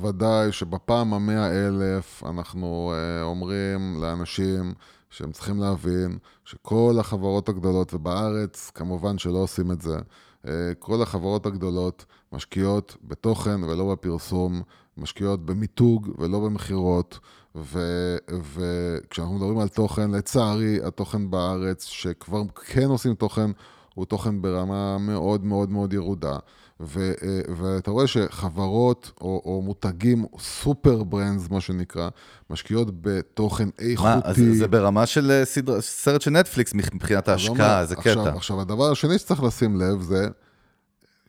ודאי 0.02 0.52
שבפעם 0.52 1.14
המאה 1.14 1.68
אלף 1.68 2.24
אנחנו 2.26 2.94
uh, 2.94 3.24
אומרים 3.24 3.98
לאנשים 4.02 4.74
שהם 5.10 5.32
צריכים 5.32 5.60
להבין 5.60 6.18
שכל 6.46 6.96
החברות 7.00 7.50
הגדולות, 7.50 7.94
ובארץ 7.94 8.72
כמובן 8.76 9.18
שלא 9.18 9.38
עושים 9.38 9.72
את 9.72 9.82
זה, 9.82 9.98
uh, 10.46 10.48
כל 10.80 11.02
החברות 11.02 11.46
הגדולות 11.46 12.06
משקיעות 12.34 12.98
בתוכן 13.04 13.64
ולא 13.64 13.92
בפרסום, 13.92 14.62
משקיעות 14.98 15.46
במיתוג 15.46 16.10
ולא 16.18 16.40
במכירות. 16.40 17.20
וכשאנחנו 17.56 19.36
מדברים 19.36 19.60
על 19.60 19.68
תוכן, 19.68 20.12
לצערי, 20.12 20.80
התוכן 20.84 21.32
בארץ, 21.32 21.86
שכבר 21.86 22.41
כן 22.66 22.86
עושים 22.86 23.16
תוכן, 23.16 23.52
הוא 23.93 24.06
תוכן 24.06 24.41
ברמה 24.41 24.97
מאוד 24.97 25.45
מאוד 25.45 25.70
מאוד 25.70 25.93
ירודה. 25.93 26.38
ו, 26.84 27.14
ואתה 27.58 27.91
רואה 27.91 28.08
שחברות 28.08 29.12
או, 29.22 29.41
או 29.45 29.62
מותגים, 29.62 30.26
super 30.39 31.04
brands, 31.04 31.50
מה 31.49 31.62
שנקרא, 31.62 32.10
משקיעות 32.49 32.88
בתוכן 33.02 33.70
איכותי. 33.80 34.10
מה, 34.10 34.20
אז 34.24 34.36
זה 34.54 34.68
ברמה 34.68 35.06
של 35.06 35.32
אה, 35.32 35.45
סדר, 35.45 35.82
סרט 35.82 36.22
של 36.22 36.32
נטפליקס 36.32 36.74
מבחינת 36.74 37.28
ההשקעה, 37.28 37.86
זה 37.86 37.95
עכשיו, 37.97 38.26
קטע. 38.26 38.36
עכשיו, 38.36 38.62
הדבר 38.62 38.91
השני 38.91 39.20
שצריך 39.20 39.43
לשים 39.43 39.82
לב 39.82 40.02
זה 40.02 40.28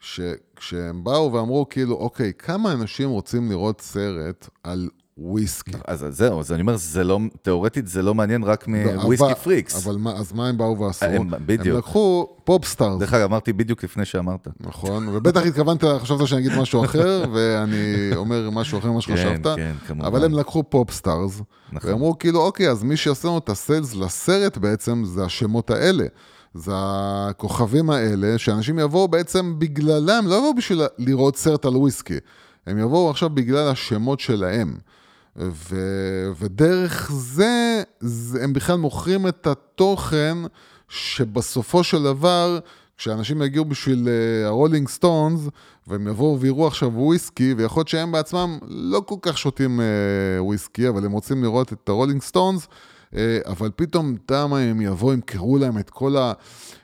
שכשהם 0.00 1.04
באו 1.04 1.32
ואמרו, 1.32 1.68
כאילו, 1.68 1.94
אוקיי, 1.94 2.32
כמה 2.38 2.72
אנשים 2.72 3.10
רוצים 3.10 3.50
לראות 3.50 3.80
סרט 3.80 4.48
על 4.62 4.88
וויסקי. 5.18 5.72
אז 5.86 6.06
זהו, 6.08 6.40
אז 6.40 6.52
אני 6.52 6.60
אומר, 6.60 6.76
זה 6.76 7.04
לא, 7.04 7.18
תיאורטית 7.42 7.86
זה 7.86 8.02
לא 8.02 8.14
מעניין 8.14 8.42
רק 8.42 8.68
מוויסקי 8.68 9.28
לא, 9.28 9.34
freaks. 9.34 9.86
אבל 9.86 9.96
מה, 9.96 10.12
אז 10.12 10.32
מה 10.32 10.48
הם 10.48 10.58
באו 10.58 10.78
ועשו? 10.78 11.04
הם, 11.04 11.30
בדיוק. 11.46 11.66
הם 11.66 11.76
לקחו 11.76 12.28
pop 12.44 12.63
stars. 12.63 13.00
דרך 13.00 13.14
אגב, 13.14 13.24
אמרתי 13.24 13.52
בדיוק 13.52 13.84
לפני 13.84 14.04
שאמרת. 14.04 14.48
נכון, 14.60 15.08
ובטח 15.08 15.46
התכוונת, 15.46 15.84
חשבת 15.84 16.26
שאני 16.26 16.40
אגיד 16.40 16.58
משהו 16.58 16.84
אחר, 16.84 17.24
ואני 17.34 18.10
אומר 18.16 18.50
משהו 18.50 18.78
אחר 18.78 18.90
ממה 18.90 19.00
שחשבת. 19.00 19.44
כן, 19.44 19.56
כן, 19.56 19.72
כמובן. 19.86 20.06
אבל 20.06 20.24
הם 20.24 20.34
לקחו 20.34 20.62
pop 20.62 20.89
stars, 20.89 21.42
נכון. 21.72 21.90
ואמרו 21.90 22.18
כאילו, 22.18 22.40
אוקיי, 22.40 22.70
אז 22.70 22.82
מי 22.82 22.96
שיעשה 22.96 23.28
לנו 23.28 23.38
את 23.38 23.48
ה 23.48 23.56
sales 23.56 23.94
לסרט 23.94 24.56
בעצם, 24.56 25.02
זה 25.04 25.24
השמות 25.24 25.70
האלה. 25.70 26.04
זה 26.54 26.72
הכוכבים 26.74 27.90
האלה, 27.90 28.38
שאנשים 28.38 28.78
יבואו 28.78 29.08
בעצם 29.08 29.54
בגללם, 29.58 30.24
לא 30.26 30.34
יבואו 30.34 30.54
בשביל 30.54 30.82
לראות 30.98 31.36
סרט 31.36 31.64
על 31.64 31.76
וויסקי. 31.76 32.18
הם 32.66 32.78
יבואו 32.78 33.10
עכשיו 33.10 33.30
בגלל 33.30 33.68
השמות 33.68 34.20
שלהם. 34.20 34.76
ו, 35.36 35.76
ודרך 36.38 37.12
זה, 37.12 37.82
זה, 38.00 38.44
הם 38.44 38.52
בכלל 38.52 38.76
מוכרים 38.76 39.28
את 39.28 39.46
התוכן 39.46 40.38
שבסופו 40.88 41.84
של 41.84 42.02
דבר, 42.02 42.58
כשאנשים 42.96 43.42
יגיעו 43.42 43.64
בשביל 43.64 44.08
אה, 44.08 44.46
הרולינג 44.46 44.88
uh, 44.88 44.90
סטונס, 44.90 45.40
והם 45.86 46.08
יבואו 46.08 46.40
ויראו 46.40 46.66
עכשיו 46.66 46.90
וויסקי, 46.94 47.54
ויכול 47.56 47.80
להיות 47.80 47.88
שהם 47.88 48.12
בעצמם 48.12 48.58
לא 48.68 49.02
כל 49.06 49.14
כך 49.22 49.38
שותים 49.38 49.80
uh, 49.80 50.42
וויסקי, 50.42 50.88
אבל 50.88 51.04
הם 51.04 51.12
רוצים 51.12 51.42
לראות 51.42 51.72
את 51.72 51.88
הרולינג 51.88 52.22
סטונס, 52.22 52.66
uh, 52.66 53.16
אבל 53.46 53.70
פתאום, 53.76 54.16
דמה 54.28 54.58
הם 54.58 54.80
יבואו, 54.80 55.12
ימכרו 55.12 55.58
להם 55.58 55.78
את 55.78 55.90
כל, 55.90 56.16
ה, 56.16 56.32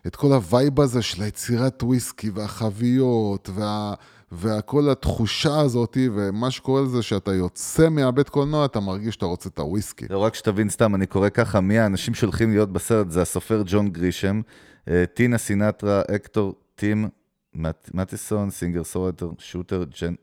את 0.07 0.17
כל 0.17 0.33
ה 0.33 0.42
vibe 0.42 0.81
הזה 0.81 1.03
של 1.03 1.23
היצירת 1.23 1.83
וויסקי, 1.83 2.31
והחביות, 2.31 3.51
וה... 3.55 3.95
וכל 4.33 4.91
התחושה 4.91 5.61
הזאת, 5.61 5.97
ומה 6.15 6.51
שקורה 6.51 6.83
לזה 6.83 7.03
שאתה 7.03 7.35
יוצא 7.35 7.89
מהבית 7.89 8.29
קולנוע, 8.29 8.65
אתה 8.65 8.81
מרגיש 8.81 9.15
שאתה 9.15 9.27
רוצה 9.27 9.49
את 9.49 9.59
הוויסקי. 9.59 10.07
לא, 10.11 10.19
רק 10.19 10.35
שתבין 10.35 10.69
סתם, 10.69 10.95
אני 10.95 11.07
קורא 11.07 11.29
ככה, 11.29 11.61
מי 11.61 11.79
האנשים 11.79 12.15
שהולכים 12.15 12.51
להיות 12.51 12.73
בסרט, 12.73 13.11
זה 13.11 13.23
הסופר 13.23 13.63
ג'ון 13.67 13.89
גרישם, 13.89 14.41
אה, 14.89 15.05
טינה 15.15 15.39
סינטרה, 15.39 16.03
אקטור, 16.15 16.55
טים, 16.75 17.09
מטיסון, 17.95 18.51
סינגר 18.51 18.85
סורטר, 18.85 19.31
שוטר, 19.39 19.85
ג'ן... 20.03 20.15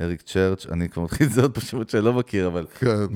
אריק 0.00 0.22
צ'רץ', 0.22 0.66
אני 0.66 0.88
כבר 0.88 1.02
מתחיל 1.02 1.26
לזהות 1.26 1.58
פשוט 1.58 1.88
שאני 1.88 2.04
לא 2.04 2.12
מכיר, 2.12 2.46
אבל... 2.46 2.66
כן. 2.74 3.06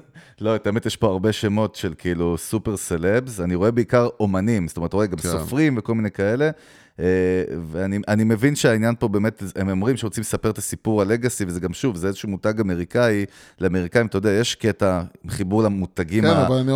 לא, 0.40 0.56
את 0.56 0.66
האמת, 0.66 0.86
יש 0.86 0.96
פה 0.96 1.06
הרבה 1.06 1.32
שמות 1.32 1.74
של 1.74 1.94
כאילו 1.98 2.38
סופר 2.38 2.76
סלבס, 2.76 3.40
אני 3.40 3.54
רואה 3.54 3.70
בעיקר 3.70 4.08
אומנים, 4.20 4.68
זאת 4.68 4.76
אומרת, 4.76 4.92
רואה 4.92 5.06
גם 5.06 5.18
כן. 5.18 5.28
סופרים 5.28 5.74
וכל 5.78 5.94
מיני 5.94 6.10
כאלה, 6.10 6.44
אה, 6.44 6.50
ואני 7.70 8.24
מבין 8.24 8.56
שהעניין 8.56 8.94
פה 8.98 9.08
באמת, 9.08 9.42
הם 9.56 9.68
אומרים 9.68 9.96
שרוצים 9.96 10.20
לספר 10.20 10.50
את 10.50 10.58
הסיפור 10.58 11.02
הלגאסי, 11.02 11.44
וזה 11.44 11.60
גם 11.60 11.72
שוב, 11.72 11.96
זה 11.96 12.06
איזשהו 12.06 12.28
מותג 12.28 12.60
אמריקאי, 12.60 13.24
לאמריקאים, 13.60 14.06
אתה 14.06 14.18
יודע, 14.18 14.30
יש 14.30 14.54
קטע 14.54 15.02
חיבור 15.28 15.62
למותגים 15.62 16.24
כן, 16.24 16.30
הלאומיים 16.30 16.66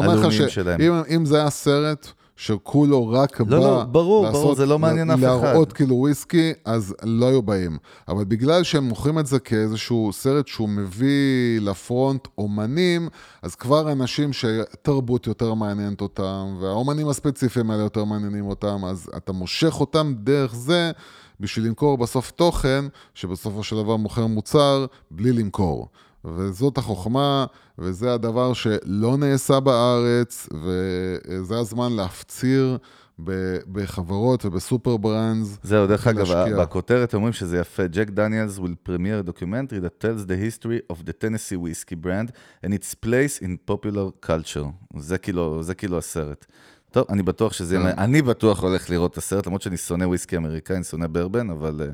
שלהם. 0.48 0.48
כן, 0.50 0.58
אבל 0.58 0.78
אני 0.78 0.88
אומר 0.88 0.98
לך 0.98 1.08
שאם 1.08 1.24
זה 1.24 1.36
היה 1.36 1.50
סרט... 1.50 2.12
שכולו 2.38 3.08
רק 3.08 3.40
לא, 3.40 3.46
בא 3.46 3.56
לא, 3.56 3.84
ברור, 3.84 4.24
לעשות, 4.24 4.42
ברור, 4.42 4.54
זה 4.54 4.66
לא 4.66 4.78
מעניין 4.78 5.10
אף 5.10 5.18
אחד. 5.18 5.26
להראות 5.26 5.72
כאילו 5.72 5.94
וויסקי, 5.94 6.52
אז 6.64 6.94
לא 7.02 7.26
היו 7.26 7.42
באים. 7.42 7.78
אבל 8.08 8.24
בגלל 8.24 8.62
שהם 8.62 8.84
מוכרים 8.84 9.18
את 9.18 9.26
זה 9.26 9.38
כאיזשהו 9.38 10.10
סרט 10.12 10.46
שהוא 10.46 10.68
מביא 10.68 11.60
לפרונט 11.60 12.28
אומנים, 12.38 13.08
אז 13.42 13.54
כבר 13.54 13.92
אנשים 13.92 14.30
שתרבות 14.32 15.26
יותר 15.26 15.54
מעניינת 15.54 16.00
אותם, 16.00 16.56
והאומנים 16.60 17.08
הספציפיים 17.08 17.70
האלה 17.70 17.82
יותר 17.82 18.04
מעניינים 18.04 18.46
אותם, 18.46 18.84
אז 18.84 19.10
אתה 19.16 19.32
מושך 19.32 19.80
אותם 19.80 20.14
דרך 20.16 20.54
זה. 20.54 20.90
בשביל 21.40 21.66
למכור 21.66 21.98
בסוף 21.98 22.30
תוכן, 22.30 22.84
שבסופו 23.14 23.62
של 23.62 23.76
דבר 23.76 23.96
מוכר 23.96 24.26
מוצר 24.26 24.86
בלי 25.10 25.32
למכור. 25.32 25.88
וזאת 26.24 26.78
החוכמה, 26.78 27.46
וזה 27.78 28.14
הדבר 28.14 28.52
שלא 28.52 29.16
נעשה 29.16 29.60
בארץ, 29.60 30.48
וזה 30.64 31.58
הזמן 31.58 31.92
להפציר 31.92 32.78
בחברות 33.72 34.44
ובסופר 34.44 34.96
ברנדס. 34.96 35.58
זהו, 35.62 35.86
דרך 35.86 36.06
אגב, 36.06 36.26
בכותרת 36.60 37.14
אומרים 37.14 37.32
שזה 37.32 37.58
יפה. 37.58 37.86
ג'ק 37.86 38.10
דניאלס 38.10 38.58
will 38.58 38.88
premiere 38.88 39.26
a 39.26 39.30
documentary 39.30 39.80
that 39.80 40.04
tells 40.04 40.26
the 40.26 40.36
history 40.36 40.92
of 40.92 40.96
the 41.04 41.12
Tennessee 41.12 41.56
whiskey 41.56 41.96
brand 42.04 42.30
and 42.64 42.68
its 42.68 42.94
place 43.06 43.42
in 43.42 43.56
popular 43.70 44.26
culture. 44.28 44.96
זה 44.98 45.18
כאילו, 45.18 45.62
זה 45.62 45.74
כאילו 45.74 45.98
הסרט. 45.98 46.46
טוב, 46.90 47.04
אני 47.08 47.22
בטוח 47.22 47.52
שזה. 47.52 47.76
כן. 47.76 47.86
אני 47.86 48.22
בטוח 48.22 48.62
הולך 48.62 48.90
לראות 48.90 49.12
את 49.12 49.18
הסרט, 49.18 49.46
למרות 49.46 49.62
שאני 49.62 49.76
שונא 49.76 50.04
וויסקי 50.04 50.36
אמריקאי, 50.36 50.76
אני 50.76 50.84
שונא 50.84 51.06
ברבן, 51.06 51.50
אבל... 51.50 51.90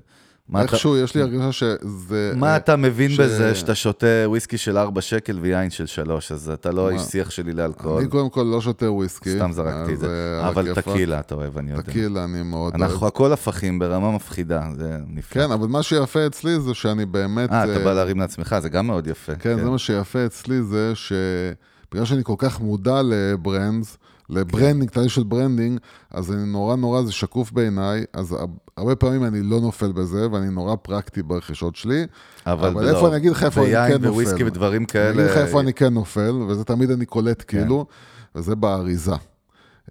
אה, 0.55 0.63
איכשהו, 0.63 0.97
יש 0.97 1.15
לי 1.15 1.23
הרגשה 1.23 1.53
שזה... 1.53 2.33
מה 2.37 2.47
אה, 2.47 2.57
אתה 2.57 2.77
מבין 2.77 3.11
בזה 3.19 3.55
שאתה 3.55 3.75
שותה 3.75 4.07
וויסקי 4.27 4.59
של 4.59 4.79
4 4.79 5.01
שקל 5.01 5.39
ויין 5.41 5.71
של 5.71 5.87
3, 5.87 6.33
אז 6.33 6.51
אתה 6.51 6.71
לא 6.71 6.91
איש 6.91 7.03
שיח 7.03 7.31
שלי 7.31 7.53
לאלכוהול. 7.53 8.01
אני 8.01 8.09
קודם 8.09 8.31
כל 8.31 8.43
לא 8.43 8.61
שותה 8.61 8.91
וויסקי. 8.91 9.37
סתם 9.37 9.53
זרקתי 9.53 9.95
את 9.95 9.99
זה. 9.99 10.39
אה, 10.43 10.49
אבל 10.49 10.75
טקילה 10.75 11.21
אתה 11.21 11.35
אוהב, 11.35 11.59
אני 11.59 11.71
יודע. 11.71 11.83
טקילה 11.83 12.25
אני 12.25 12.43
מאוד 12.43 12.73
אוהב. 12.73 12.83
אנחנו 12.83 13.07
הכל 13.07 13.33
הפכים 13.33 13.79
ברמה 13.79 14.11
מפחידה, 14.11 14.63
זה 14.77 14.99
נפלא. 15.07 15.43
כן, 15.43 15.53
אבל 15.53 15.69
מה 15.69 15.83
שיפה 15.83 16.27
אצלי 16.27 16.61
זה 16.61 16.75
שאני 16.75 17.07
באמת... 17.07 17.53
אה, 17.53 17.65
אתה 17.65 17.85
בא 17.85 17.93
להרים 17.93 18.21
לעצמך, 18.21 18.57
זה 18.63 18.69
גם 18.69 18.87
מאוד 18.87 19.07
יפה. 19.07 19.35
כן, 19.35 19.57
זה 19.57 19.63
כן. 19.63 19.69
מה 19.69 19.79
שיפה 19.79 20.27
אצלי 20.27 20.63
זה 20.63 20.93
שבגלל 20.95 22.05
שאני 22.05 22.25
כל 22.25 22.35
כך 22.39 22.61
מודע 22.61 23.01
לברנדס, 23.05 23.99
ל 24.31 24.37
branding, 24.37 24.91
תהליך 24.91 25.11
של 25.11 25.23
branding, 25.23 25.81
אז 26.11 26.33
אני 26.33 26.45
נורא 26.47 26.77
נורא, 26.77 27.03
זה 27.03 27.13
שקוף 27.13 27.53
בעיניי, 27.53 28.05
אז 28.13 28.37
הרבה 28.77 28.97
פעמים 28.97 29.25
אני 29.25 29.43
לא 29.43 29.61
נופל 29.61 29.93
בזה, 29.93 30.31
ואני 30.33 30.51
נורא 30.51 30.77
פרקטי 30.83 31.23
ברכישות 31.23 31.77
שלי. 31.77 32.07
אבל, 32.47 32.69
אבל 32.69 32.85
לא. 32.85 32.89
איפה 32.89 33.09
אני 33.09 33.17
אגיד 33.17 33.31
לך 33.31 33.43
איפה 33.43 33.61
אני 33.61 33.71
כן 33.73 33.93
נופל. 33.93 34.01
יין 34.01 34.15
וויסקי 34.15 34.45
ודברים 34.45 34.85
כאלה. 34.85 35.11
אני 35.11 35.19
אגיד 35.19 35.31
לך 35.31 35.37
איפה 35.37 35.61
אני 35.61 35.73
כן 35.73 35.95
נופל, 35.95 36.33
וזה 36.49 36.65
תמיד 36.65 36.91
אני 36.91 37.07
קולט 37.07 37.45
כן. 37.49 37.59
כאילו, 37.59 37.87
וזה 38.35 38.55
באריזה. 38.55 39.15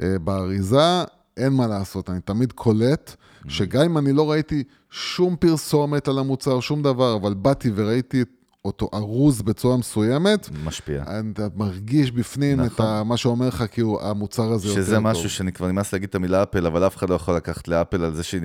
אה, 0.01 0.19
באריזה 0.19 1.03
אין 1.37 1.53
מה 1.53 1.67
לעשות, 1.67 2.09
אני 2.09 2.19
תמיד 2.21 2.51
קולט, 2.51 3.15
mm. 3.15 3.49
שגם 3.49 3.81
אם 3.81 3.97
אני 3.97 4.13
לא 4.13 4.31
ראיתי 4.31 4.63
שום 4.89 5.35
פרסומת 5.35 6.07
על 6.07 6.19
המוצר, 6.19 6.59
שום 6.59 6.83
דבר, 6.83 7.15
אבל 7.15 7.33
באתי 7.33 7.71
וראיתי 7.75 8.21
את 8.21 8.27
אותו 8.65 8.89
ארוז 8.93 9.41
בצורה 9.41 9.77
מסוימת. 9.77 10.49
משפיע. 10.63 11.03
אתה 11.31 11.47
מרגיש 11.55 12.11
בפנים 12.11 12.61
נכון. 12.61 12.85
את 12.85 13.05
מה 13.05 13.17
שאומר 13.17 13.47
לך, 13.47 13.63
כאילו, 13.71 13.99
המוצר 14.01 14.51
הזה 14.51 14.67
יותר 14.67 14.79
טוב. 14.79 14.85
שזה 14.85 14.99
משהו 14.99 15.29
שאני 15.29 15.51
כבר 15.51 15.67
נמאס 15.67 15.93
להגיד 15.93 16.09
את 16.09 16.15
המילה 16.15 16.43
אפל, 16.43 16.65
אבל 16.65 16.87
אף 16.87 16.97
אחד 16.97 17.09
לא 17.09 17.15
יכול 17.15 17.35
לקחת 17.35 17.67
לאפל 17.67 18.03
על 18.03 18.13
זה 18.13 18.23
שהיא 18.23 18.41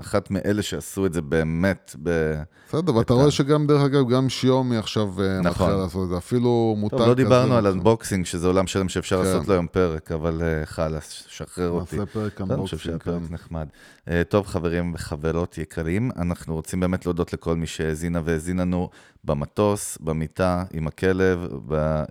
אחת 0.00 0.30
מאלה 0.30 0.62
שעשו 0.62 1.06
את 1.06 1.12
זה 1.12 1.22
באמת 1.22 1.96
ב... 2.02 2.34
בסדר, 2.68 2.94
ואתה 2.94 3.14
רואה 3.14 3.30
שגם, 3.30 3.66
דרך 3.66 3.82
אגב, 3.82 4.08
גם 4.08 4.28
שיאומי 4.28 4.76
עכשיו 4.76 5.22
אה, 5.22 5.40
נכון. 5.40 5.66
מתחיל 5.66 5.82
לעשות 5.82 6.04
את 6.04 6.08
זה, 6.08 6.16
אפילו 6.16 6.74
מותג 6.78 6.96
כזה. 6.96 7.04
טוב, 7.04 7.08
לא 7.08 7.14
דיברנו 7.14 7.56
על 7.56 7.66
unboxing, 7.66 8.26
שזה 8.26 8.46
עולם 8.46 8.66
שלם 8.66 8.88
שאפשר 8.88 9.16
כן. 9.16 9.28
לעשות 9.28 9.48
לו 9.48 9.54
היום 9.54 9.66
פרק, 9.66 10.12
אבל 10.12 10.42
אה, 10.42 10.66
חלאס, 10.66 11.24
שחרר 11.28 11.70
אותי. 11.70 11.96
נעשה 11.96 12.12
פרק 12.12 12.40
unboxing, 12.40 13.02
כן. 13.02 13.18
נחמד. 13.30 13.66
אה, 14.08 14.22
טוב, 14.28 14.46
חברים 14.46 14.94
וחברות 14.94 15.58
יקרים, 15.58 16.10
אנחנו 16.16 16.54
רוצים 16.54 16.80
באמת 16.80 17.06
להודות 17.06 17.32
לכל 17.32 17.56
מי 17.56 17.66
שהאזינה 17.66 18.20
והאזין 18.24 18.60
לנו 18.60 18.88
במטוס, 19.24 19.59
במיטה, 20.00 20.64
עם 20.72 20.86
הכלב, 20.86 21.48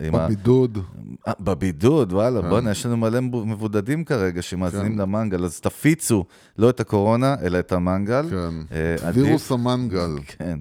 עם 0.01 0.13
בבידוד. 0.13 0.77
ה... 1.27 1.31
בבידוד, 1.39 2.13
וואלה, 2.13 2.41
כן. 2.41 2.49
בוא'נה, 2.49 2.71
יש 2.71 2.85
לנו 2.85 2.97
מלא 2.97 3.21
מבודדים 3.21 4.03
כרגע 4.03 4.41
שמאזינים 4.41 4.93
כן. 4.93 5.01
למנגל, 5.01 5.45
אז 5.45 5.59
תפיצו 5.59 6.25
לא 6.57 6.69
את 6.69 6.79
הקורונה, 6.79 7.35
אלא 7.41 7.59
את 7.59 7.71
המנגל. 7.71 8.29
כן, 8.29 8.75
וירוס 9.13 9.51
המנגל. 9.51 10.15
כן. 10.25 10.59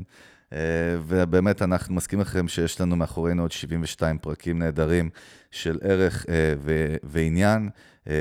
אה, 0.53 0.59
ובאמת 1.07 1.63
אנחנו 1.63 1.95
מזכירים 1.95 2.23
לכם 2.23 2.49
שיש 2.49 2.81
לנו 2.81 2.97
מאחורינו 2.97 3.43
עוד 3.43 3.53
72 3.53 4.19
פרקים 4.19 4.59
נהדרים 4.59 5.11
של 5.51 5.79
ערך 5.83 6.27
אה, 6.29 6.55
ו- 6.59 6.97
ועניין. 7.03 7.69
אה, 8.09 8.15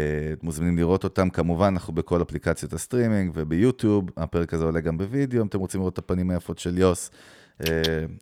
מוזמנים 0.43 0.77
לראות 0.77 1.03
אותם, 1.03 1.29
כמובן, 1.29 1.65
אנחנו 1.73 1.93
בכל 1.93 2.21
אפליקציות 2.21 2.73
הסטרימינג 2.73 3.31
וביוטיוב, 3.35 4.09
הפרק 4.17 4.53
הזה 4.53 4.65
עולה 4.65 4.79
גם 4.79 4.97
בווידאו, 4.97 5.41
אם 5.41 5.47
אתם 5.47 5.59
רוצים 5.59 5.79
לראות 5.79 5.93
את 5.93 5.97
הפנים 5.97 6.29
היפות 6.29 6.59
של 6.59 6.77
יוס. 6.77 7.11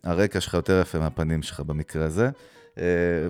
הרקע 0.04 0.42
שלך 0.42 0.54
יותר 0.54 0.82
יפה 0.82 1.00
מהפנים 1.00 1.42
שלך 1.42 1.60
במקרה 1.60 2.06
הזה. 2.06 2.30
Uh, 2.76 2.78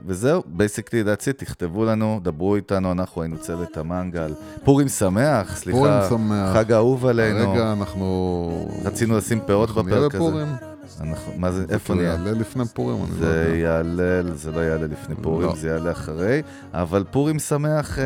וזהו, 0.05 0.43
basically 0.45 1.03
it, 1.03 1.33
תכתבו 1.37 1.85
לנו, 1.85 2.19
דברו 2.23 2.55
איתנו, 2.55 2.91
אנחנו 2.91 3.21
היינו 3.21 3.37
צוות 3.37 3.77
המנגל. 3.77 4.33
פורים 4.63 4.87
שמח, 4.87 5.57
סליחה. 5.57 5.77
פורים 5.77 5.93
שמח. 6.09 6.53
חג 6.53 6.71
אהוב 6.71 7.05
עלינו. 7.05 7.53
רגע, 7.53 7.71
אנחנו... 7.71 8.69
רצינו 8.85 9.17
לשים 9.17 9.39
פאות 9.47 9.69
בפרק 9.69 9.87
הזה. 9.87 10.05
אנחנו 10.05 10.31
נהיה 10.31 10.45
בפורים? 10.45 10.74
אנחנו, 11.01 11.33
מה 11.37 11.51
זה, 11.51 11.65
איפה 11.69 11.93
נהיה? 11.93 12.17
זה 12.17 12.23
יעלה 12.23 12.39
לפני 12.39 12.63
פורים, 12.73 13.03
אני 13.03 13.21
לא 13.21 13.25
יודע. 13.25 13.49
זה 13.49 13.57
יעלה, 13.57 14.35
זה 14.35 14.51
לא 14.51 14.59
יעלה 14.59 14.87
לפני 14.87 15.15
פורים, 15.15 15.47
לא. 15.47 15.55
זה 15.55 15.67
יעלה 15.67 15.91
אחרי, 15.91 16.41
אבל 16.73 17.03
פורים 17.11 17.39
שמח 17.39 17.99
אה, 17.99 18.05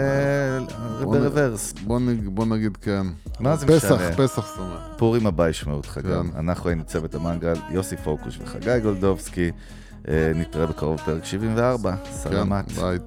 ב 1.02 1.10
reverse. 1.10 1.74
בוא 2.24 2.46
נגיד 2.46 2.78
כן. 2.78 3.08
מה 3.40 3.56
זה 3.56 3.66
משנה? 3.66 3.80
פסח, 3.80 4.02
פסח 4.18 4.56
שמח. 4.56 4.88
פורים 4.98 5.28
הבא 5.28 5.50
ישמעו 5.50 5.76
אותך 5.76 5.98
גם. 5.98 6.32
כן. 6.32 6.38
אנחנו 6.38 6.70
היינו 6.70 6.84
צוות 6.84 7.16
המנגל, 7.16 7.56
יוסי 7.70 7.98
פוקוש 7.98 8.40
וחגי 8.44 8.80
גולדובסקי. 8.80 9.52
נתראה 10.36 10.66
בקרוב 10.66 10.96
בפרק 10.96 11.26
74. 11.26 11.96
סלמת. 12.12 12.72
כן, 12.72 12.82
ביי. 12.82 12.98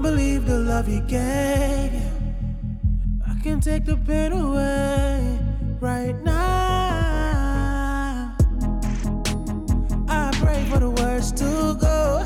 Don't 0.00 0.14
believe 0.14 0.46
the 0.46 0.56
love 0.56 0.86
he 0.86 1.00
gave 1.00 1.92
you. 1.92 2.10
I 3.26 3.34
can 3.42 3.60
take 3.60 3.84
the 3.84 3.96
pain 3.96 4.30
away 4.30 5.40
right 5.80 6.14
now. 6.22 6.36
I 10.08 10.30
pray 10.40 10.64
for 10.70 10.78
the 10.78 10.90
worst 10.90 11.36
to 11.38 11.76
go. 11.80 12.22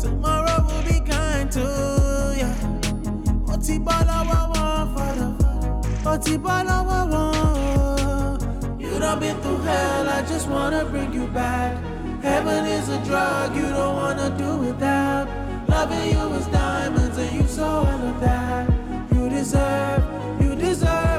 Tomorrow 0.00 0.62
will 0.68 0.84
be 0.84 1.00
kind 1.00 1.50
to 1.50 1.66
you. 2.38 2.52
Oti 3.52 3.78
bala 3.80 4.22
wa 4.30 4.84
the 5.14 5.28
Oti 6.08 6.36
bala 6.36 6.84
wa. 6.86 7.00
You 8.78 8.96
done 9.00 9.18
been 9.18 9.36
through 9.40 9.62
hell, 9.62 10.08
I 10.08 10.22
just 10.22 10.46
wanna 10.48 10.84
bring 10.84 11.12
you 11.12 11.26
back. 11.26 11.76
Heaven 12.22 12.64
is 12.66 12.88
a 12.90 13.04
drug 13.04 13.56
Loving 15.80 16.10
you 16.10 16.34
is 16.34 16.46
diamonds, 16.48 17.16
and 17.16 17.40
you 17.40 17.48
so 17.48 17.64
I 17.64 17.96
know 17.96 18.20
that 18.20 18.68
you 19.14 19.30
deserve, 19.30 20.42
you 20.42 20.54
deserve. 20.54 21.09